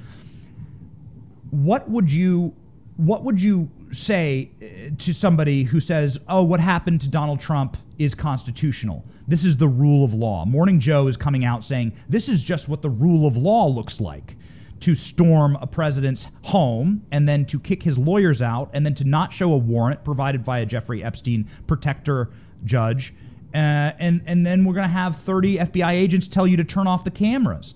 What 1.52 1.90
would 1.90 2.12
you 2.12 2.56
what 2.98 3.24
would 3.24 3.42
you 3.42 3.70
say 3.96 4.52
uh, 4.62 4.96
to 4.98 5.14
somebody 5.14 5.64
who 5.64 5.80
says, 5.80 6.20
"Oh, 6.28 6.44
what 6.44 6.60
happened 6.60 7.02
to 7.02 7.08
Donald 7.08 7.40
Trump 7.40 7.78
is 7.98 8.14
constitutional. 8.14 9.04
This 9.28 9.44
is 9.44 9.58
the 9.58 9.68
rule 9.68 10.06
of 10.06 10.14
law." 10.14 10.46
Morning 10.46 10.80
Joe 10.80 11.08
is 11.08 11.18
coming 11.18 11.44
out 11.44 11.64
saying, 11.64 11.94
"This 12.08 12.30
is 12.30 12.44
just 12.44 12.70
what 12.70 12.82
the 12.82 12.90
rule 12.90 13.26
of 13.28 13.36
law 13.36 13.68
looks 13.68 14.00
like." 14.00 14.36
To 14.82 14.94
storm 14.94 15.58
a 15.62 15.68
president's 15.68 16.28
home 16.44 17.06
and 17.10 17.28
then 17.28 17.46
to 17.46 17.60
kick 17.60 17.84
his 17.84 17.98
lawyers 17.98 18.42
out 18.42 18.70
and 18.74 18.86
then 18.86 18.94
to 18.96 19.04
not 19.04 19.34
show 19.34 19.52
a 19.52 19.58
warrant 19.58 20.04
provided 20.04 20.44
via 20.44 20.66
Jeffrey 20.66 21.04
Epstein 21.04 21.50
protector 21.66 22.30
judge. 22.66 23.14
Uh, 23.54 23.96
and, 24.00 24.22
and 24.26 24.46
then 24.46 24.66
we're 24.66 24.74
going 24.74 24.88
to 24.88 24.94
have 24.94 25.16
30 25.22 25.58
FBI 25.58 25.92
agents 25.92 26.28
tell 26.28 26.46
you 26.46 26.58
to 26.58 26.64
turn 26.64 26.88
off 26.88 27.06
the 27.06 27.10
cameras. 27.10 27.74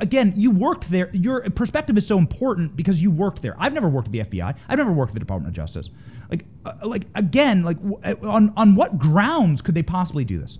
Again, 0.00 0.32
you 0.36 0.50
worked 0.50 0.90
there. 0.90 1.10
Your 1.12 1.42
perspective 1.50 1.98
is 1.98 2.06
so 2.06 2.18
important 2.18 2.76
because 2.76 3.02
you 3.02 3.10
worked 3.10 3.42
there. 3.42 3.56
I've 3.58 3.72
never 3.72 3.88
worked 3.88 4.08
at 4.08 4.12
the 4.12 4.20
FBI. 4.20 4.56
I've 4.68 4.78
never 4.78 4.92
worked 4.92 5.10
at 5.10 5.14
the 5.14 5.20
Department 5.20 5.48
of 5.48 5.56
Justice. 5.56 5.88
Like, 6.30 6.44
uh, 6.64 6.74
like 6.84 7.06
again, 7.14 7.62
like 7.62 7.78
uh, 8.04 8.14
on 8.22 8.52
on 8.56 8.74
what 8.76 8.98
grounds 8.98 9.60
could 9.60 9.74
they 9.74 9.82
possibly 9.82 10.24
do 10.24 10.38
this? 10.38 10.58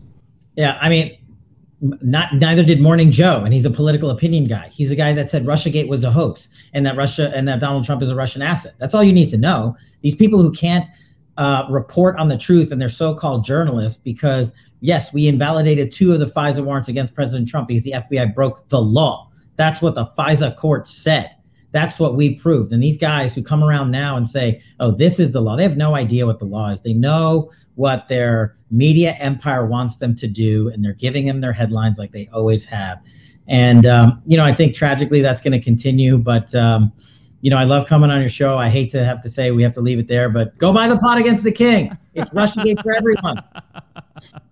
Yeah, 0.56 0.76
I 0.80 0.88
mean, 0.88 1.16
not 1.80 2.32
neither 2.34 2.64
did 2.64 2.80
Morning 2.80 3.10
Joe, 3.10 3.42
and 3.44 3.52
he's 3.52 3.64
a 3.64 3.70
political 3.70 4.10
opinion 4.10 4.46
guy. 4.46 4.68
He's 4.68 4.88
the 4.88 4.96
guy 4.96 5.12
that 5.12 5.30
said 5.30 5.44
RussiaGate 5.44 5.88
was 5.88 6.04
a 6.04 6.10
hoax 6.10 6.48
and 6.74 6.84
that 6.86 6.96
Russia 6.96 7.32
and 7.34 7.46
that 7.48 7.60
Donald 7.60 7.84
Trump 7.84 8.02
is 8.02 8.10
a 8.10 8.16
Russian 8.16 8.42
asset. 8.42 8.74
That's 8.78 8.94
all 8.94 9.02
you 9.02 9.12
need 9.12 9.28
to 9.28 9.38
know. 9.38 9.76
These 10.00 10.16
people 10.16 10.40
who 10.40 10.52
can't 10.52 10.88
uh, 11.36 11.66
report 11.70 12.16
on 12.18 12.28
the 12.28 12.36
truth 12.36 12.72
and 12.72 12.80
they're 12.80 12.88
so-called 12.88 13.44
journalists 13.44 13.98
because 13.98 14.52
yes, 14.82 15.14
we 15.14 15.26
invalidated 15.26 15.90
two 15.90 16.12
of 16.12 16.20
the 16.20 16.26
FISA 16.26 16.62
warrants 16.62 16.88
against 16.88 17.14
President 17.14 17.48
Trump 17.48 17.68
because 17.68 17.84
the 17.84 17.92
FBI 17.92 18.34
broke 18.34 18.68
the 18.68 18.82
law. 18.82 19.30
That's 19.56 19.80
what 19.80 19.94
the 19.94 20.06
FISA 20.18 20.56
court 20.56 20.86
said. 20.86 21.30
That's 21.70 21.98
what 21.98 22.16
we 22.16 22.34
proved. 22.34 22.70
And 22.72 22.82
these 22.82 22.98
guys 22.98 23.34
who 23.34 23.42
come 23.42 23.64
around 23.64 23.90
now 23.90 24.16
and 24.16 24.28
say, 24.28 24.60
oh, 24.78 24.90
this 24.90 25.18
is 25.18 25.32
the 25.32 25.40
law, 25.40 25.56
they 25.56 25.62
have 25.62 25.78
no 25.78 25.94
idea 25.94 26.26
what 26.26 26.38
the 26.38 26.44
law 26.44 26.68
is. 26.68 26.82
They 26.82 26.92
know 26.92 27.50
what 27.76 28.08
their 28.08 28.56
media 28.70 29.14
empire 29.18 29.64
wants 29.64 29.96
them 29.96 30.14
to 30.16 30.28
do, 30.28 30.68
and 30.68 30.84
they're 30.84 30.92
giving 30.92 31.24
them 31.24 31.40
their 31.40 31.54
headlines 31.54 31.98
like 31.98 32.12
they 32.12 32.28
always 32.32 32.66
have. 32.66 32.98
And, 33.48 33.86
um, 33.86 34.20
you 34.26 34.36
know, 34.36 34.44
I 34.44 34.52
think 34.52 34.74
tragically 34.74 35.22
that's 35.22 35.40
going 35.40 35.52
to 35.52 35.60
continue. 35.60 36.18
But, 36.18 36.54
um, 36.54 36.92
you 37.40 37.50
know, 37.50 37.56
I 37.56 37.64
love 37.64 37.86
coming 37.86 38.10
on 38.10 38.20
your 38.20 38.28
show. 38.28 38.58
I 38.58 38.68
hate 38.68 38.90
to 38.90 39.04
have 39.04 39.22
to 39.22 39.30
say 39.30 39.50
we 39.50 39.62
have 39.62 39.72
to 39.74 39.80
leave 39.80 39.98
it 39.98 40.08
there, 40.08 40.28
but 40.28 40.56
go 40.58 40.72
buy 40.72 40.88
the 40.88 40.98
Plot 40.98 41.18
Against 41.18 41.42
the 41.42 41.52
King. 41.52 41.96
It's 42.14 42.30
Russiagate 42.30 42.82
for 42.82 42.94
everyone. 42.94 43.42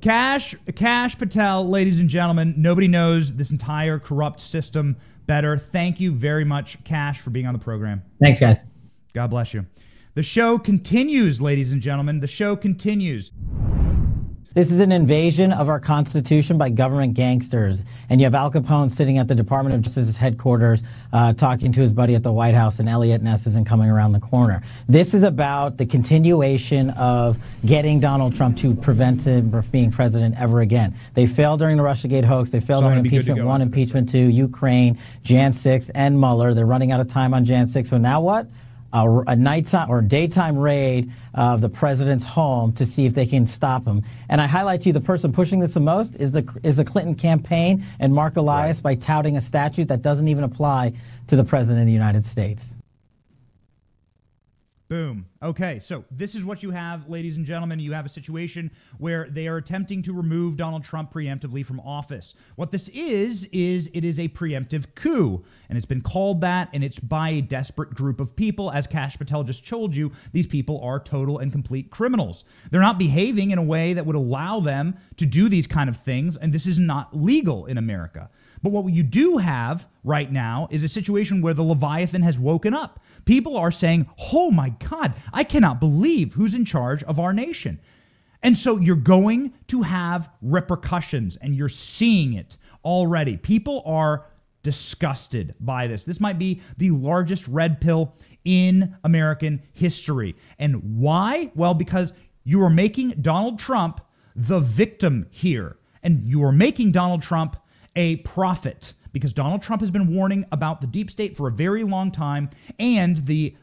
Kash 0.00 0.54
Kash 0.74 1.18
Patel, 1.18 1.68
ladies 1.68 1.98
and 1.98 2.08
gentlemen, 2.08 2.54
nobody 2.56 2.88
knows 2.88 3.34
this 3.34 3.50
entire 3.50 3.98
corrupt 3.98 4.40
system 4.40 4.96
better. 5.26 5.58
Thank 5.58 6.00
you 6.00 6.12
very 6.12 6.44
much, 6.44 6.82
Kash, 6.84 7.20
for 7.20 7.30
being 7.30 7.46
on 7.46 7.52
the 7.52 7.58
program. 7.58 8.02
Thanks, 8.20 8.38
guys. 8.40 8.64
God 9.12 9.30
bless 9.30 9.54
you. 9.54 9.66
The 10.14 10.22
show 10.22 10.58
continues, 10.58 11.40
ladies 11.40 11.72
and 11.72 11.82
gentlemen. 11.82 12.20
The 12.20 12.26
show 12.26 12.56
continues. 12.56 13.32
This 14.56 14.70
is 14.70 14.80
an 14.80 14.90
invasion 14.90 15.52
of 15.52 15.68
our 15.68 15.78
Constitution 15.78 16.56
by 16.56 16.70
government 16.70 17.12
gangsters. 17.12 17.84
And 18.08 18.22
you 18.22 18.24
have 18.24 18.34
Al 18.34 18.50
Capone 18.50 18.90
sitting 18.90 19.18
at 19.18 19.28
the 19.28 19.34
Department 19.34 19.74
of 19.74 19.82
Justice's 19.82 20.16
headquarters 20.16 20.82
uh, 21.12 21.34
talking 21.34 21.72
to 21.72 21.80
his 21.82 21.92
buddy 21.92 22.14
at 22.14 22.22
the 22.22 22.32
White 22.32 22.54
House, 22.54 22.78
and 22.78 22.88
Eliot 22.88 23.20
Ness 23.20 23.46
isn't 23.46 23.66
coming 23.66 23.90
around 23.90 24.12
the 24.12 24.20
corner. 24.20 24.62
This 24.88 25.12
is 25.12 25.24
about 25.24 25.76
the 25.76 25.84
continuation 25.84 26.88
of 26.88 27.38
getting 27.66 28.00
Donald 28.00 28.34
Trump 28.34 28.56
to 28.56 28.74
prevent 28.74 29.24
him 29.24 29.50
from 29.50 29.60
being 29.70 29.90
president 29.90 30.36
ever 30.38 30.62
again. 30.62 30.94
They 31.12 31.26
failed 31.26 31.58
during 31.58 31.76
the 31.76 31.82
Russiagate 31.82 32.24
hoax. 32.24 32.48
They 32.48 32.60
failed 32.60 32.84
So 32.84 32.88
during 32.88 33.00
gonna 33.00 33.02
be 33.02 33.10
good 33.10 33.26
to 33.26 33.32
impeachment 33.32 33.46
one, 33.46 33.60
impeachment 33.60 34.08
two, 34.08 34.30
Ukraine, 34.30 34.98
Jan 35.22 35.52
6, 35.52 35.90
and 35.90 36.18
Mueller. 36.18 36.54
They're 36.54 36.64
running 36.64 36.92
out 36.92 37.00
of 37.00 37.10
time 37.10 37.34
on 37.34 37.44
Jan 37.44 37.66
6. 37.66 37.90
So 37.90 37.98
now 37.98 38.22
what? 38.22 38.46
A, 38.96 39.24
a 39.26 39.36
nighttime 39.36 39.90
or 39.90 40.00
daytime 40.00 40.56
raid 40.56 41.12
of 41.34 41.60
the 41.60 41.68
president's 41.68 42.24
home 42.24 42.72
to 42.72 42.86
see 42.86 43.04
if 43.04 43.14
they 43.14 43.26
can 43.26 43.46
stop 43.46 43.84
him. 43.86 44.02
And 44.30 44.40
I 44.40 44.46
highlight 44.46 44.80
to 44.82 44.88
you 44.88 44.92
the 44.94 45.02
person 45.02 45.34
pushing 45.34 45.60
this 45.60 45.74
the 45.74 45.80
most 45.80 46.16
is 46.16 46.32
the 46.32 46.48
is 46.62 46.78
the 46.78 46.84
Clinton 46.84 47.14
campaign 47.14 47.84
and 48.00 48.14
Marc 48.14 48.36
Elias 48.36 48.80
by 48.80 48.94
touting 48.94 49.36
a 49.36 49.40
statute 49.42 49.88
that 49.88 50.00
doesn't 50.00 50.28
even 50.28 50.44
apply 50.44 50.94
to 51.26 51.36
the 51.36 51.44
president 51.44 51.80
of 51.80 51.86
the 51.86 51.92
United 51.92 52.24
States. 52.24 52.75
Boom. 54.88 55.26
Okay, 55.42 55.80
so 55.80 56.04
this 56.12 56.36
is 56.36 56.44
what 56.44 56.62
you 56.62 56.70
have, 56.70 57.08
ladies 57.08 57.36
and 57.36 57.44
gentlemen. 57.44 57.80
You 57.80 57.92
have 57.92 58.06
a 58.06 58.08
situation 58.08 58.70
where 58.98 59.28
they 59.28 59.48
are 59.48 59.56
attempting 59.56 60.00
to 60.04 60.12
remove 60.12 60.56
Donald 60.56 60.84
Trump 60.84 61.12
preemptively 61.12 61.66
from 61.66 61.80
office. 61.80 62.34
What 62.54 62.70
this 62.70 62.88
is, 62.90 63.44
is 63.50 63.90
it 63.92 64.04
is 64.04 64.20
a 64.20 64.28
preemptive 64.28 64.94
coup. 64.94 65.44
And 65.68 65.76
it's 65.76 65.86
been 65.86 66.02
called 66.02 66.40
that, 66.42 66.68
and 66.72 66.84
it's 66.84 67.00
by 67.00 67.30
a 67.30 67.40
desperate 67.40 67.96
group 67.96 68.20
of 68.20 68.36
people. 68.36 68.70
As 68.70 68.86
Kash 68.86 69.18
Patel 69.18 69.42
just 69.42 69.66
told 69.66 69.96
you, 69.96 70.12
these 70.32 70.46
people 70.46 70.80
are 70.80 71.00
total 71.00 71.38
and 71.38 71.50
complete 71.50 71.90
criminals. 71.90 72.44
They're 72.70 72.80
not 72.80 72.96
behaving 72.96 73.50
in 73.50 73.58
a 73.58 73.64
way 73.64 73.92
that 73.92 74.06
would 74.06 74.14
allow 74.14 74.60
them 74.60 74.96
to 75.16 75.26
do 75.26 75.48
these 75.48 75.66
kind 75.66 75.90
of 75.90 75.96
things, 75.96 76.36
and 76.36 76.52
this 76.52 76.66
is 76.66 76.78
not 76.78 77.16
legal 77.16 77.66
in 77.66 77.76
America. 77.76 78.30
But 78.62 78.70
what 78.70 78.92
you 78.92 79.02
do 79.02 79.38
have 79.38 79.86
right 80.02 80.30
now 80.30 80.68
is 80.70 80.82
a 80.82 80.88
situation 80.88 81.42
where 81.42 81.54
the 81.54 81.62
Leviathan 81.62 82.22
has 82.22 82.38
woken 82.38 82.72
up. 82.72 83.00
People 83.26 83.58
are 83.58 83.70
saying, 83.70 84.08
oh 84.32 84.50
my 84.50 84.70
God, 84.70 85.12
I 85.32 85.44
cannot 85.44 85.78
believe 85.80 86.32
who's 86.32 86.54
in 86.54 86.64
charge 86.64 87.02
of 87.02 87.18
our 87.18 87.34
nation. 87.34 87.78
And 88.42 88.56
so 88.56 88.78
you're 88.78 88.96
going 88.96 89.52
to 89.68 89.82
have 89.82 90.30
repercussions, 90.40 91.36
and 91.36 91.54
you're 91.54 91.68
seeing 91.68 92.32
it 92.32 92.56
already. 92.84 93.36
People 93.36 93.82
are 93.84 94.26
disgusted 94.62 95.54
by 95.60 95.86
this. 95.86 96.04
This 96.04 96.20
might 96.20 96.38
be 96.38 96.60
the 96.76 96.90
largest 96.90 97.46
red 97.48 97.80
pill 97.80 98.14
in 98.44 98.96
American 99.02 99.62
history. 99.72 100.36
And 100.58 100.98
why? 100.98 101.50
Well, 101.54 101.74
because 101.74 102.12
you 102.44 102.62
are 102.62 102.70
making 102.70 103.10
Donald 103.20 103.58
Trump 103.58 104.00
the 104.36 104.60
victim 104.60 105.26
here. 105.30 105.78
And 106.02 106.24
you 106.24 106.44
are 106.44 106.52
making 106.52 106.92
Donald 106.92 107.22
Trump 107.22 107.56
a 107.96 108.16
prophet 108.16 108.94
because 109.16 109.32
Donald 109.32 109.62
Trump 109.62 109.80
has 109.80 109.90
been 109.90 110.14
warning 110.14 110.44
about 110.52 110.82
the 110.82 110.86
deep 110.86 111.10
state 111.10 111.38
for 111.38 111.48
a 111.48 111.50
very 111.50 111.84
long 111.84 112.10
time 112.10 112.50
and 112.78 113.24
the 113.24 113.56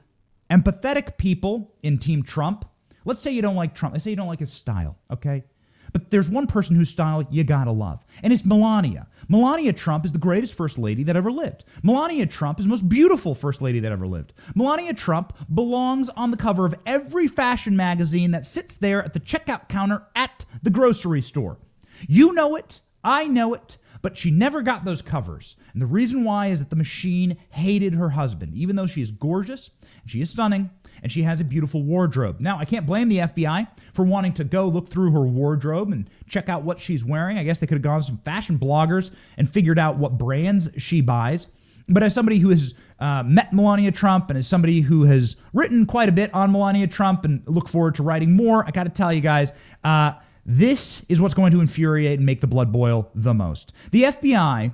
empathetic 0.49 1.15
people 1.17 1.75
in 1.83 1.99
Team 1.99 2.23
Trump. 2.23 2.65
Let's 3.05 3.21
say 3.21 3.31
you 3.31 3.43
don't 3.43 3.55
like 3.55 3.75
Trump. 3.75 3.93
Let's 3.93 4.03
say 4.03 4.09
you 4.09 4.15
don't 4.15 4.27
like 4.27 4.39
his 4.39 4.51
style, 4.51 4.97
okay? 5.11 5.43
But 5.91 6.09
there's 6.09 6.27
one 6.27 6.47
person 6.47 6.75
whose 6.75 6.89
style 6.89 7.27
you 7.29 7.43
gotta 7.43 7.71
love, 7.71 8.03
and 8.23 8.33
it's 8.33 8.43
Melania. 8.43 9.07
Melania 9.29 9.73
Trump 9.73 10.05
is 10.05 10.11
the 10.11 10.17
greatest 10.17 10.55
first 10.55 10.79
lady 10.79 11.03
that 11.03 11.15
ever 11.15 11.31
lived. 11.31 11.65
Melania 11.83 12.25
Trump 12.25 12.57
is 12.57 12.65
the 12.65 12.69
most 12.69 12.89
beautiful 12.89 13.35
first 13.35 13.61
lady 13.61 13.79
that 13.79 13.91
ever 13.91 14.07
lived. 14.07 14.33
Melania 14.55 14.95
Trump 14.95 15.33
belongs 15.53 16.09
on 16.09 16.31
the 16.31 16.37
cover 16.37 16.65
of 16.65 16.73
every 16.87 17.27
fashion 17.27 17.77
magazine 17.77 18.31
that 18.31 18.43
sits 18.43 18.75
there 18.75 19.03
at 19.03 19.13
the 19.13 19.19
checkout 19.19 19.69
counter 19.69 20.01
at 20.15 20.45
the 20.63 20.71
grocery 20.71 21.21
store. 21.21 21.59
You 22.07 22.33
know 22.33 22.55
it, 22.55 22.81
I 23.03 23.27
know 23.27 23.53
it, 23.53 23.77
but 24.03 24.17
she 24.17 24.29
never 24.29 24.61
got 24.61 24.85
those 24.85 25.01
covers. 25.01 25.55
And 25.71 25.81
the 25.81 25.87
reason 25.87 26.23
why 26.25 26.47
is 26.47 26.59
that 26.59 26.69
the 26.69 26.75
machine 26.75 27.37
hated 27.49 27.93
her 27.93 28.09
husband, 28.09 28.53
even 28.53 28.75
though 28.75 28.85
she 28.85 29.01
is 29.01 29.09
gorgeous, 29.09 29.71
she 30.05 30.21
is 30.21 30.29
stunning, 30.29 30.69
and 31.01 31.11
she 31.11 31.23
has 31.23 31.41
a 31.41 31.45
beautiful 31.45 31.81
wardrobe. 31.81 32.39
Now, 32.39 32.59
I 32.59 32.65
can't 32.65 32.85
blame 32.85 33.07
the 33.07 33.19
FBI 33.19 33.67
for 33.93 34.05
wanting 34.05 34.33
to 34.33 34.43
go 34.43 34.67
look 34.67 34.89
through 34.89 35.11
her 35.13 35.25
wardrobe 35.25 35.91
and 35.91 36.09
check 36.27 36.49
out 36.49 36.63
what 36.63 36.81
she's 36.81 37.03
wearing. 37.03 37.37
I 37.37 37.45
guess 37.45 37.59
they 37.59 37.65
could 37.65 37.75
have 37.75 37.81
gone 37.81 38.01
to 38.01 38.05
some 38.05 38.19
fashion 38.19 38.59
bloggers 38.59 39.09
and 39.37 39.49
figured 39.49 39.79
out 39.79 39.97
what 39.97 40.17
brands 40.17 40.69
she 40.77 40.99
buys. 41.01 41.47
But 41.87 42.03
as 42.03 42.13
somebody 42.13 42.39
who 42.39 42.49
has 42.49 42.73
uh, 42.99 43.23
met 43.25 43.53
Melania 43.53 43.91
Trump 43.91 44.29
and 44.29 44.37
as 44.37 44.47
somebody 44.47 44.81
who 44.81 45.03
has 45.05 45.37
written 45.53 45.85
quite 45.85 46.09
a 46.09 46.13
bit 46.13 46.33
on 46.33 46.51
Melania 46.51 46.87
Trump 46.87 47.25
and 47.25 47.41
look 47.47 47.69
forward 47.69 47.95
to 47.95 48.03
writing 48.03 48.35
more, 48.35 48.65
I 48.65 48.71
got 48.71 48.83
to 48.83 48.89
tell 48.89 49.11
you 49.11 49.21
guys, 49.21 49.51
uh, 49.83 50.13
this 50.45 51.05
is 51.09 51.21
what's 51.21 51.33
going 51.33 51.51
to 51.51 51.61
infuriate 51.61 52.19
and 52.19 52.25
make 52.25 52.41
the 52.41 52.47
blood 52.47 52.71
boil 52.71 53.09
the 53.15 53.33
most. 53.33 53.71
The 53.91 54.03
FBI 54.03 54.73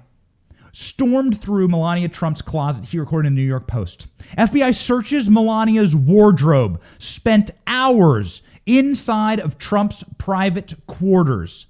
stormed 0.71 1.41
through 1.41 1.67
Melania 1.67 2.09
Trump's 2.09 2.41
closet 2.41 2.85
here, 2.85 3.03
according 3.03 3.31
to 3.31 3.35
the 3.35 3.41
New 3.41 3.47
York 3.47 3.67
Post. 3.67 4.07
FBI 4.37 4.75
searches 4.75 5.29
Melania's 5.29 5.95
wardrobe, 5.95 6.81
spent 6.97 7.51
hours 7.67 8.41
inside 8.65 9.39
of 9.39 9.57
Trump's 9.57 10.03
private 10.17 10.73
quarters 10.87 11.67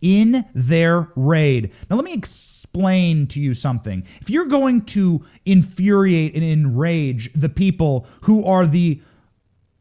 in 0.00 0.44
their 0.54 1.08
raid. 1.14 1.72
Now, 1.88 1.96
let 1.96 2.04
me 2.04 2.12
explain 2.12 3.26
to 3.28 3.40
you 3.40 3.54
something. 3.54 4.04
If 4.20 4.28
you're 4.28 4.46
going 4.46 4.82
to 4.86 5.24
infuriate 5.44 6.34
and 6.34 6.44
enrage 6.44 7.32
the 7.34 7.48
people 7.48 8.06
who 8.22 8.44
are 8.44 8.66
the 8.66 9.00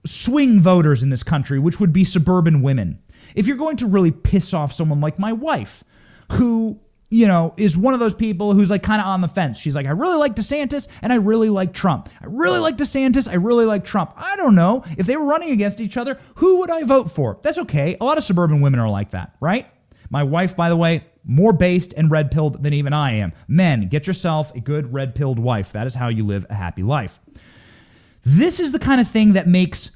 swing 0.05 0.61
voters 0.61 1.03
in 1.03 1.09
this 1.09 1.23
country, 1.23 1.59
which 1.59 1.79
would 1.79 1.91
be 1.91 2.03
suburban 2.03 2.61
women, 2.61 2.99
if 3.35 3.47
you're 3.47 3.57
going 3.57 3.77
to 3.77 3.87
really 3.87 4.11
piss 4.11 4.53
off 4.53 4.73
someone 4.73 5.01
like 5.01 5.19
my 5.19 5.33
wife, 5.33 5.83
who 6.31 6.79
you 7.11 7.27
know, 7.27 7.53
is 7.57 7.75
one 7.77 7.93
of 7.93 7.99
those 7.99 8.15
people 8.15 8.53
who's 8.53 8.69
like 8.69 8.81
kind 8.81 9.01
of 9.01 9.05
on 9.05 9.19
the 9.19 9.27
fence. 9.27 9.59
She's 9.59 9.75
like, 9.75 9.85
I 9.85 9.91
really 9.91 10.15
like 10.15 10.33
DeSantis 10.33 10.87
and 11.01 11.11
I 11.11 11.17
really 11.17 11.49
like 11.49 11.73
Trump. 11.73 12.07
I 12.21 12.25
really 12.25 12.59
like 12.59 12.77
DeSantis. 12.77 13.29
I 13.29 13.35
really 13.35 13.65
like 13.65 13.83
Trump. 13.83 14.13
I 14.15 14.37
don't 14.37 14.55
know. 14.55 14.85
If 14.97 15.07
they 15.07 15.17
were 15.17 15.25
running 15.25 15.51
against 15.51 15.81
each 15.81 15.97
other, 15.97 16.17
who 16.35 16.59
would 16.59 16.71
I 16.71 16.83
vote 16.83 17.11
for? 17.11 17.37
That's 17.41 17.57
okay. 17.59 17.97
A 17.99 18.05
lot 18.05 18.17
of 18.17 18.23
suburban 18.23 18.61
women 18.61 18.79
are 18.79 18.89
like 18.89 19.11
that, 19.11 19.35
right? 19.41 19.67
My 20.09 20.23
wife, 20.23 20.55
by 20.55 20.69
the 20.69 20.77
way, 20.77 21.03
more 21.25 21.51
based 21.51 21.93
and 21.97 22.09
red 22.09 22.31
pilled 22.31 22.63
than 22.63 22.73
even 22.73 22.93
I 22.93 23.11
am. 23.15 23.33
Men, 23.45 23.89
get 23.89 24.07
yourself 24.07 24.55
a 24.55 24.61
good 24.61 24.93
red 24.93 25.13
pilled 25.13 25.37
wife. 25.37 25.73
That 25.73 25.87
is 25.87 25.95
how 25.95 26.07
you 26.07 26.25
live 26.25 26.45
a 26.49 26.55
happy 26.55 26.81
life. 26.81 27.19
This 28.23 28.57
is 28.57 28.71
the 28.71 28.79
kind 28.79 29.01
of 29.01 29.09
thing 29.09 29.33
that 29.33 29.49
makes 29.49 29.91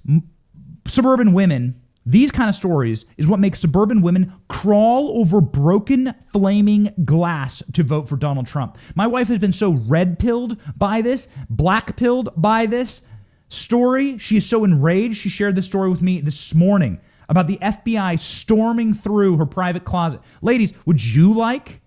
suburban 0.85 1.31
women 1.31 1.81
these 2.05 2.29
kind 2.31 2.49
of 2.49 2.55
stories 2.55 3.05
is 3.17 3.27
what 3.27 3.39
makes 3.39 3.59
suburban 3.59 4.01
women 4.01 4.33
crawl 4.47 5.19
over 5.19 5.41
broken, 5.41 6.13
flaming 6.31 6.93
glass 7.03 7.63
to 7.73 7.83
vote 7.83 8.07
for 8.07 8.15
Donald 8.15 8.45
Trump. 8.45 8.77
My 8.93 9.07
wife 9.07 9.27
has 9.29 9.39
been 9.39 9.51
so 9.51 9.71
red 9.71 10.19
pilled 10.19 10.57
by 10.77 11.01
this, 11.01 11.27
black 11.49 11.95
pilled 11.97 12.29
by 12.37 12.67
this 12.67 13.01
story. 13.49 14.19
She 14.19 14.37
is 14.37 14.45
so 14.47 14.63
enraged. 14.63 15.17
She 15.17 15.29
shared 15.29 15.55
this 15.55 15.65
story 15.65 15.89
with 15.89 16.03
me 16.03 16.21
this 16.21 16.53
morning 16.53 16.99
about 17.27 17.47
the 17.47 17.57
FBI 17.57 18.19
storming 18.19 18.93
through 18.93 19.37
her 19.37 19.45
private 19.47 19.83
closet. 19.83 20.21
Ladies, 20.43 20.73
would 20.85 21.03
you 21.03 21.33
like 21.33 21.81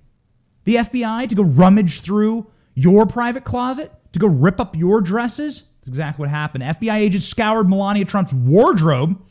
the 0.64 0.77
FBI 0.77 1.29
to 1.29 1.35
go 1.37 1.45
rummage 1.45 2.01
through 2.01 2.51
your 2.75 3.07
private 3.07 3.45
closet, 3.45 3.93
to 4.12 4.19
go 4.19 4.27
rip 4.27 4.61
up 4.61 4.75
your 4.75 5.01
dresses? 5.01 5.62
That's 5.81 5.89
exactly 5.89 6.25
what 6.25 6.31
happened. 6.31 6.64
FBI 6.64 6.97
agents 6.97 7.27
scoured 7.27 7.69
Melania 7.69 8.05
Trump's 8.05 8.33
wardrobe 8.33 9.23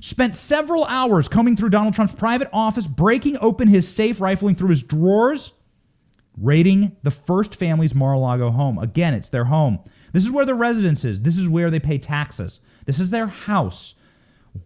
spent 0.00 0.36
several 0.36 0.84
hours 0.84 1.28
combing 1.28 1.56
through 1.56 1.70
Donald 1.70 1.94
Trump's 1.94 2.14
private 2.14 2.48
office, 2.52 2.86
breaking 2.86 3.38
open 3.40 3.68
his 3.68 3.88
safe, 3.88 4.20
rifling 4.20 4.54
through 4.54 4.70
his 4.70 4.82
drawers, 4.82 5.52
raiding 6.36 6.96
the 7.02 7.10
first 7.10 7.54
family's 7.54 7.94
Mar 7.94 8.14
a 8.14 8.18
Lago 8.18 8.50
home. 8.50 8.78
Again, 8.78 9.14
it's 9.14 9.28
their 9.28 9.44
home. 9.44 9.78
This 10.12 10.24
is 10.24 10.30
where 10.30 10.44
their 10.44 10.54
residence 10.54 11.04
is. 11.04 11.22
This 11.22 11.36
is 11.36 11.48
where 11.48 11.70
they 11.70 11.80
pay 11.80 11.98
taxes. 11.98 12.60
This 12.86 12.98
is 12.98 13.10
their 13.10 13.26
house. 13.26 13.94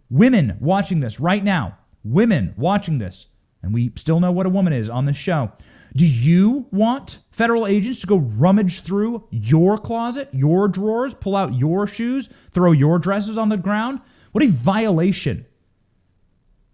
Women 0.09 0.57
watching 0.61 1.01
this 1.01 1.21
right 1.21 1.45
now, 1.45 1.79
women 2.03 2.55
watching 2.57 2.99
this, 2.99 3.27
and 3.63 3.75
we 3.75 3.93
still 3.97 4.21
know 4.21 4.33
what 4.33 4.47
a 4.47 4.51
woman 4.51 4.73
is 4.73 4.89
on 4.89 5.05
this 5.05 5.17
show. 5.17 5.53
Do 5.97 6.07
you 6.07 6.67
want 6.73 7.21
federal 7.31 7.67
agents 7.67 8.01
to 8.01 8.07
go 8.07 8.19
rummage 8.19 8.81
through 8.81 9.29
your 9.31 9.79
closet, 9.79 10.29
your 10.33 10.67
drawers, 10.69 11.15
pull 11.15 11.37
out 11.37 11.55
your 11.55 11.87
shoes, 11.87 12.29
throw 12.53 12.73
your 12.73 12.99
dresses 12.99 13.39
on 13.39 13.49
the 13.49 13.57
ground? 13.57 14.01
What 14.35 14.43
a 14.43 14.49
violation. 14.49 15.47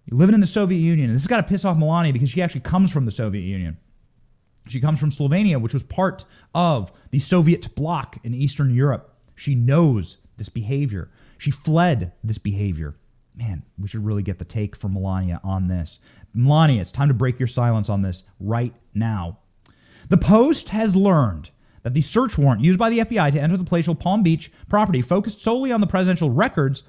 You're 0.06 0.18
living 0.18 0.34
in 0.34 0.40
the 0.40 0.46
Soviet 0.46 0.78
Union. 0.78 1.12
This 1.12 1.20
has 1.20 1.26
got 1.26 1.36
to 1.36 1.42
piss 1.42 1.66
off 1.66 1.76
Melania 1.76 2.10
because 2.10 2.30
she 2.30 2.40
actually 2.40 2.62
comes 2.62 2.90
from 2.90 3.04
the 3.04 3.10
Soviet 3.10 3.42
Union. 3.42 3.76
She 4.66 4.80
comes 4.80 4.98
from 4.98 5.10
Slovenia, 5.10 5.60
which 5.60 5.74
was 5.74 5.82
part 5.82 6.24
of 6.54 6.90
the 7.10 7.18
Soviet 7.18 7.74
bloc 7.74 8.16
in 8.24 8.32
Eastern 8.32 8.74
Europe. 8.74 9.14
She 9.34 9.54
knows 9.54 10.16
this 10.38 10.48
behavior. 10.48 11.10
She 11.36 11.50
fled 11.50 12.14
this 12.24 12.38
behavior. 12.38 12.96
Man, 13.36 13.62
we 13.78 13.88
should 13.88 14.06
really 14.06 14.22
get 14.22 14.38
the 14.38 14.46
take 14.46 14.74
from 14.74 14.94
Melania 14.94 15.38
on 15.44 15.68
this. 15.68 15.98
Melania, 16.32 16.80
it's 16.80 16.90
time 16.90 17.08
to 17.08 17.14
break 17.14 17.38
your 17.38 17.46
silence 17.46 17.90
on 17.90 18.00
this 18.00 18.22
right 18.40 18.72
now. 18.94 19.36
The 20.08 20.16
Post 20.16 20.70
has 20.70 20.96
learned 20.96 21.50
that 21.82 21.92
the 21.92 22.00
search 22.00 22.38
warrant 22.38 22.64
used 22.64 22.78
by 22.78 22.88
the 22.88 23.00
FBI 23.00 23.32
to 23.32 23.40
enter 23.40 23.58
the 23.58 23.64
palatial 23.64 23.94
Palm 23.94 24.22
Beach 24.22 24.50
property 24.70 25.02
focused 25.02 25.42
solely 25.42 25.70
on 25.72 25.82
the 25.82 25.86
presidential 25.86 26.30
records 26.30 26.84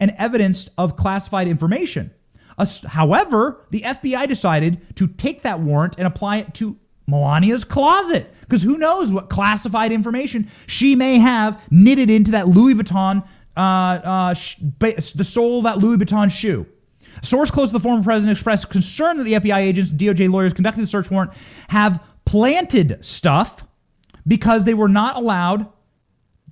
and 0.00 0.14
evidence 0.18 0.68
of 0.76 0.96
classified 0.96 1.48
information. 1.48 2.12
However, 2.86 3.66
the 3.70 3.82
FBI 3.82 4.26
decided 4.28 4.96
to 4.96 5.08
take 5.08 5.42
that 5.42 5.60
warrant 5.60 5.96
and 5.98 6.06
apply 6.06 6.38
it 6.38 6.54
to 6.54 6.78
Melania's 7.08 7.64
closet 7.64 8.32
because 8.40 8.62
who 8.62 8.78
knows 8.78 9.12
what 9.12 9.28
classified 9.28 9.92
information 9.92 10.50
she 10.66 10.96
may 10.96 11.18
have 11.18 11.60
knitted 11.70 12.10
into 12.10 12.30
that 12.32 12.48
Louis 12.48 12.74
Vuitton, 12.74 13.26
uh, 13.56 13.60
uh, 13.60 14.34
sh- 14.34 14.56
the 14.78 15.24
sole 15.24 15.58
of 15.58 15.64
that 15.64 15.78
Louis 15.78 15.98
Vuitton 15.98 16.30
shoe. 16.30 16.66
Source 17.22 17.50
close 17.50 17.68
to 17.70 17.74
the 17.74 17.80
former 17.80 18.02
president 18.02 18.36
expressed 18.36 18.70
concern 18.70 19.18
that 19.18 19.24
the 19.24 19.34
FBI 19.34 19.58
agents 19.58 19.90
and 19.90 20.00
DOJ 20.00 20.30
lawyers 20.30 20.52
conducting 20.52 20.82
the 20.82 20.88
search 20.88 21.10
warrant 21.10 21.32
have 21.68 22.02
planted 22.24 22.98
stuff 23.04 23.64
because 24.26 24.64
they 24.64 24.74
were 24.74 24.88
not 24.88 25.16
allowed 25.16 25.68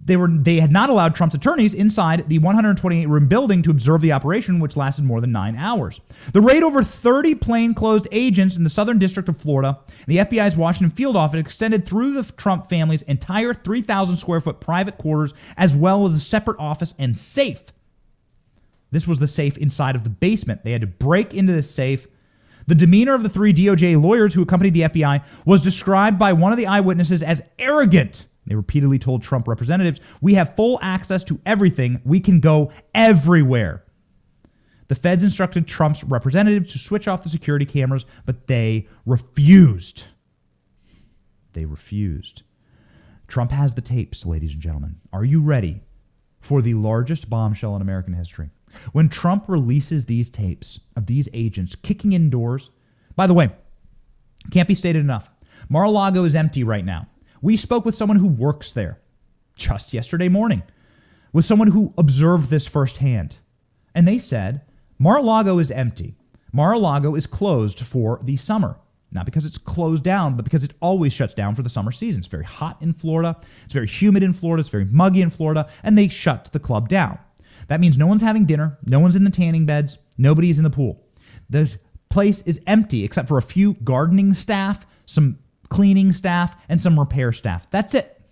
they 0.05 0.17
were 0.17 0.29
they 0.29 0.61
had 0.61 0.71
not 0.71 0.91
allowed 0.91 1.15
Trump's 1.15 1.35
attorneys 1.35 1.73
inside 1.73 2.29
the 2.29 2.39
128 2.39 3.09
room 3.09 3.27
building 3.27 3.63
to 3.63 3.71
observe 3.71 4.03
the 4.03 4.13
operation, 4.13 4.61
which 4.61 4.77
lasted 4.77 5.05
more 5.05 5.21
than 5.21 5.33
nine 5.33 5.57
hours. 5.57 6.01
The 6.33 6.43
raid 6.43 6.63
over 6.63 6.85
30 6.85 7.37
plainclothes 7.37 8.07
agents 8.13 8.57
in 8.57 8.65
the 8.65 8.71
Southern 8.71 8.99
District 8.99 9.29
of 9.29 9.39
Florida, 9.39 9.79
the 10.07 10.19
FBI's 10.19 10.57
Washington 10.57 10.95
field 10.95 11.17
office 11.17 11.41
extended 11.41 11.87
through 11.87 12.13
the 12.13 12.31
Trump 12.33 12.69
family's 12.69 13.03
entire 13.03 13.55
3,000 13.55 14.17
square 14.19 14.41
foot 14.41 14.61
private 14.61 14.99
quarters, 14.99 15.33
as 15.57 15.75
well 15.75 16.07
as 16.07 16.15
a 16.15 16.21
separate 16.21 16.59
office 16.61 16.95
and 16.99 17.17
safe. 17.17 17.63
This 18.91 19.09
was 19.09 19.19
the 19.19 19.27
safe 19.27 19.57
inside 19.57 19.97
of 19.97 20.05
the 20.05 20.11
basement. 20.11 20.65
They 20.65 20.73
had 20.73 20.83
to 20.83 20.87
break 20.87 21.33
into 21.33 21.53
this 21.53 21.71
safe. 21.71 22.07
The 22.67 22.75
demeanor 22.75 23.15
of 23.15 23.23
the 23.23 23.29
three 23.29 23.53
DOJ 23.53 24.01
lawyers 24.01 24.35
who 24.35 24.43
accompanied 24.43 24.75
the 24.75 24.83
FBI 24.83 25.25
was 25.45 25.63
described 25.63 26.19
by 26.19 26.33
one 26.33 26.53
of 26.53 26.59
the 26.59 26.67
eyewitnesses 26.67 27.23
as 27.23 27.43
arrogant 27.59 28.27
they 28.47 28.55
repeatedly 28.55 28.99
told 28.99 29.23
Trump 29.23 29.49
representatives, 29.49 30.01
We 30.21 30.35
have 30.35 30.57
full 30.57 30.79
access 30.83 31.25
to 31.25 31.41
everything. 31.47 32.01
We 32.05 32.21
can 32.21 32.41
go 32.41 32.73
everywhere. 32.95 33.85
The 34.89 34.95
feds 34.95 35.23
instructed 35.23 35.67
Trump's 35.67 36.05
representatives 36.05 36.73
to 36.73 36.79
switch 36.79 37.09
off 37.09 37.23
the 37.23 37.31
security 37.31 37.65
cameras, 37.65 38.05
but 38.27 38.47
they 38.49 38.87
refused. 39.07 40.05
They 41.55 41.65
refused. 41.65 42.43
Trump 43.27 43.51
has 43.51 43.75
the 43.75 43.81
tapes, 43.81 44.27
ladies 44.27 44.53
and 44.53 44.61
gentlemen. 44.61 44.97
Are 45.13 45.25
you 45.25 45.41
ready 45.41 45.83
for 46.41 46.61
the 46.61 46.75
largest 46.75 47.31
bombshell 47.31 47.75
in 47.75 47.81
American 47.83 48.13
history? 48.13 48.51
When 48.93 49.09
Trump 49.09 49.49
releases 49.49 50.05
these 50.05 50.29
tapes 50.29 50.81
of 50.97 51.07
these 51.07 51.29
agents 51.33 51.77
kicking 51.77 52.13
in 52.13 52.29
doors, 52.29 52.71
by 53.17 53.27
the 53.27 53.35
way, 53.35 53.51
can't 54.51 54.69
be 54.69 54.75
stated 54.75 54.99
enough. 54.99 55.31
Mar 55.69 55.85
a 55.85 55.91
Lago 55.91 56.25
is 56.25 56.35
empty 56.35 56.63
right 56.65 56.85
now. 56.85 57.07
We 57.45 57.59
spoke 57.59 57.85
with 57.85 57.95
someone 57.95 58.21
who 58.21 58.29
works 58.29 58.73
there 58.73 59.01
just 59.55 59.93
yesterday 59.93 60.31
morning, 60.31 60.63
with 61.31 61.45
someone 61.45 61.73
who 61.73 61.93
observed 61.99 62.49
this 62.49 62.67
firsthand. 62.67 63.37
And 63.95 64.09
they 64.09 64.17
said 64.17 64.63
Mar 64.99 65.19
a 65.19 65.23
Lago 65.23 65.59
is 65.59 65.71
empty. 65.71 66.17
Mar 66.55 66.73
a 66.73 66.79
Lago 66.79 67.15
is 67.15 67.27
closed 67.27 67.81
for 67.81 68.19
the 68.23 68.39
summer. 68.39 68.79
Not 69.13 69.27
because 69.27 69.45
it's 69.45 69.59
closed 69.59 70.03
down, 70.03 70.37
but 70.37 70.47
because 70.47 70.65
it 70.65 70.73
always 70.81 71.13
shuts 71.13 71.35
down 71.35 71.55
for 71.55 71.61
the 71.61 71.69
summer 71.69 71.93
season. 71.93 72.21
It's 72.21 72.29
very 72.29 72.47
hot 72.47 72.79
in 72.81 72.95
Florida. 72.95 73.37
It's 73.65 73.75
very 73.75 73.89
humid 73.89 74.23
in 74.23 74.33
Florida. 74.33 74.63
It's 74.63 74.71
very 74.71 74.87
muggy 74.87 75.21
in 75.21 75.29
Florida. 75.29 75.69
And 75.83 75.99
they 75.99 76.09
shut 76.09 76.49
the 76.51 76.59
club 76.59 76.89
down. 76.89 77.19
That 77.69 77.79
means 77.79 77.99
no 77.99 78.07
one's 78.07 78.23
having 78.23 78.47
dinner. 78.47 78.79
No 78.87 79.01
one's 79.01 79.17
in 79.17 79.25
the 79.25 79.31
tanning 79.31 79.67
beds. 79.67 79.99
Nobody's 80.17 80.57
in 80.57 80.65
the 80.65 80.71
pool. 80.71 81.07
The 81.51 81.77
place 82.09 82.41
is 82.47 82.63
empty 82.67 83.05
except 83.05 83.29
for 83.29 83.37
a 83.37 83.43
few 83.43 83.75
gardening 83.85 84.33
staff, 84.33 84.87
some 85.05 85.41
cleaning 85.75 86.12
staff, 86.12 86.57
and 86.68 86.81
some 86.81 86.97
repair 86.97 87.33
staff. 87.33 87.68
That's 87.72 87.97
it. 87.97 88.22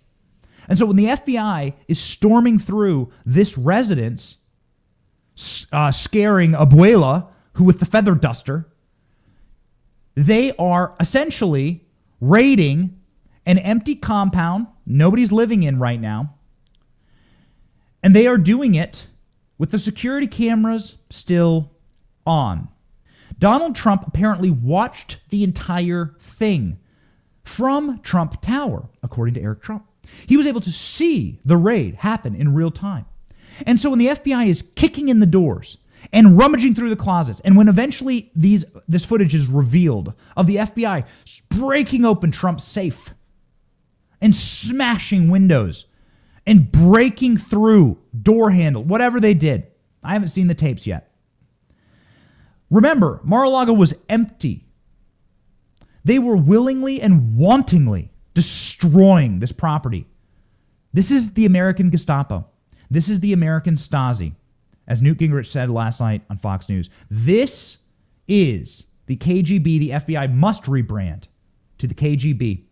And 0.69 0.79
so 0.79 0.85
when 0.85 0.95
the 0.95 1.07
FBI 1.07 1.73
is 1.89 1.99
storming 1.99 2.57
through 2.57 3.11
this 3.25 3.57
residence, 3.57 4.37
uh, 5.73 5.91
scaring 5.91 6.53
Abuela, 6.53 7.27
who 7.53 7.65
with 7.65 7.81
the 7.81 7.85
feather 7.85 8.15
duster, 8.15 8.71
they 10.15 10.55
are 10.55 10.95
essentially 11.01 11.85
raiding 12.21 12.97
an 13.45 13.57
empty 13.57 13.95
compound 13.95 14.67
nobody's 14.85 15.33
living 15.33 15.63
in 15.63 15.79
right 15.79 15.99
now. 15.99 16.35
And 18.01 18.15
they 18.15 18.25
are 18.25 18.37
doing 18.37 18.73
it 18.73 19.07
with 19.57 19.71
the 19.71 19.77
security 19.77 20.27
cameras 20.27 20.95
still 21.09 21.71
on. 22.25 22.69
Donald 23.37 23.75
Trump 23.75 24.07
apparently 24.07 24.49
watched 24.49 25.19
the 25.29 25.43
entire 25.43 26.15
thing 26.21 26.79
from 27.43 27.99
Trump 27.99 28.41
Tower, 28.41 28.89
according 29.01 29.35
to 29.35 29.41
Eric 29.41 29.61
Trump. 29.61 29.85
He 30.27 30.37
was 30.37 30.47
able 30.47 30.61
to 30.61 30.71
see 30.71 31.39
the 31.45 31.57
raid 31.57 31.95
happen 31.95 32.35
in 32.35 32.53
real 32.53 32.71
time. 32.71 33.05
And 33.65 33.79
so 33.79 33.89
when 33.89 33.99
the 33.99 34.07
FBI 34.07 34.47
is 34.47 34.63
kicking 34.75 35.09
in 35.09 35.19
the 35.19 35.25
doors 35.25 35.77
and 36.11 36.37
rummaging 36.37 36.75
through 36.75 36.89
the 36.89 36.95
closets, 36.95 37.39
and 37.41 37.55
when 37.55 37.67
eventually 37.67 38.31
these 38.35 38.65
this 38.87 39.05
footage 39.05 39.33
is 39.35 39.47
revealed 39.47 40.13
of 40.35 40.47
the 40.47 40.57
FBI 40.57 41.05
breaking 41.49 42.05
open 42.05 42.31
Trump's 42.31 42.63
safe 42.63 43.13
and 44.19 44.33
smashing 44.33 45.29
windows 45.29 45.85
and 46.45 46.71
breaking 46.71 47.37
through 47.37 47.97
door 48.19 48.51
handle, 48.51 48.83
whatever 48.83 49.19
they 49.19 49.33
did. 49.33 49.67
I 50.03 50.13
haven't 50.13 50.29
seen 50.29 50.47
the 50.47 50.53
tapes 50.53 50.85
yet. 50.85 51.11
Remember, 52.69 53.21
Mar-a-Lago 53.23 53.71
was 53.71 53.93
empty. 54.09 54.65
They 56.03 56.19
were 56.19 56.35
willingly 56.35 57.01
and 57.01 57.37
wantingly 57.37 58.09
destroying 58.33 59.39
this 59.39 59.51
property. 59.51 60.05
This 60.91 61.11
is 61.11 61.33
the 61.33 61.45
American 61.45 61.89
Gestapo. 61.89 62.45
This 62.89 63.09
is 63.09 63.21
the 63.21 63.33
American 63.33 63.75
Stasi, 63.75 64.33
as 64.87 65.01
Newt 65.01 65.17
Gingrich 65.17 65.47
said 65.47 65.69
last 65.69 65.99
night 65.99 66.21
on 66.29 66.37
Fox 66.37 66.69
News. 66.69 66.89
This 67.09 67.77
is 68.27 68.85
the 69.07 69.17
KGB 69.17 69.63
the 69.63 69.89
FBI 69.89 70.33
must 70.33 70.63
rebrand 70.63 71.23
to 71.77 71.87
the 71.87 71.95
KGB. 71.95 72.63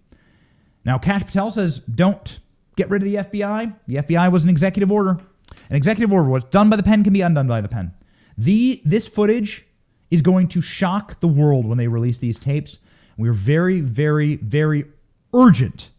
Now, 0.86 0.98
Kash 0.98 1.26
Patel 1.26 1.50
says 1.50 1.80
don't 1.80 2.40
get 2.76 2.90
rid 2.90 3.02
of 3.02 3.06
the 3.06 3.16
FBI. 3.16 3.76
The 3.88 3.96
FBI 3.96 4.32
was 4.32 4.44
an 4.44 4.50
executive 4.50 4.92
order. 4.92 5.18
An 5.70 5.76
executive 5.76 6.14
order, 6.14 6.30
what's 6.30 6.46
done 6.46 6.70
by 6.70 6.76
the 6.76 6.84
pen 6.84 7.04
can 7.04 7.14
be 7.14 7.22
undone 7.22 7.48
by 7.48 7.62
the 7.62 7.68
pen. 7.68 7.94
The, 8.38 8.82
this 8.86 9.08
footage 9.08 9.66
is 10.10 10.22
going 10.22 10.48
to 10.50 10.62
shock 10.62 11.20
the 11.20 11.28
world 11.28 11.66
when 11.66 11.78
they 11.78 11.88
release 11.88 12.20
these 12.20 12.40
tapes. 12.40 12.80
We're 13.22 13.34
very, 13.34 13.82
very, 13.82 14.38
very 14.38 14.86
urgent 15.32 15.92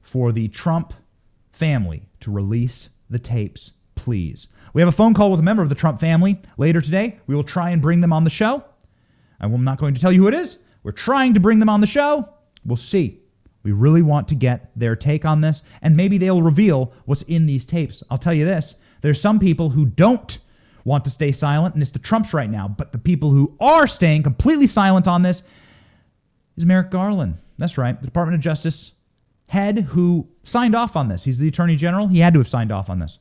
for 0.00 0.32
the 0.32 0.48
Trump 0.48 0.94
family 1.52 2.08
to 2.20 2.30
release 2.30 2.88
the 3.10 3.18
tapes, 3.18 3.72
please. 3.94 4.46
We 4.72 4.80
have 4.80 4.88
a 4.88 4.92
phone 4.92 5.12
call 5.12 5.30
with 5.30 5.40
a 5.40 5.42
member 5.42 5.62
of 5.62 5.68
the 5.68 5.74
Trump 5.74 6.00
family 6.00 6.40
later 6.56 6.80
today. 6.80 7.18
We 7.26 7.34
will 7.34 7.44
try 7.44 7.68
and 7.68 7.82
bring 7.82 8.00
them 8.00 8.14
on 8.14 8.24
the 8.24 8.30
show. 8.30 8.64
I'm 9.38 9.62
not 9.62 9.76
going 9.76 9.92
to 9.92 10.00
tell 10.00 10.10
you 10.10 10.22
who 10.22 10.28
it 10.28 10.32
is. 10.32 10.56
We're 10.82 10.92
trying 10.92 11.34
to 11.34 11.40
bring 11.40 11.58
them 11.58 11.68
on 11.68 11.82
the 11.82 11.86
show. 11.86 12.30
We'll 12.64 12.78
see. 12.78 13.20
We 13.62 13.72
really 13.72 14.00
want 14.00 14.28
to 14.28 14.34
get 14.34 14.70
their 14.74 14.96
take 14.96 15.26
on 15.26 15.42
this, 15.42 15.62
and 15.82 15.98
maybe 15.98 16.16
they'll 16.16 16.40
reveal 16.40 16.94
what's 17.04 17.22
in 17.24 17.44
these 17.44 17.66
tapes. 17.66 18.02
I'll 18.08 18.16
tell 18.16 18.32
you 18.32 18.46
this 18.46 18.76
there's 19.02 19.20
some 19.20 19.38
people 19.38 19.68
who 19.68 19.84
don't 19.84 20.38
want 20.82 21.04
to 21.04 21.10
stay 21.10 21.30
silent, 21.30 21.74
and 21.74 21.82
it's 21.82 21.92
the 21.92 21.98
Trumps 21.98 22.32
right 22.32 22.48
now, 22.48 22.68
but 22.68 22.92
the 22.92 22.98
people 22.98 23.32
who 23.32 23.54
are 23.60 23.86
staying 23.86 24.22
completely 24.22 24.66
silent 24.66 25.06
on 25.06 25.20
this 25.20 25.42
is 26.56 26.66
Merrick 26.66 26.90
Garland. 26.90 27.38
That's 27.58 27.78
right, 27.78 28.00
the 28.00 28.06
Department 28.06 28.34
of 28.36 28.40
Justice 28.40 28.92
head 29.48 29.78
who 29.90 30.28
signed 30.42 30.74
off 30.74 30.96
on 30.96 31.08
this. 31.08 31.24
He's 31.24 31.38
the 31.38 31.48
Attorney 31.48 31.76
General. 31.76 32.08
He 32.08 32.20
had 32.20 32.32
to 32.34 32.40
have 32.40 32.48
signed 32.48 32.72
off 32.72 32.88
on 32.88 32.98
this. 32.98 33.18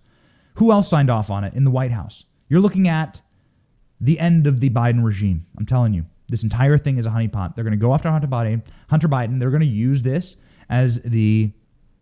Who 0.56 0.72
else 0.72 0.90
signed 0.90 1.10
off 1.10 1.30
on 1.30 1.44
it 1.44 1.54
in 1.54 1.64
the 1.64 1.72
White 1.72 1.92
House? 1.92 2.26
You're 2.48 2.62
looking 2.62 2.88
at 2.88 3.22
the 4.00 4.20
end 4.20 4.48
of 4.48 4.60
the 4.60 4.70
Biden 4.70 5.04
regime. 5.04 5.46
I'm 5.58 5.66
telling 5.66 5.94
you. 5.94 6.06
This 6.30 6.44
entire 6.44 6.78
thing 6.78 6.98
is 6.98 7.06
a 7.06 7.10
honeypot. 7.10 7.56
They're 7.56 7.64
going 7.64 7.74
to 7.74 7.78
go 7.78 7.94
after 7.94 8.10
Hunter 8.10 8.28
Biden. 8.28 8.64
Hunter 8.90 9.08
Biden. 9.08 9.40
They're 9.40 9.50
going 9.50 9.62
to 9.62 9.68
use 9.68 10.02
this 10.02 10.36
as 10.70 11.02
the 11.02 11.52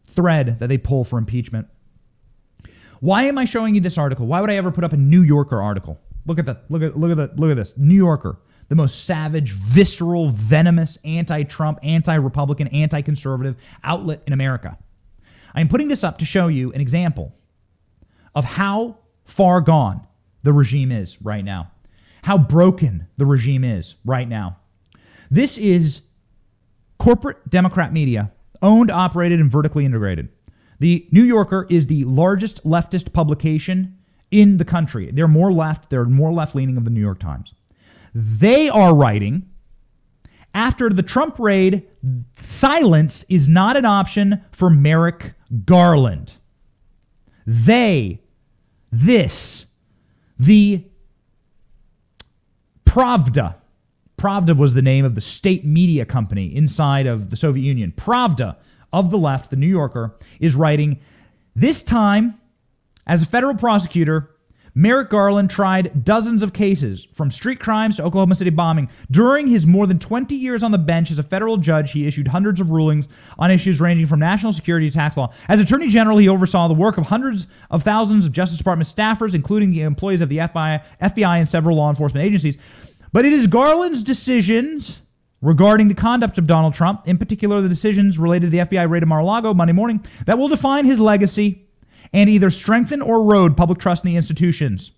thread 0.07 0.59
that 0.59 0.67
they 0.67 0.77
pull 0.77 1.03
for 1.03 1.17
impeachment. 1.17 1.67
Why 2.99 3.23
am 3.23 3.37
I 3.37 3.45
showing 3.45 3.75
you 3.75 3.81
this 3.81 3.97
article? 3.97 4.27
Why 4.27 4.41
would 4.41 4.49
I 4.49 4.55
ever 4.55 4.71
put 4.71 4.83
up 4.83 4.93
a 4.93 4.97
New 4.97 5.21
Yorker 5.21 5.61
article? 5.61 5.99
Look 6.25 6.37
at 6.37 6.45
that. 6.45 6.65
Look 6.69 6.83
at 6.83 6.97
look 6.97 7.11
at 7.11 7.17
that. 7.17 7.39
Look 7.39 7.49
at 7.49 7.57
this. 7.57 7.77
New 7.77 7.95
Yorker, 7.95 8.39
the 8.71 8.75
most 8.75 9.05
savage, 9.05 9.51
visceral, 9.51 10.31
venomous, 10.31 10.97
anti-Trump, 11.05 11.77
anti-Republican, 11.83 12.67
anti-conservative 12.69 13.55
outlet 13.83 14.23
in 14.25 14.33
America. 14.33 14.77
I 15.53 15.61
am 15.61 15.67
putting 15.67 15.89
this 15.89 16.03
up 16.03 16.17
to 16.17 16.25
show 16.25 16.47
you 16.47 16.71
an 16.73 16.81
example 16.81 17.35
of 18.33 18.45
how 18.45 18.97
far 19.25 19.61
gone 19.61 20.07
the 20.41 20.53
regime 20.53 20.91
is 20.91 21.21
right 21.21 21.45
now 21.45 21.69
how 22.23 22.37
broken 22.37 23.07
the 23.17 23.25
regime 23.25 23.63
is 23.63 23.95
right 24.05 24.27
now. 24.27 24.57
This 25.29 25.57
is 25.57 26.01
corporate 26.99 27.49
Democrat 27.49 27.93
media, 27.93 28.31
owned, 28.61 28.91
operated, 28.91 29.39
and 29.39 29.51
vertically 29.51 29.85
integrated. 29.85 30.29
The 30.79 31.07
New 31.11 31.23
Yorker 31.23 31.67
is 31.69 31.87
the 31.87 32.03
largest 32.05 32.63
leftist 32.63 33.13
publication 33.13 33.97
in 34.29 34.57
the 34.57 34.65
country. 34.65 35.11
They're 35.11 35.27
more 35.27 35.51
left, 35.51 35.89
they're 35.89 36.05
more 36.05 36.33
left 36.33 36.55
leaning 36.55 36.77
of 36.77 36.85
the 36.85 36.91
New 36.91 37.01
York 37.01 37.19
Times. 37.19 37.53
They 38.13 38.69
are 38.69 38.93
writing 38.93 39.49
after 40.53 40.89
the 40.89 41.03
Trump 41.03 41.39
raid, 41.39 41.87
silence 42.39 43.23
is 43.29 43.47
not 43.47 43.77
an 43.77 43.85
option 43.85 44.43
for 44.51 44.69
Merrick 44.69 45.33
Garland. 45.65 46.33
They, 47.45 48.21
this, 48.91 49.65
the 50.37 50.83
Pravda. 52.85 53.55
Pravda 54.17 54.55
was 54.57 54.73
the 54.73 54.81
name 54.81 55.05
of 55.05 55.15
the 55.15 55.21
state 55.21 55.65
media 55.65 56.05
company 56.05 56.53
inside 56.53 57.07
of 57.07 57.29
the 57.29 57.37
Soviet 57.37 57.63
Union. 57.63 57.93
Pravda 57.95 58.57
of 58.93 59.09
the 59.09 59.17
left, 59.17 59.49
the 59.49 59.55
New 59.55 59.67
Yorker, 59.67 60.15
is 60.39 60.53
writing 60.53 60.99
this 61.55 61.81
time, 61.81 62.39
as 63.07 63.21
a 63.23 63.25
federal 63.25 63.55
prosecutor, 63.55 64.31
Merrick 64.73 65.09
Garland 65.09 65.49
tried 65.49 66.05
dozens 66.05 66.41
of 66.41 66.53
cases, 66.53 67.05
from 67.13 67.29
street 67.29 67.59
crimes 67.59 67.97
to 67.97 68.03
Oklahoma 68.03 68.35
City 68.35 68.51
bombing. 68.51 68.89
During 69.09 69.47
his 69.47 69.67
more 69.67 69.85
than 69.85 69.99
20 69.99 70.33
years 70.33 70.63
on 70.63 70.71
the 70.71 70.77
bench 70.77 71.11
as 71.11 71.19
a 71.19 71.23
federal 71.23 71.57
judge, 71.57 71.91
he 71.91 72.07
issued 72.07 72.29
hundreds 72.29 72.61
of 72.61 72.71
rulings 72.71 73.09
on 73.37 73.51
issues 73.51 73.81
ranging 73.81 74.07
from 74.07 74.19
national 74.19 74.53
security 74.53 74.89
to 74.89 74.95
tax 74.95 75.17
law. 75.17 75.33
As 75.49 75.59
Attorney 75.59 75.89
General, 75.89 76.17
he 76.17 76.29
oversaw 76.29 76.69
the 76.69 76.73
work 76.73 76.97
of 76.97 77.07
hundreds 77.07 77.47
of 77.69 77.83
thousands 77.83 78.25
of 78.25 78.31
Justice 78.31 78.57
Department 78.57 78.87
staffers, 78.87 79.33
including 79.33 79.71
the 79.71 79.81
employees 79.81 80.21
of 80.21 80.29
the 80.29 80.37
FBI, 80.37 80.81
FBI 81.01 81.37
and 81.37 81.47
several 81.47 81.75
law 81.75 81.89
enforcement 81.89 82.25
agencies. 82.25 82.57
But 83.11 83.25
it 83.25 83.33
is 83.33 83.47
Garland's 83.47 84.03
decisions 84.03 85.01
regarding 85.41 85.89
the 85.89 85.95
conduct 85.95 86.37
of 86.37 86.47
Donald 86.47 86.73
Trump, 86.73 87.07
in 87.07 87.17
particular 87.17 87.59
the 87.59 87.67
decisions 87.67 88.17
related 88.17 88.51
to 88.51 88.51
the 88.51 88.59
FBI 88.59 88.89
raid 88.89 89.03
of 89.03 89.09
Mar-a-Lago 89.09 89.53
Monday 89.53 89.73
morning, 89.73 90.05
that 90.25 90.37
will 90.37 90.47
define 90.47 90.85
his 90.85 90.99
legacy 90.99 91.67
and 92.13 92.29
either 92.29 92.51
strengthen 92.51 93.01
or 93.01 93.17
erode 93.17 93.55
public 93.55 93.79
trust 93.79 94.03
in 94.03 94.11
the 94.11 94.17
institutions, 94.17 94.91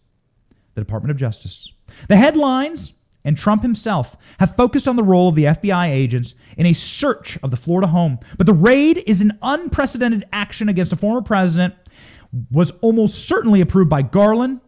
the 0.74 0.82
Department 0.82 1.12
of 1.12 1.18
Justice. 1.18 1.72
The 2.08 2.18
headlines 2.18 2.94
and 3.24 3.38
Trump 3.38 3.62
himself 3.62 4.18
have 4.40 4.56
focused 4.56 4.88
on 4.88 4.96
the 4.96 5.04
role 5.04 5.30
of 5.30 5.36
the 5.36 5.46
FBI 5.46 5.90
agents 5.90 6.36
in 6.58 6.66
a 6.66 6.74
search 6.74 7.38
of 7.42 7.52
the 7.52 7.58
Florida 7.58 7.88
home. 7.88 8.20
But 8.38 8.48
the 8.48 8.54
raid 8.54 9.04
is 9.08 9.22
an 9.22 9.38
unprecedented 9.42 10.26
action 10.32 10.70
against 10.70 10.94
a 10.94 10.98
former 10.98 11.22
president, 11.22 11.76
was 12.52 12.72
almost 12.82 13.28
certainly 13.28 13.62
approved 13.62 13.90
by 13.90 14.02
Garland, 14.02 14.60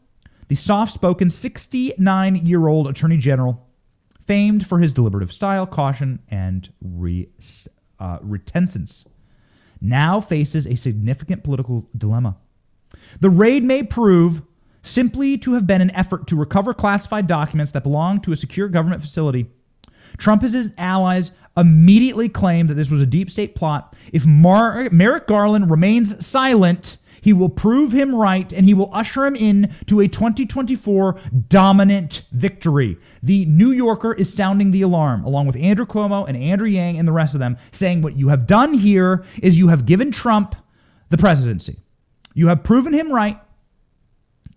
the 0.47 0.55
soft 0.55 0.93
spoken 0.93 1.29
69 1.29 2.35
year 2.45 2.67
old 2.67 2.87
attorney 2.87 3.17
general, 3.17 3.67
famed 4.27 4.65
for 4.65 4.79
his 4.79 4.91
deliberative 4.93 5.33
style, 5.33 5.65
caution, 5.65 6.19
and 6.29 6.71
re, 6.81 7.27
uh, 7.99 8.19
now 9.87 10.19
faces 10.21 10.65
a 10.65 10.75
significant 10.75 11.43
political 11.43 11.87
dilemma. 11.97 12.37
The 13.19 13.29
raid 13.29 13.63
may 13.63 13.83
prove 13.83 14.41
simply 14.81 15.37
to 15.39 15.53
have 15.53 15.65
been 15.65 15.81
an 15.81 15.91
effort 15.91 16.27
to 16.27 16.35
recover 16.35 16.73
classified 16.73 17.27
documents 17.27 17.71
that 17.71 17.83
belong 17.83 18.21
to 18.21 18.31
a 18.31 18.35
secure 18.35 18.67
government 18.67 19.01
facility. 19.01 19.47
Trump 20.17 20.43
and 20.43 20.53
his 20.53 20.71
allies 20.77 21.31
immediately 21.57 22.29
claimed 22.29 22.69
that 22.69 22.75
this 22.75 22.89
was 22.89 23.01
a 23.01 23.05
deep 23.05 23.29
state 23.29 23.55
plot. 23.55 23.95
If 24.11 24.25
Mar- 24.25 24.89
Merrick 24.91 25.27
Garland 25.27 25.71
remains 25.71 26.25
silent, 26.25 26.97
he 27.25 27.33
will 27.33 27.49
prove 27.49 27.91
him 27.91 28.13
right 28.13 28.53
and 28.53 28.67
he 28.67 28.75
will 28.75 28.93
usher 28.93 29.25
him 29.25 29.35
in 29.35 29.73
to 29.87 29.99
a 29.99 30.07
2024 30.07 31.19
dominant 31.47 32.21
victory. 32.31 32.99
The 33.23 33.45
New 33.45 33.71
Yorker 33.71 34.13
is 34.13 34.31
sounding 34.31 34.69
the 34.69 34.83
alarm, 34.83 35.23
along 35.23 35.47
with 35.47 35.55
Andrew 35.55 35.87
Cuomo 35.87 36.27
and 36.27 36.37
Andrew 36.37 36.67
Yang 36.67 36.99
and 36.99 37.07
the 37.07 37.11
rest 37.11 37.33
of 37.33 37.39
them, 37.39 37.57
saying 37.71 38.03
what 38.03 38.15
you 38.15 38.27
have 38.27 38.45
done 38.45 38.75
here 38.75 39.25
is 39.41 39.57
you 39.57 39.69
have 39.69 39.87
given 39.87 40.11
Trump 40.11 40.55
the 41.09 41.17
presidency. 41.17 41.79
You 42.35 42.49
have 42.49 42.63
proven 42.63 42.93
him 42.93 43.11
right. 43.11 43.39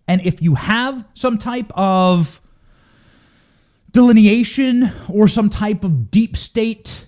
And 0.06 0.20
if 0.26 0.42
you 0.42 0.56
have 0.56 1.06
some 1.14 1.38
type 1.38 1.72
of 1.74 2.42
delineation 3.92 4.92
or 5.08 5.26
some 5.26 5.48
type 5.48 5.84
of 5.84 6.10
deep 6.10 6.36
state 6.36 7.07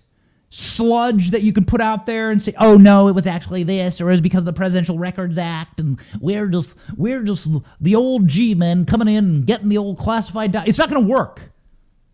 sludge 0.50 1.30
that 1.30 1.42
you 1.42 1.52
can 1.52 1.64
put 1.64 1.80
out 1.80 2.06
there 2.06 2.30
and 2.30 2.42
say, 2.42 2.52
"Oh 2.58 2.76
no, 2.76 3.08
it 3.08 3.14
was 3.14 3.26
actually 3.26 3.62
this," 3.62 4.00
or 4.00 4.08
it 4.08 4.12
was 4.12 4.20
because 4.20 4.42
of 4.42 4.46
the 4.46 4.52
Presidential 4.52 4.98
Records 4.98 5.38
Act, 5.38 5.80
and 5.80 5.98
we're 6.20 6.48
just 6.48 6.74
we're 6.96 7.22
just 7.22 7.48
the 7.80 7.94
old 7.94 8.28
G-men 8.28 8.84
coming 8.84 9.08
in 9.08 9.24
and 9.24 9.46
getting 9.46 9.68
the 9.68 9.78
old 9.78 9.98
classified. 9.98 10.52
Di-. 10.52 10.64
It's 10.66 10.78
not 10.78 10.90
going 10.90 11.06
to 11.06 11.10
work. 11.12 11.52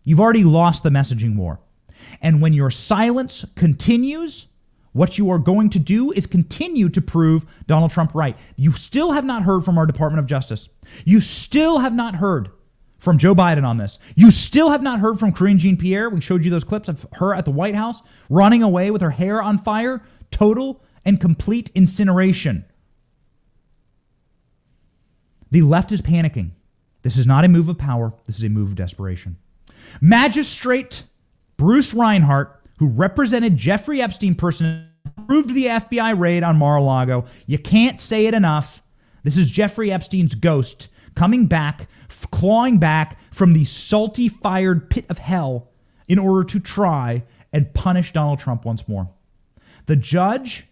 You've 0.03 0.19
already 0.19 0.43
lost 0.43 0.83
the 0.83 0.89
messaging 0.89 1.35
war, 1.35 1.59
and 2.21 2.41
when 2.41 2.53
your 2.53 2.71
silence 2.71 3.43
continues, 3.55 4.45
what 4.93 5.17
you 5.17 5.29
are 5.31 5.39
going 5.39 5.69
to 5.71 5.79
do 5.79 6.11
is 6.11 6.25
continue 6.25 6.89
to 6.89 7.01
prove 7.01 7.45
Donald 7.65 7.91
Trump 7.91 8.15
right. 8.15 8.37
You 8.55 8.71
still 8.71 9.11
have 9.11 9.25
not 9.25 9.43
heard 9.43 9.65
from 9.65 9.77
our 9.77 9.85
Department 9.85 10.19
of 10.19 10.27
Justice. 10.27 10.69
You 11.05 11.21
still 11.21 11.79
have 11.79 11.93
not 11.93 12.15
heard 12.15 12.49
from 12.99 13.17
Joe 13.17 13.35
Biden 13.35 13.63
on 13.63 13.77
this. 13.77 13.99
You 14.15 14.31
still 14.31 14.69
have 14.69 14.81
not 14.81 14.99
heard 14.99 15.19
from 15.19 15.31
Karine 15.31 15.57
Jean 15.57 15.77
Pierre. 15.77 16.09
We 16.09 16.21
showed 16.21 16.43
you 16.43 16.51
those 16.51 16.63
clips 16.63 16.89
of 16.89 17.05
her 17.13 17.33
at 17.33 17.45
the 17.45 17.51
White 17.51 17.75
House 17.75 18.01
running 18.29 18.63
away 18.63 18.91
with 18.91 19.01
her 19.01 19.11
hair 19.11 19.41
on 19.41 19.57
fire. 19.57 20.01
Total 20.31 20.83
and 21.05 21.21
complete 21.21 21.71
incineration. 21.73 22.65
The 25.51 25.61
left 25.61 25.91
is 25.91 26.01
panicking. 26.01 26.51
This 27.03 27.17
is 27.17 27.25
not 27.25 27.45
a 27.45 27.47
move 27.47 27.69
of 27.69 27.77
power, 27.77 28.13
this 28.25 28.37
is 28.37 28.43
a 28.43 28.49
move 28.49 28.69
of 28.69 28.75
desperation. 28.75 29.37
Magistrate 30.01 31.03
Bruce 31.55 31.93
Reinhart, 31.93 32.59
who 32.79 32.87
represented 32.87 33.55
Jeffrey 33.55 34.01
Epstein 34.01 34.35
personally, 34.35 34.83
approved 35.05 35.53
the 35.53 35.65
FBI 35.65 36.19
raid 36.19 36.43
on 36.43 36.57
Mar 36.57 36.77
a 36.77 36.81
Lago. 36.81 37.25
You 37.45 37.57
can't 37.57 38.01
say 38.01 38.25
it 38.27 38.33
enough. 38.33 38.81
This 39.23 39.37
is 39.37 39.49
Jeffrey 39.49 39.91
Epstein's 39.91 40.35
ghost 40.35 40.89
coming 41.17 41.47
back 41.47 41.87
clawing 42.31 42.77
back 42.77 43.17
from 43.31 43.53
the 43.53 43.65
salty 43.65 44.29
fired 44.29 44.89
pit 44.89 45.05
of 45.09 45.17
hell 45.17 45.71
in 46.07 46.19
order 46.19 46.43
to 46.43 46.59
try 46.59 47.23
and 47.51 47.73
punish 47.73 48.13
Donald 48.13 48.39
Trump 48.39 48.63
once 48.63 48.87
more. 48.87 49.09
The 49.87 49.95
judge, 49.95 50.67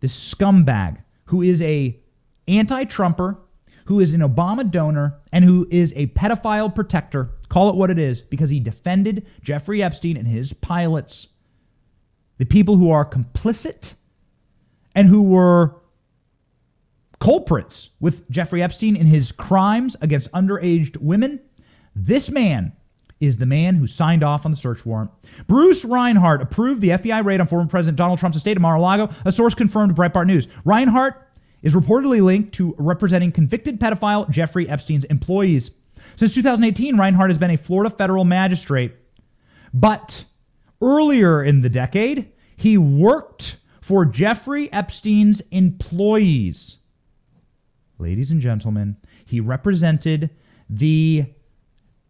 this 0.00 0.34
scumbag, 0.34 0.98
who 1.26 1.42
is 1.42 1.60
a 1.62 1.98
anti-Trumper, 2.46 3.38
who 3.86 3.98
is 3.98 4.12
an 4.12 4.20
Obama 4.20 4.70
donor, 4.70 5.18
and 5.32 5.44
who 5.44 5.66
is 5.70 5.92
a 5.96 6.06
pedophile 6.08 6.72
protector, 6.72 7.30
call 7.48 7.68
it 7.70 7.74
what 7.74 7.90
it 7.90 7.98
is, 7.98 8.22
because 8.22 8.50
he 8.50 8.60
defended 8.60 9.26
Jeffrey 9.42 9.82
Epstein 9.82 10.16
and 10.16 10.28
his 10.28 10.52
pilots, 10.52 11.28
the 12.36 12.44
people 12.44 12.76
who 12.76 12.90
are 12.90 13.04
complicit 13.04 13.94
and 14.94 15.08
who 15.08 15.22
were 15.22 15.77
culprits 17.20 17.90
with 18.00 18.28
Jeffrey 18.30 18.62
Epstein 18.62 18.96
in 18.96 19.06
his 19.06 19.32
crimes 19.32 19.96
against 20.00 20.30
underage 20.32 20.96
women. 20.98 21.40
This 21.94 22.30
man 22.30 22.72
is 23.20 23.38
the 23.38 23.46
man 23.46 23.74
who 23.74 23.86
signed 23.86 24.22
off 24.22 24.44
on 24.44 24.52
the 24.52 24.56
search 24.56 24.86
warrant. 24.86 25.10
Bruce 25.46 25.84
Reinhart 25.84 26.40
approved 26.40 26.80
the 26.80 26.90
FBI 26.90 27.24
raid 27.24 27.40
on 27.40 27.48
former 27.48 27.68
President 27.68 27.96
Donald 27.96 28.18
Trump's 28.18 28.36
estate 28.36 28.56
of 28.56 28.62
Mar-a-Lago. 28.62 29.10
A 29.24 29.32
source 29.32 29.54
confirmed 29.54 29.94
to 29.94 30.00
Breitbart 30.00 30.26
News. 30.26 30.46
Reinhart 30.64 31.28
is 31.62 31.74
reportedly 31.74 32.22
linked 32.22 32.54
to 32.54 32.76
representing 32.78 33.32
convicted 33.32 33.80
pedophile 33.80 34.30
Jeffrey 34.30 34.68
Epstein's 34.68 35.04
employees. 35.04 35.72
Since 36.14 36.34
2018, 36.34 36.96
Reinhart 36.96 37.30
has 37.30 37.38
been 37.38 37.50
a 37.50 37.56
Florida 37.56 37.90
federal 37.90 38.24
magistrate. 38.24 38.94
But 39.74 40.24
earlier 40.80 41.42
in 41.42 41.62
the 41.62 41.68
decade, 41.68 42.30
he 42.56 42.78
worked 42.78 43.56
for 43.80 44.04
Jeffrey 44.04 44.72
Epstein's 44.72 45.40
employees 45.50 46.76
ladies 47.98 48.30
and 48.30 48.40
gentlemen, 48.40 48.96
he 49.24 49.40
represented 49.40 50.30
the 50.68 51.26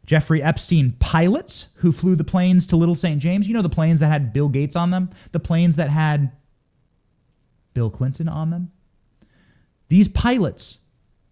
Jeffrey 0.06 0.42
Epstein 0.42 0.92
pilots 0.98 1.68
who 1.76 1.92
flew 1.92 2.16
the 2.16 2.24
planes 2.24 2.66
to 2.68 2.76
Little 2.76 2.94
St. 2.94 3.20
James. 3.20 3.46
You 3.46 3.54
know, 3.54 3.62
the 3.62 3.68
planes 3.68 4.00
that 4.00 4.08
had 4.08 4.32
Bill 4.32 4.48
Gates 4.48 4.76
on 4.76 4.90
them, 4.90 5.10
the 5.32 5.40
planes 5.40 5.76
that 5.76 5.90
had 5.90 6.32
Bill 7.74 7.90
Clinton 7.90 8.28
on 8.28 8.50
them. 8.50 8.72
These 9.88 10.08
pilots, 10.08 10.78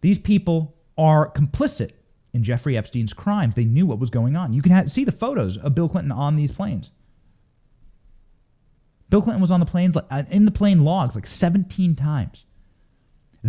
these 0.01 0.19
people 0.19 0.77
are 0.97 1.31
complicit 1.31 1.93
in 2.33 2.43
Jeffrey 2.43 2.77
Epstein's 2.77 3.13
crimes. 3.13 3.55
They 3.55 3.65
knew 3.65 3.87
what 3.87 3.99
was 3.99 4.11
going 4.11 4.37
on. 4.37 4.53
You 4.53 4.63
can 4.63 4.73
have, 4.73 4.91
see 4.91 5.05
the 5.05 5.13
photos 5.13 5.57
of 5.57 5.75
Bill 5.75 5.89
Clinton 5.89 6.13
on 6.13 6.37
these 6.37 6.53
planes. 6.53 6.91
Bill 9.09 9.23
Clinton 9.23 9.41
was 9.41 9.51
on 9.51 9.61
the 9.61 9.67
planes, 9.67 9.97
uh, 9.97 10.25
in 10.31 10.45
the 10.45 10.51
plane 10.51 10.83
logs, 10.85 11.15
like 11.15 11.27
17 11.27 11.95
times. 11.95 12.46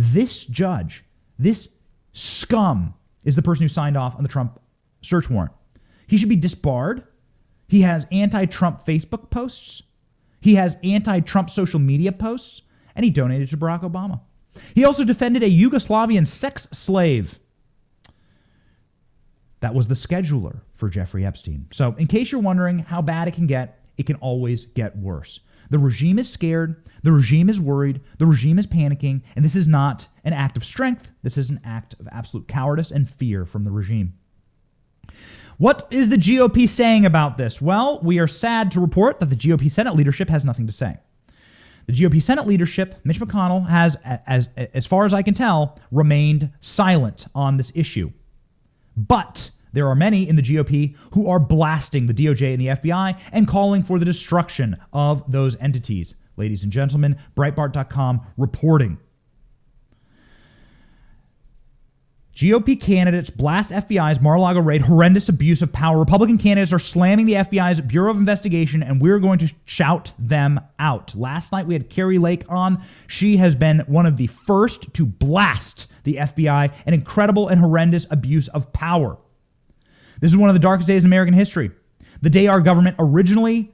This 0.00 0.44
judge, 0.44 1.02
this 1.40 1.70
scum, 2.12 2.94
is 3.24 3.34
the 3.34 3.42
person 3.42 3.64
who 3.64 3.68
signed 3.68 3.96
off 3.96 4.14
on 4.14 4.22
the 4.22 4.28
Trump 4.28 4.60
search 5.02 5.28
warrant. 5.28 5.50
He 6.06 6.16
should 6.16 6.28
be 6.28 6.36
disbarred. 6.36 7.02
He 7.66 7.80
has 7.80 8.06
anti 8.12 8.44
Trump 8.44 8.84
Facebook 8.84 9.28
posts, 9.28 9.82
he 10.40 10.54
has 10.54 10.76
anti 10.84 11.18
Trump 11.18 11.50
social 11.50 11.80
media 11.80 12.12
posts, 12.12 12.62
and 12.94 13.04
he 13.04 13.10
donated 13.10 13.50
to 13.50 13.56
Barack 13.56 13.80
Obama. 13.80 14.20
He 14.72 14.84
also 14.84 15.02
defended 15.02 15.42
a 15.42 15.50
Yugoslavian 15.50 16.28
sex 16.28 16.68
slave. 16.70 17.40
That 19.58 19.74
was 19.74 19.88
the 19.88 19.94
scheduler 19.94 20.60
for 20.74 20.88
Jeffrey 20.88 21.26
Epstein. 21.26 21.66
So, 21.72 21.96
in 21.98 22.06
case 22.06 22.30
you're 22.30 22.40
wondering 22.40 22.78
how 22.78 23.02
bad 23.02 23.26
it 23.26 23.34
can 23.34 23.48
get, 23.48 23.84
it 23.96 24.06
can 24.06 24.14
always 24.16 24.66
get 24.66 24.96
worse. 24.96 25.40
The 25.70 25.78
regime 25.78 26.18
is 26.18 26.30
scared. 26.30 26.82
The 27.02 27.12
regime 27.12 27.48
is 27.48 27.60
worried. 27.60 28.00
The 28.18 28.26
regime 28.26 28.58
is 28.58 28.66
panicking. 28.66 29.22
And 29.36 29.44
this 29.44 29.56
is 29.56 29.66
not 29.66 30.06
an 30.24 30.32
act 30.32 30.56
of 30.56 30.64
strength. 30.64 31.10
This 31.22 31.36
is 31.36 31.50
an 31.50 31.60
act 31.64 31.94
of 32.00 32.08
absolute 32.10 32.48
cowardice 32.48 32.90
and 32.90 33.08
fear 33.08 33.44
from 33.44 33.64
the 33.64 33.70
regime. 33.70 34.14
What 35.58 35.88
is 35.90 36.08
the 36.08 36.16
GOP 36.16 36.68
saying 36.68 37.04
about 37.04 37.36
this? 37.36 37.60
Well, 37.60 38.00
we 38.02 38.18
are 38.18 38.28
sad 38.28 38.70
to 38.72 38.80
report 38.80 39.18
that 39.20 39.26
the 39.26 39.36
GOP 39.36 39.70
Senate 39.70 39.94
leadership 39.94 40.28
has 40.28 40.44
nothing 40.44 40.66
to 40.68 40.72
say. 40.72 40.98
The 41.86 41.94
GOP 41.94 42.22
Senate 42.22 42.46
leadership, 42.46 42.96
Mitch 43.02 43.18
McConnell, 43.18 43.68
has, 43.68 43.96
as, 44.04 44.50
as 44.56 44.86
far 44.86 45.04
as 45.04 45.14
I 45.14 45.22
can 45.22 45.34
tell, 45.34 45.80
remained 45.90 46.52
silent 46.60 47.26
on 47.34 47.56
this 47.56 47.72
issue. 47.74 48.12
But 48.96 49.50
there 49.72 49.88
are 49.88 49.94
many 49.94 50.28
in 50.28 50.36
the 50.36 50.42
GOP 50.42 50.96
who 51.12 51.28
are 51.28 51.40
blasting 51.40 52.06
the 52.06 52.14
DOJ 52.14 52.52
and 52.52 52.60
the 52.60 52.66
FBI 52.68 53.18
and 53.32 53.48
calling 53.48 53.82
for 53.82 53.98
the 53.98 54.04
destruction 54.04 54.76
of 54.92 55.30
those 55.30 55.56
entities. 55.60 56.14
Ladies 56.36 56.62
and 56.62 56.72
gentlemen, 56.72 57.18
Breitbart.com 57.36 58.20
reporting. 58.36 58.98
GOP 62.38 62.80
candidates 62.80 63.30
blast 63.30 63.72
FBI's 63.72 64.20
Mar-a-Lago 64.20 64.60
raid, 64.60 64.82
horrendous 64.82 65.28
abuse 65.28 65.60
of 65.60 65.72
power. 65.72 65.98
Republican 65.98 66.38
candidates 66.38 66.72
are 66.72 66.78
slamming 66.78 67.26
the 67.26 67.32
FBI's 67.32 67.80
Bureau 67.80 68.12
of 68.12 68.16
Investigation, 68.16 68.80
and 68.80 69.02
we're 69.02 69.18
going 69.18 69.40
to 69.40 69.52
shout 69.64 70.12
them 70.20 70.60
out. 70.78 71.16
Last 71.16 71.50
night 71.50 71.66
we 71.66 71.74
had 71.74 71.90
Kari 71.90 72.16
Lake 72.16 72.44
on. 72.48 72.80
She 73.08 73.38
has 73.38 73.56
been 73.56 73.80
one 73.88 74.06
of 74.06 74.18
the 74.18 74.28
first 74.28 74.94
to 74.94 75.04
blast 75.04 75.88
the 76.04 76.14
FBI, 76.14 76.72
an 76.86 76.94
incredible 76.94 77.48
and 77.48 77.60
horrendous 77.60 78.06
abuse 78.08 78.46
of 78.46 78.72
power. 78.72 79.18
This 80.20 80.30
is 80.30 80.36
one 80.36 80.50
of 80.50 80.54
the 80.54 80.60
darkest 80.60 80.88
days 80.88 81.02
in 81.02 81.08
American 81.08 81.34
history. 81.34 81.70
The 82.22 82.30
day 82.30 82.46
our 82.46 82.60
government 82.60 82.96
originally 82.98 83.72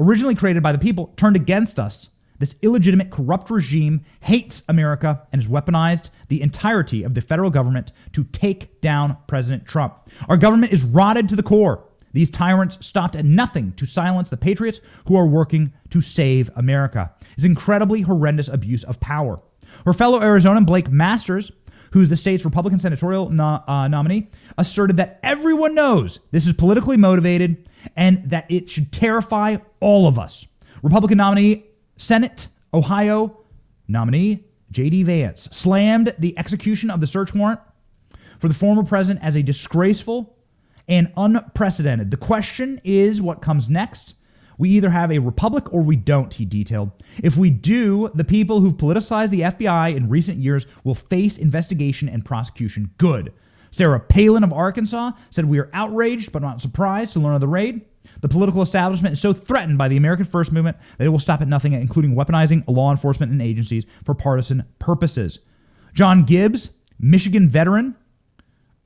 originally 0.00 0.34
created 0.34 0.62
by 0.62 0.72
the 0.72 0.78
people 0.78 1.12
turned 1.16 1.36
against 1.36 1.78
us. 1.78 2.08
This 2.38 2.56
illegitimate 2.62 3.10
corrupt 3.10 3.48
regime 3.50 4.04
hates 4.20 4.62
America 4.68 5.22
and 5.32 5.40
has 5.40 5.50
weaponized 5.50 6.10
the 6.28 6.42
entirety 6.42 7.04
of 7.04 7.14
the 7.14 7.20
federal 7.20 7.50
government 7.50 7.92
to 8.12 8.24
take 8.24 8.80
down 8.80 9.16
President 9.28 9.66
Trump. 9.66 10.10
Our 10.28 10.36
government 10.36 10.72
is 10.72 10.82
rotted 10.82 11.28
to 11.28 11.36
the 11.36 11.44
core. 11.44 11.84
These 12.12 12.30
tyrants 12.30 12.84
stopped 12.84 13.16
at 13.16 13.24
nothing 13.24 13.72
to 13.72 13.86
silence 13.86 14.30
the 14.30 14.36
patriots 14.36 14.80
who 15.06 15.16
are 15.16 15.26
working 15.26 15.72
to 15.90 16.00
save 16.00 16.50
America. 16.56 17.12
It's 17.34 17.44
incredibly 17.44 18.02
horrendous 18.02 18.48
abuse 18.48 18.84
of 18.84 19.00
power. 19.00 19.40
Her 19.84 19.92
fellow 19.92 20.20
Arizonan 20.20 20.66
Blake 20.66 20.90
Masters 20.90 21.50
who's 21.94 22.08
the 22.08 22.16
state's 22.16 22.44
Republican 22.44 22.80
senatorial 22.80 23.30
no, 23.30 23.62
uh, 23.68 23.86
nominee, 23.86 24.26
asserted 24.58 24.96
that 24.96 25.20
everyone 25.22 25.76
knows 25.76 26.18
this 26.32 26.44
is 26.44 26.52
politically 26.52 26.96
motivated 26.96 27.68
and 27.94 28.28
that 28.28 28.44
it 28.50 28.68
should 28.68 28.90
terrify 28.90 29.56
all 29.78 30.08
of 30.08 30.18
us. 30.18 30.44
Republican 30.82 31.18
nominee, 31.18 31.64
Senate, 31.96 32.48
Ohio 32.74 33.38
nominee, 33.86 34.42
J.D. 34.72 35.04
Vance, 35.04 35.48
slammed 35.52 36.12
the 36.18 36.36
execution 36.36 36.90
of 36.90 37.00
the 37.00 37.06
search 37.06 37.32
warrant 37.32 37.60
for 38.40 38.48
the 38.48 38.54
former 38.54 38.82
president 38.82 39.24
as 39.24 39.36
a 39.36 39.42
disgraceful 39.44 40.36
and 40.88 41.12
unprecedented. 41.16 42.10
The 42.10 42.16
question 42.16 42.80
is 42.82 43.22
what 43.22 43.40
comes 43.40 43.68
next 43.68 44.14
we 44.58 44.70
either 44.70 44.90
have 44.90 45.10
a 45.10 45.18
republic 45.18 45.72
or 45.72 45.82
we 45.82 45.96
don't, 45.96 46.32
he 46.32 46.44
detailed. 46.44 46.90
If 47.22 47.36
we 47.36 47.50
do, 47.50 48.10
the 48.14 48.24
people 48.24 48.60
who've 48.60 48.76
politicized 48.76 49.30
the 49.30 49.40
FBI 49.40 49.96
in 49.96 50.08
recent 50.08 50.38
years 50.38 50.66
will 50.82 50.94
face 50.94 51.38
investigation 51.38 52.08
and 52.08 52.24
prosecution. 52.24 52.90
Good. 52.98 53.32
Sarah 53.70 53.98
Palin 54.00 54.44
of 54.44 54.52
Arkansas 54.52 55.12
said, 55.30 55.46
We 55.46 55.58
are 55.58 55.70
outraged 55.72 56.30
but 56.30 56.42
not 56.42 56.62
surprised 56.62 57.12
to 57.14 57.20
learn 57.20 57.34
of 57.34 57.40
the 57.40 57.48
raid. 57.48 57.82
The 58.20 58.28
political 58.28 58.62
establishment 58.62 59.14
is 59.14 59.20
so 59.20 59.32
threatened 59.32 59.78
by 59.78 59.88
the 59.88 59.96
American 59.96 60.24
First 60.24 60.52
Movement 60.52 60.76
that 60.96 61.06
it 61.06 61.10
will 61.10 61.18
stop 61.18 61.40
at 61.40 61.48
nothing, 61.48 61.72
including 61.72 62.14
weaponizing 62.14 62.62
law 62.68 62.90
enforcement 62.90 63.32
and 63.32 63.42
agencies 63.42 63.84
for 64.04 64.14
partisan 64.14 64.64
purposes. 64.78 65.40
John 65.92 66.24
Gibbs, 66.24 66.70
Michigan 66.98 67.48
veteran, 67.48 67.96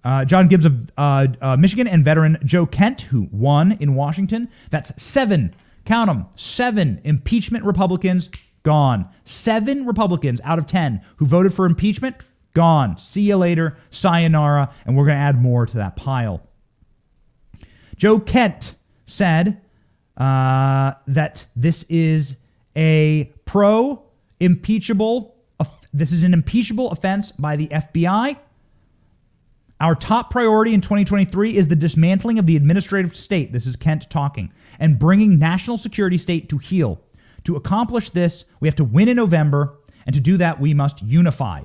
Uh, 0.08 0.24
John 0.24 0.48
Gibbs 0.48 0.64
of 0.64 0.90
uh, 0.96 1.26
uh, 1.42 1.56
Michigan 1.58 1.86
and 1.86 2.02
veteran 2.02 2.38
Joe 2.42 2.64
Kent, 2.64 3.02
who 3.02 3.28
won 3.30 3.72
in 3.72 3.94
Washington. 3.94 4.48
That's 4.70 4.90
seven, 5.00 5.52
count 5.84 6.08
them, 6.08 6.24
seven 6.34 7.02
impeachment 7.04 7.66
Republicans 7.66 8.30
gone. 8.62 9.06
Seven 9.24 9.84
Republicans 9.84 10.40
out 10.44 10.58
of 10.58 10.66
10 10.66 11.02
who 11.16 11.26
voted 11.26 11.52
for 11.52 11.66
impeachment, 11.66 12.16
gone. 12.54 12.96
See 12.96 13.20
you 13.20 13.36
later, 13.36 13.76
sayonara, 13.90 14.72
and 14.86 14.96
we're 14.96 15.04
going 15.04 15.18
to 15.18 15.22
add 15.22 15.42
more 15.42 15.66
to 15.66 15.76
that 15.76 15.94
pile. 15.94 16.40
Joe 17.98 18.18
Kent 18.18 18.76
said 19.04 19.60
uh, 20.16 20.94
that 21.06 21.44
this 21.54 21.82
is 21.90 22.36
a 22.74 23.30
pro 23.44 24.04
impeachable, 24.40 25.36
this 25.92 26.12
is 26.12 26.24
an 26.24 26.32
impeachable 26.32 26.90
offense 26.92 27.30
by 27.32 27.56
the 27.56 27.68
FBI. 27.68 28.38
Our 29.80 29.94
top 29.94 30.30
priority 30.30 30.74
in 30.74 30.80
2023 30.80 31.56
is 31.56 31.68
the 31.68 31.76
dismantling 31.76 32.38
of 32.38 32.46
the 32.46 32.56
administrative 32.56 33.14
state. 33.14 33.52
This 33.52 33.64
is 33.64 33.76
Kent 33.76 34.10
talking, 34.10 34.52
and 34.80 34.98
bringing 34.98 35.38
national 35.38 35.78
security 35.78 36.18
state 36.18 36.48
to 36.48 36.58
heel. 36.58 37.00
To 37.44 37.54
accomplish 37.54 38.10
this, 38.10 38.44
we 38.58 38.66
have 38.66 38.74
to 38.76 38.84
win 38.84 39.08
in 39.08 39.16
November, 39.16 39.78
and 40.04 40.14
to 40.14 40.20
do 40.20 40.36
that, 40.38 40.60
we 40.60 40.74
must 40.74 41.02
unify. 41.02 41.64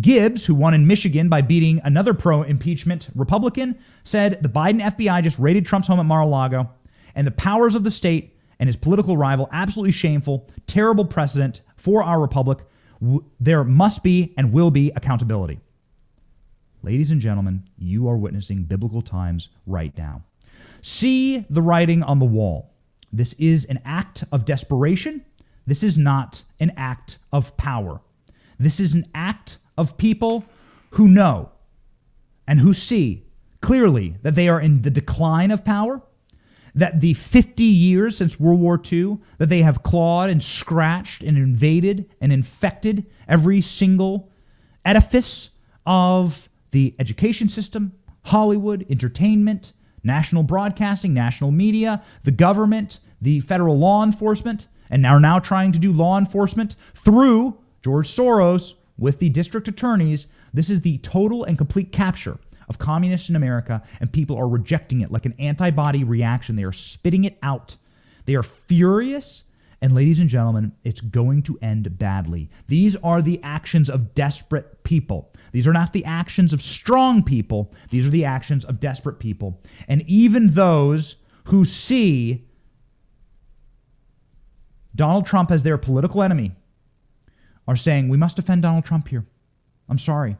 Gibbs, 0.00 0.46
who 0.46 0.54
won 0.54 0.72
in 0.72 0.86
Michigan 0.86 1.28
by 1.28 1.42
beating 1.42 1.80
another 1.84 2.14
pro 2.14 2.42
impeachment 2.42 3.08
Republican, 3.14 3.78
said 4.02 4.42
the 4.42 4.48
Biden 4.48 4.80
FBI 4.80 5.22
just 5.22 5.38
raided 5.38 5.66
Trump's 5.66 5.88
home 5.88 6.00
at 6.00 6.06
Mar 6.06 6.22
a 6.22 6.26
Lago, 6.26 6.70
and 7.14 7.26
the 7.26 7.32
powers 7.32 7.74
of 7.74 7.84
the 7.84 7.90
state 7.90 8.34
and 8.58 8.66
his 8.66 8.76
political 8.76 9.18
rival 9.18 9.48
absolutely 9.52 9.92
shameful, 9.92 10.48
terrible 10.66 11.04
precedent 11.04 11.60
for 11.76 12.02
our 12.02 12.18
republic. 12.18 12.60
There 13.38 13.62
must 13.62 14.02
be 14.02 14.32
and 14.38 14.52
will 14.52 14.70
be 14.70 14.90
accountability. 14.96 15.60
Ladies 16.82 17.10
and 17.10 17.20
gentlemen, 17.20 17.64
you 17.76 18.08
are 18.08 18.16
witnessing 18.16 18.62
biblical 18.62 19.02
times 19.02 19.48
right 19.66 19.96
now. 19.98 20.22
See 20.80 21.44
the 21.50 21.62
writing 21.62 22.02
on 22.02 22.18
the 22.18 22.24
wall. 22.24 22.72
This 23.12 23.32
is 23.34 23.64
an 23.64 23.80
act 23.84 24.24
of 24.30 24.44
desperation. 24.44 25.24
This 25.66 25.82
is 25.82 25.98
not 25.98 26.44
an 26.60 26.72
act 26.76 27.18
of 27.32 27.56
power. 27.56 28.00
This 28.58 28.78
is 28.78 28.94
an 28.94 29.06
act 29.14 29.58
of 29.76 29.98
people 29.98 30.44
who 30.90 31.08
know 31.08 31.50
and 32.46 32.60
who 32.60 32.72
see 32.72 33.24
clearly 33.60 34.16
that 34.22 34.34
they 34.34 34.48
are 34.48 34.60
in 34.60 34.82
the 34.82 34.90
decline 34.90 35.50
of 35.50 35.64
power, 35.64 36.00
that 36.74 37.00
the 37.00 37.14
50 37.14 37.64
years 37.64 38.16
since 38.16 38.38
World 38.38 38.60
War 38.60 38.80
II, 38.90 39.18
that 39.38 39.48
they 39.48 39.62
have 39.62 39.82
clawed 39.82 40.30
and 40.30 40.42
scratched 40.42 41.22
and 41.22 41.36
invaded 41.36 42.08
and 42.20 42.32
infected 42.32 43.04
every 43.26 43.60
single 43.60 44.30
edifice 44.84 45.50
of 45.84 46.48
the 46.70 46.94
education 46.98 47.48
system, 47.48 47.92
Hollywood, 48.26 48.86
entertainment, 48.90 49.72
national 50.02 50.42
broadcasting, 50.42 51.14
national 51.14 51.50
media, 51.50 52.02
the 52.24 52.30
government, 52.30 53.00
the 53.20 53.40
federal 53.40 53.78
law 53.78 54.04
enforcement, 54.04 54.66
and 54.90 55.04
are 55.04 55.20
now 55.20 55.38
trying 55.38 55.72
to 55.72 55.78
do 55.78 55.92
law 55.92 56.18
enforcement 56.18 56.76
through 56.94 57.58
George 57.82 58.08
Soros 58.14 58.74
with 58.96 59.18
the 59.18 59.28
district 59.28 59.68
attorneys. 59.68 60.26
This 60.52 60.70
is 60.70 60.80
the 60.80 60.98
total 60.98 61.44
and 61.44 61.58
complete 61.58 61.92
capture 61.92 62.38
of 62.68 62.78
communists 62.78 63.28
in 63.28 63.36
America, 63.36 63.82
and 64.00 64.12
people 64.12 64.36
are 64.36 64.48
rejecting 64.48 65.00
it 65.00 65.10
like 65.10 65.26
an 65.26 65.34
antibody 65.38 66.04
reaction. 66.04 66.56
They 66.56 66.64
are 66.64 66.72
spitting 66.72 67.24
it 67.24 67.38
out. 67.42 67.76
They 68.26 68.34
are 68.34 68.42
furious. 68.42 69.44
And 69.80 69.94
ladies 69.94 70.18
and 70.18 70.28
gentlemen, 70.28 70.72
it's 70.82 71.00
going 71.00 71.42
to 71.44 71.58
end 71.62 71.98
badly. 71.98 72.50
These 72.66 72.96
are 72.96 73.22
the 73.22 73.40
actions 73.42 73.88
of 73.88 74.14
desperate 74.14 74.82
people. 74.82 75.32
These 75.52 75.66
are 75.66 75.72
not 75.72 75.92
the 75.92 76.04
actions 76.04 76.52
of 76.52 76.62
strong 76.62 77.22
people. 77.22 77.72
These 77.90 78.06
are 78.06 78.10
the 78.10 78.24
actions 78.24 78.64
of 78.64 78.80
desperate 78.80 79.18
people. 79.18 79.60
And 79.86 80.02
even 80.02 80.54
those 80.54 81.16
who 81.44 81.64
see 81.64 82.46
Donald 84.94 85.26
Trump 85.26 85.50
as 85.50 85.62
their 85.62 85.78
political 85.78 86.22
enemy 86.22 86.52
are 87.66 87.76
saying, 87.76 88.08
we 88.08 88.16
must 88.16 88.36
defend 88.36 88.62
Donald 88.62 88.84
Trump 88.84 89.08
here. 89.08 89.26
I'm 89.88 89.98
sorry. 89.98 90.36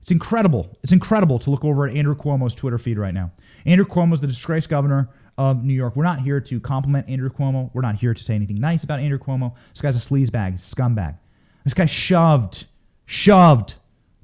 It's 0.00 0.10
incredible. 0.10 0.78
It's 0.82 0.92
incredible 0.92 1.38
to 1.40 1.50
look 1.50 1.64
over 1.64 1.86
at 1.86 1.94
Andrew 1.94 2.14
Cuomo's 2.14 2.54
Twitter 2.54 2.78
feed 2.78 2.98
right 2.98 3.12
now. 3.12 3.32
Andrew 3.66 3.84
Cuomo 3.84 4.14
is 4.14 4.20
the 4.20 4.26
disgraced 4.26 4.68
governor 4.70 5.10
of 5.36 5.64
New 5.64 5.74
York. 5.74 5.96
We're 5.96 6.04
not 6.04 6.20
here 6.20 6.40
to 6.40 6.60
compliment 6.60 7.08
Andrew 7.08 7.28
Cuomo. 7.28 7.70
We're 7.74 7.82
not 7.82 7.96
here 7.96 8.14
to 8.14 8.22
say 8.22 8.34
anything 8.34 8.58
nice 8.58 8.84
about 8.84 9.00
Andrew 9.00 9.18
Cuomo. 9.18 9.54
This 9.72 9.82
guy's 9.82 9.96
a 9.96 9.98
sleazebag. 9.98 10.52
He's 10.52 10.72
a 10.72 10.74
scumbag. 10.74 11.18
This 11.64 11.74
guy 11.74 11.84
shoved, 11.84 12.66
shoved 13.04 13.74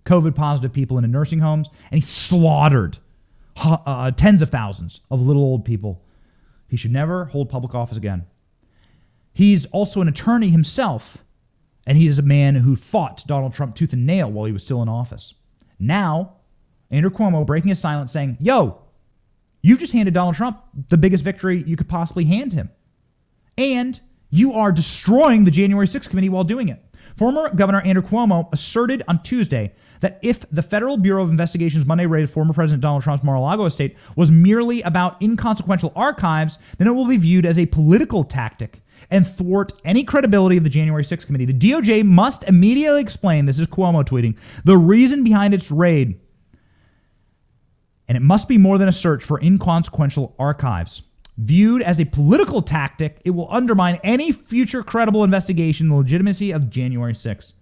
COVID 0.04 0.34
positive 0.34 0.72
people 0.72 0.98
into 0.98 1.08
nursing 1.08 1.38
homes, 1.40 1.68
and 1.90 1.94
he 1.94 2.00
slaughtered 2.00 2.98
uh, 3.56 4.10
tens 4.12 4.42
of 4.42 4.50
thousands 4.50 5.00
of 5.10 5.22
little 5.22 5.42
old 5.42 5.64
people. 5.64 6.02
He 6.68 6.76
should 6.76 6.92
never 6.92 7.26
hold 7.26 7.48
public 7.48 7.74
office 7.74 7.96
again. 7.96 8.26
He's 9.32 9.66
also 9.66 10.00
an 10.00 10.08
attorney 10.08 10.50
himself, 10.50 11.18
and 11.86 11.98
he 11.98 12.06
is 12.06 12.18
a 12.18 12.22
man 12.22 12.56
who 12.56 12.76
fought 12.76 13.24
Donald 13.26 13.54
Trump 13.54 13.74
tooth 13.74 13.92
and 13.92 14.06
nail 14.06 14.30
while 14.30 14.46
he 14.46 14.52
was 14.52 14.62
still 14.62 14.82
in 14.82 14.88
office. 14.88 15.34
Now, 15.78 16.34
Andrew 16.90 17.10
Cuomo 17.10 17.44
breaking 17.44 17.68
his 17.68 17.80
silence, 17.80 18.12
saying, 18.12 18.36
Yo, 18.40 18.80
you 19.62 19.76
just 19.76 19.92
handed 19.92 20.14
Donald 20.14 20.36
Trump 20.36 20.60
the 20.88 20.96
biggest 20.96 21.24
victory 21.24 21.62
you 21.62 21.76
could 21.76 21.88
possibly 21.88 22.24
hand 22.24 22.52
him. 22.52 22.70
And 23.56 23.98
you 24.30 24.52
are 24.52 24.72
destroying 24.72 25.44
the 25.44 25.50
January 25.50 25.86
6th 25.86 26.08
committee 26.10 26.28
while 26.28 26.44
doing 26.44 26.68
it. 26.68 26.82
Former 27.16 27.48
Governor 27.50 27.80
Andrew 27.82 28.02
Cuomo 28.02 28.48
asserted 28.52 29.02
on 29.06 29.22
Tuesday 29.22 29.72
that 30.00 30.18
if 30.22 30.44
the 30.50 30.62
Federal 30.62 30.96
Bureau 30.96 31.22
of 31.22 31.30
Investigation's 31.30 31.86
Monday 31.86 32.06
raid 32.06 32.24
of 32.24 32.30
former 32.30 32.52
President 32.52 32.82
Donald 32.82 33.04
Trump's 33.04 33.22
Mar-a-Lago 33.22 33.66
estate 33.66 33.96
was 34.16 34.30
merely 34.30 34.82
about 34.82 35.20
inconsequential 35.22 35.92
archives, 35.94 36.58
then 36.78 36.88
it 36.88 36.92
will 36.92 37.06
be 37.06 37.16
viewed 37.16 37.46
as 37.46 37.58
a 37.58 37.66
political 37.66 38.24
tactic 38.24 38.82
and 39.10 39.26
thwart 39.26 39.72
any 39.84 40.02
credibility 40.02 40.56
of 40.56 40.64
the 40.64 40.70
January 40.70 41.04
6th 41.04 41.26
committee. 41.26 41.44
The 41.44 41.52
DOJ 41.54 42.04
must 42.04 42.42
immediately 42.44 43.00
explain, 43.00 43.46
this 43.46 43.58
is 43.58 43.66
Cuomo 43.68 44.04
tweeting, 44.04 44.36
the 44.64 44.76
reason 44.76 45.22
behind 45.22 45.54
its 45.54 45.70
raid. 45.70 46.20
And 48.08 48.16
it 48.16 48.22
must 48.22 48.48
be 48.48 48.58
more 48.58 48.76
than 48.76 48.88
a 48.88 48.92
search 48.92 49.22
for 49.22 49.40
inconsequential 49.40 50.34
archives. 50.38 51.02
Viewed 51.36 51.82
as 51.82 52.00
a 52.00 52.04
political 52.04 52.62
tactic, 52.62 53.20
it 53.24 53.30
will 53.30 53.50
undermine 53.50 53.98
any 54.04 54.30
future 54.30 54.82
credible 54.82 55.24
investigation 55.24 55.88
the 55.88 55.96
legitimacy 55.96 56.52
of 56.52 56.70
January 56.70 57.12
6th. 57.12 57.52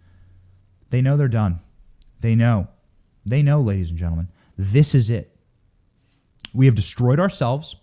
They 0.91 1.01
know 1.01 1.16
they're 1.16 1.29
done. 1.29 1.61
They 2.20 2.35
know. 2.35 2.68
They 3.25 3.43
know, 3.43 3.61
ladies 3.61 3.91
and 3.91 3.99
gentlemen. 3.99 4.29
This 4.59 4.95
is 4.95 5.09
it. 5.09 5.37
We 6.53 6.66
have 6.66 6.75
destroyed 6.75 7.18
ourselves. 7.18 7.77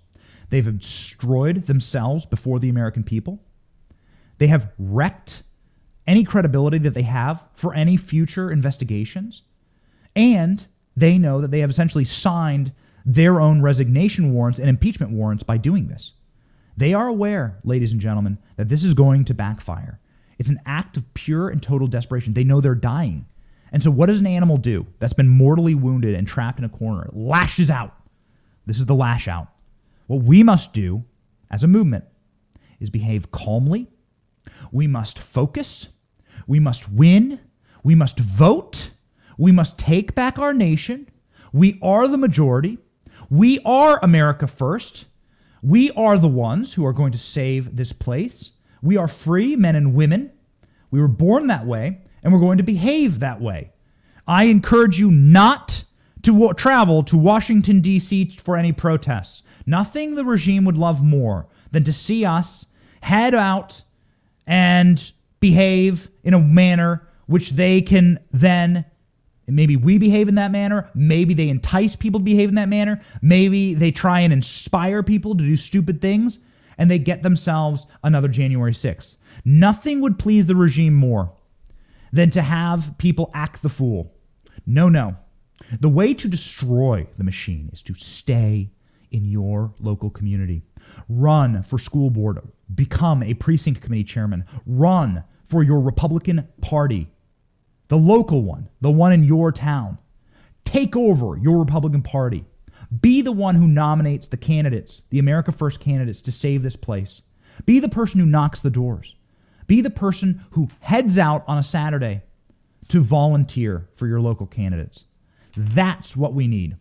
They've 0.49 0.79
destroyed 0.79 1.65
themselves 1.65 2.25
before 2.25 2.59
the 2.59 2.69
American 2.69 3.03
people. 3.03 3.43
They 4.37 4.47
have 4.47 4.71
wrecked 4.77 5.43
any 6.05 6.23
credibility 6.23 6.77
that 6.79 6.93
they 6.93 7.03
have 7.03 7.43
for 7.53 7.73
any 7.73 7.97
future 7.97 8.51
investigations. 8.51 9.43
And 10.15 10.65
they 10.95 11.17
know 11.17 11.41
that 11.41 11.51
they 11.51 11.59
have 11.59 11.69
essentially 11.69 12.05
signed 12.05 12.73
their 13.05 13.39
own 13.39 13.61
resignation 13.61 14.33
warrants 14.33 14.59
and 14.59 14.69
impeachment 14.69 15.11
warrants 15.11 15.43
by 15.43 15.57
doing 15.57 15.87
this. 15.87 16.13
They 16.77 16.93
are 16.93 17.07
aware, 17.07 17.59
ladies 17.63 17.91
and 17.91 17.99
gentlemen, 17.99 18.37
that 18.55 18.69
this 18.69 18.83
is 18.83 18.93
going 18.93 19.25
to 19.25 19.33
backfire. 19.33 19.99
It's 20.37 20.49
an 20.49 20.61
act 20.65 20.95
of 20.95 21.13
pure 21.13 21.49
and 21.49 21.61
total 21.61 21.87
desperation. 21.87 22.33
They 22.33 22.45
know 22.45 22.61
they're 22.61 22.75
dying. 22.75 23.25
And 23.71 23.83
so, 23.83 23.91
what 23.91 24.07
does 24.07 24.19
an 24.19 24.27
animal 24.27 24.57
do 24.57 24.87
that's 24.99 25.13
been 25.13 25.27
mortally 25.27 25.75
wounded 25.75 26.15
and 26.15 26.27
trapped 26.27 26.57
in 26.57 26.65
a 26.65 26.69
corner? 26.69 27.05
It 27.05 27.13
lashes 27.15 27.69
out. 27.69 27.95
This 28.65 28.79
is 28.79 28.85
the 28.85 28.95
lash 28.95 29.27
out. 29.27 29.49
What 30.07 30.23
we 30.23 30.41
must 30.41 30.73
do 30.73 31.03
as 31.51 31.63
a 31.63 31.67
movement 31.67 32.05
is 32.79 32.89
behave 32.89 33.31
calmly. 33.31 33.87
We 34.71 34.87
must 34.87 35.19
focus. 35.19 35.89
We 36.47 36.59
must 36.59 36.91
win. 36.91 37.39
We 37.83 37.93
must 37.93 38.19
vote. 38.19 38.91
We 39.37 39.51
must 39.51 39.77
take 39.77 40.15
back 40.15 40.39
our 40.39 40.53
nation. 40.53 41.09
We 41.51 41.77
are 41.81 42.07
the 42.07 42.17
majority. 42.17 42.77
We 43.29 43.59
are 43.65 43.99
America 44.03 44.47
first. 44.47 45.05
We 45.61 45.91
are 45.91 46.17
the 46.17 46.27
ones 46.27 46.73
who 46.73 46.85
are 46.85 46.93
going 46.93 47.11
to 47.11 47.17
save 47.17 47.75
this 47.75 47.91
place. 47.91 48.51
We 48.81 48.97
are 48.97 49.07
free 49.07 49.55
men 49.55 49.75
and 49.75 49.93
women. 49.93 50.31
We 50.89 51.01
were 51.01 51.07
born 51.07 51.47
that 51.47 51.65
way 51.65 52.01
and 52.23 52.33
we're 52.33 52.39
going 52.39 52.57
to 52.57 52.63
behave 52.63 53.19
that 53.19 53.41
way. 53.41 53.71
I 54.27 54.45
encourage 54.45 54.99
you 54.99 55.11
not 55.11 55.83
to 56.23 56.53
travel 56.53 57.03
to 57.03 57.17
Washington, 57.17 57.81
D.C. 57.81 58.37
for 58.43 58.57
any 58.57 58.71
protests. 58.71 59.43
Nothing 59.65 60.15
the 60.15 60.25
regime 60.25 60.65
would 60.65 60.77
love 60.77 61.03
more 61.03 61.47
than 61.71 61.83
to 61.83 61.93
see 61.93 62.25
us 62.25 62.65
head 63.01 63.33
out 63.33 63.83
and 64.45 65.11
behave 65.39 66.09
in 66.23 66.33
a 66.33 66.39
manner 66.39 67.07
which 67.27 67.51
they 67.51 67.81
can 67.81 68.19
then 68.31 68.85
maybe 69.49 69.75
we 69.75 69.97
behave 69.97 70.27
in 70.27 70.35
that 70.35 70.51
manner 70.51 70.89
maybe 70.93 71.33
they 71.33 71.49
entice 71.49 71.95
people 71.95 72.19
to 72.19 72.23
behave 72.23 72.49
in 72.49 72.55
that 72.55 72.69
manner 72.69 73.01
maybe 73.21 73.73
they 73.73 73.91
try 73.91 74.19
and 74.19 74.33
inspire 74.33 75.03
people 75.03 75.35
to 75.35 75.43
do 75.43 75.57
stupid 75.57 76.01
things 76.01 76.39
and 76.77 76.89
they 76.89 76.99
get 76.99 77.23
themselves 77.23 77.85
another 78.03 78.27
January 78.27 78.73
6th 78.73 79.17
nothing 79.43 80.01
would 80.01 80.19
please 80.19 80.47
the 80.47 80.55
regime 80.55 80.93
more 80.93 81.33
than 82.11 82.29
to 82.31 82.41
have 82.41 82.97
people 82.97 83.31
act 83.33 83.61
the 83.61 83.69
fool. 83.69 84.13
No, 84.65 84.89
no. 84.89 85.17
The 85.79 85.89
way 85.89 86.13
to 86.13 86.27
destroy 86.27 87.07
the 87.17 87.23
machine 87.23 87.69
is 87.71 87.81
to 87.83 87.93
stay 87.93 88.71
in 89.11 89.25
your 89.25 89.73
local 89.79 90.09
community. 90.09 90.63
Run 91.07 91.63
for 91.63 91.77
school 91.77 92.09
board, 92.09 92.39
become 92.73 93.23
a 93.23 93.33
precinct 93.33 93.81
committee 93.81 94.03
chairman, 94.03 94.45
run 94.65 95.23
for 95.45 95.63
your 95.63 95.79
Republican 95.79 96.47
Party, 96.61 97.09
the 97.89 97.97
local 97.97 98.43
one, 98.43 98.69
the 98.79 98.91
one 98.91 99.11
in 99.11 99.23
your 99.23 99.51
town. 99.51 99.97
Take 100.63 100.95
over 100.95 101.37
your 101.37 101.59
Republican 101.59 102.01
Party. 102.01 102.45
Be 103.01 103.21
the 103.21 103.31
one 103.31 103.55
who 103.55 103.67
nominates 103.67 104.27
the 104.27 104.37
candidates, 104.37 105.03
the 105.09 105.19
America 105.19 105.51
First 105.51 105.79
candidates, 105.79 106.21
to 106.21 106.31
save 106.31 106.63
this 106.63 106.75
place. 106.75 107.23
Be 107.65 107.79
the 107.79 107.89
person 107.89 108.19
who 108.19 108.25
knocks 108.25 108.61
the 108.61 108.69
doors. 108.69 109.15
Be 109.67 109.81
the 109.81 109.89
person 109.89 110.45
who 110.51 110.69
heads 110.79 111.19
out 111.19 111.43
on 111.47 111.57
a 111.57 111.63
Saturday 111.63 112.21
to 112.87 113.01
volunteer 113.01 113.87
for 113.95 114.07
your 114.07 114.21
local 114.21 114.47
candidates. 114.47 115.05
That's 115.55 116.15
what 116.15 116.33
we 116.33 116.47
need. 116.47 116.77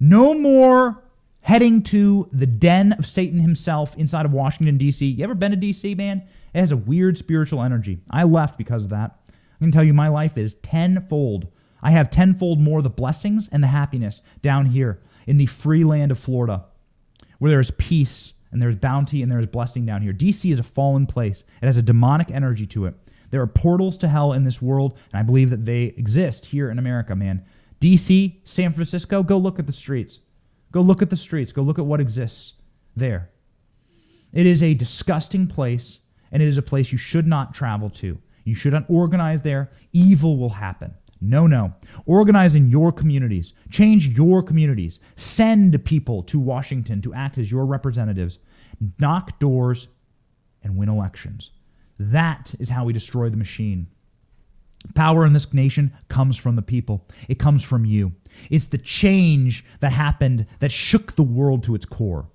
No 0.00 0.34
more 0.34 1.02
heading 1.42 1.82
to 1.82 2.28
the 2.32 2.46
den 2.46 2.92
of 2.92 3.06
Satan 3.06 3.40
himself 3.40 3.96
inside 3.96 4.26
of 4.26 4.32
Washington, 4.32 4.78
D.C. 4.78 5.06
You 5.06 5.24
ever 5.24 5.34
been 5.34 5.52
to 5.52 5.56
D.C., 5.56 5.94
man? 5.94 6.22
It 6.54 6.60
has 6.60 6.72
a 6.72 6.76
weird 6.76 7.16
spiritual 7.16 7.62
energy. 7.62 8.00
I 8.10 8.24
left 8.24 8.58
because 8.58 8.84
of 8.84 8.90
that. 8.90 9.18
I 9.62 9.64
can 9.64 9.70
tell 9.70 9.84
you 9.84 9.94
my 9.94 10.08
life 10.08 10.36
is 10.36 10.54
tenfold. 10.54 11.46
I 11.80 11.92
have 11.92 12.10
tenfold 12.10 12.60
more 12.60 12.82
the 12.82 12.90
blessings 12.90 13.48
and 13.52 13.62
the 13.62 13.68
happiness 13.68 14.20
down 14.40 14.66
here 14.66 15.00
in 15.24 15.36
the 15.36 15.46
free 15.46 15.84
land 15.84 16.10
of 16.10 16.18
Florida, 16.18 16.64
where 17.38 17.52
there 17.52 17.60
is 17.60 17.70
peace 17.70 18.32
and 18.50 18.60
there's 18.60 18.74
bounty 18.74 19.22
and 19.22 19.30
there's 19.30 19.46
blessing 19.46 19.86
down 19.86 20.02
here. 20.02 20.12
DC 20.12 20.52
is 20.52 20.58
a 20.58 20.64
fallen 20.64 21.06
place, 21.06 21.44
it 21.62 21.66
has 21.66 21.76
a 21.76 21.82
demonic 21.82 22.28
energy 22.32 22.66
to 22.66 22.86
it. 22.86 22.96
There 23.30 23.40
are 23.40 23.46
portals 23.46 23.96
to 23.98 24.08
hell 24.08 24.32
in 24.32 24.42
this 24.42 24.60
world, 24.60 24.98
and 25.12 25.20
I 25.20 25.22
believe 25.22 25.50
that 25.50 25.64
they 25.64 25.94
exist 25.96 26.46
here 26.46 26.68
in 26.68 26.80
America, 26.80 27.14
man. 27.14 27.44
DC, 27.80 28.40
San 28.42 28.72
Francisco, 28.72 29.22
go 29.22 29.38
look 29.38 29.60
at 29.60 29.66
the 29.66 29.72
streets. 29.72 30.18
Go 30.72 30.80
look 30.80 31.02
at 31.02 31.10
the 31.10 31.16
streets. 31.16 31.52
Go 31.52 31.62
look 31.62 31.78
at 31.78 31.86
what 31.86 32.00
exists 32.00 32.54
there. 32.96 33.30
It 34.32 34.44
is 34.44 34.60
a 34.60 34.74
disgusting 34.74 35.46
place, 35.46 36.00
and 36.32 36.42
it 36.42 36.48
is 36.48 36.58
a 36.58 36.62
place 36.62 36.90
you 36.90 36.98
should 36.98 37.28
not 37.28 37.54
travel 37.54 37.88
to. 37.90 38.18
You 38.44 38.54
should 38.54 38.72
not 38.72 38.84
organize 38.88 39.42
there. 39.42 39.70
Evil 39.92 40.36
will 40.36 40.50
happen. 40.50 40.94
No, 41.20 41.46
no. 41.46 41.72
Organize 42.04 42.56
in 42.56 42.68
your 42.68 42.90
communities. 42.90 43.54
Change 43.70 44.08
your 44.08 44.42
communities. 44.42 44.98
Send 45.14 45.84
people 45.84 46.24
to 46.24 46.40
Washington 46.40 47.00
to 47.02 47.14
act 47.14 47.38
as 47.38 47.50
your 47.50 47.64
representatives. 47.64 48.38
Knock 48.98 49.38
doors 49.38 49.86
and 50.62 50.76
win 50.76 50.88
elections. 50.88 51.50
That 51.98 52.54
is 52.58 52.70
how 52.70 52.84
we 52.84 52.92
destroy 52.92 53.30
the 53.30 53.36
machine. 53.36 53.86
Power 54.94 55.24
in 55.24 55.32
this 55.32 55.54
nation 55.54 55.92
comes 56.08 56.36
from 56.36 56.56
the 56.56 56.62
people, 56.62 57.06
it 57.28 57.38
comes 57.38 57.62
from 57.62 57.84
you. 57.84 58.12
It's 58.50 58.66
the 58.66 58.78
change 58.78 59.64
that 59.80 59.92
happened 59.92 60.46
that 60.58 60.72
shook 60.72 61.14
the 61.14 61.22
world 61.22 61.62
to 61.64 61.74
its 61.76 61.86
core. 61.86 62.28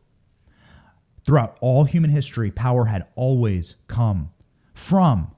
Throughout 1.25 1.57
all 1.59 1.83
human 1.83 2.09
history, 2.09 2.51
power 2.51 2.85
had 2.85 3.07
always 3.15 3.75
come 3.87 4.31
from 4.73 5.31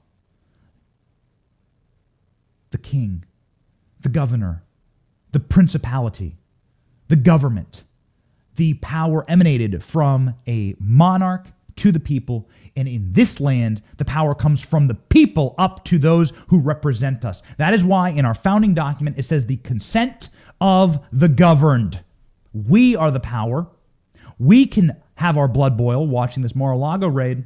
the 2.70 2.78
king, 2.78 3.24
the 4.00 4.08
governor, 4.08 4.64
the 5.32 5.40
principality, 5.40 6.36
the 7.08 7.16
government. 7.16 7.84
The 8.56 8.74
power 8.74 9.24
emanated 9.28 9.82
from 9.82 10.34
a 10.46 10.74
monarch 10.78 11.46
to 11.76 11.92
the 11.92 12.00
people. 12.00 12.48
And 12.76 12.86
in 12.86 13.12
this 13.12 13.40
land, 13.40 13.80
the 13.96 14.04
power 14.04 14.34
comes 14.34 14.60
from 14.60 14.86
the 14.86 14.94
people 14.94 15.54
up 15.56 15.84
to 15.86 15.98
those 15.98 16.32
who 16.48 16.58
represent 16.58 17.24
us. 17.24 17.42
That 17.56 17.74
is 17.74 17.84
why 17.84 18.10
in 18.10 18.24
our 18.24 18.34
founding 18.34 18.74
document 18.74 19.18
it 19.18 19.22
says 19.22 19.46
the 19.46 19.56
consent 19.58 20.28
of 20.60 21.02
the 21.12 21.28
governed. 21.28 22.00
We 22.52 22.96
are 22.96 23.10
the 23.10 23.20
power. 23.20 23.66
We 24.38 24.66
can 24.66 24.96
have 25.14 25.36
our 25.36 25.48
blood 25.48 25.76
boil 25.76 26.06
watching 26.06 26.42
this 26.42 26.54
Mar 26.54 26.72
a 26.72 26.76
Lago 26.76 27.08
raid, 27.08 27.44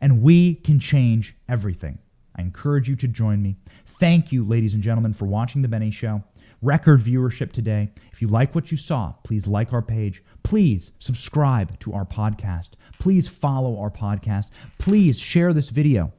and 0.00 0.22
we 0.22 0.54
can 0.54 0.80
change 0.80 1.34
everything. 1.48 1.98
I 2.34 2.42
encourage 2.42 2.88
you 2.88 2.96
to 2.96 3.08
join 3.08 3.42
me. 3.42 3.56
Thank 3.98 4.30
you, 4.30 4.44
ladies 4.44 4.74
and 4.74 4.82
gentlemen, 4.82 5.14
for 5.14 5.24
watching 5.24 5.62
The 5.62 5.68
Benny 5.68 5.90
Show. 5.90 6.22
Record 6.60 7.00
viewership 7.00 7.50
today. 7.50 7.90
If 8.12 8.20
you 8.20 8.28
like 8.28 8.54
what 8.54 8.70
you 8.70 8.76
saw, 8.76 9.14
please 9.24 9.46
like 9.46 9.72
our 9.72 9.80
page. 9.80 10.22
Please 10.42 10.92
subscribe 10.98 11.78
to 11.80 11.94
our 11.94 12.04
podcast. 12.04 12.70
Please 12.98 13.26
follow 13.26 13.78
our 13.78 13.90
podcast. 13.90 14.50
Please 14.78 15.18
share 15.18 15.54
this 15.54 15.70
video. 15.70 16.12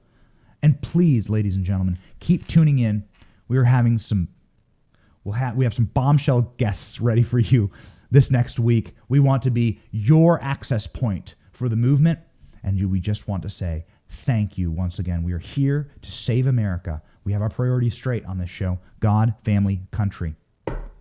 And 0.63 0.81
please, 0.81 1.29
ladies 1.29 1.55
and 1.55 1.63
gentlemen, 1.63 1.99
keep 2.19 2.47
tuning 2.47 2.79
in. 2.79 3.05
We 3.47 3.57
are 3.57 3.65
having 3.65 3.99
some 3.99 4.29
we'll 5.23 5.33
have 5.33 5.55
we 5.55 5.63
have 5.63 5.73
some 5.73 5.85
bombshell 5.85 6.53
guests 6.57 6.99
ready 6.99 7.21
for 7.21 7.37
you 7.37 7.69
this 8.09 8.31
next 8.31 8.59
week. 8.59 8.95
We 9.07 9.19
want 9.19 9.43
to 9.43 9.51
be 9.51 9.81
your 9.91 10.41
access 10.41 10.87
point 10.87 11.35
for 11.51 11.69
the 11.69 11.75
movement 11.75 12.19
and 12.63 12.89
we 12.89 12.99
just 12.99 13.27
want 13.27 13.43
to 13.43 13.49
say 13.51 13.85
thank 14.09 14.57
you 14.57 14.71
once 14.71 14.99
again. 14.99 15.23
We 15.23 15.33
are 15.33 15.39
here 15.39 15.89
to 16.01 16.11
save 16.11 16.47
America. 16.47 17.01
We 17.27 17.33
have 17.33 17.41
our 17.41 17.49
priorities 17.49 17.93
straight 17.93 18.23
on 18.23 18.37
this 18.37 18.49
show 18.49 18.79
God, 19.01 19.33
family, 19.43 19.81
country. 19.91 20.37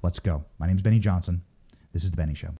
Let's 0.03 0.19
go. 0.19 0.45
My 0.59 0.67
name 0.67 0.75
is 0.75 0.83
Benny 0.83 0.99
Johnson. 0.99 1.41
This 1.93 2.03
is 2.03 2.11
The 2.11 2.17
Benny 2.17 2.35
Show. 2.35 2.53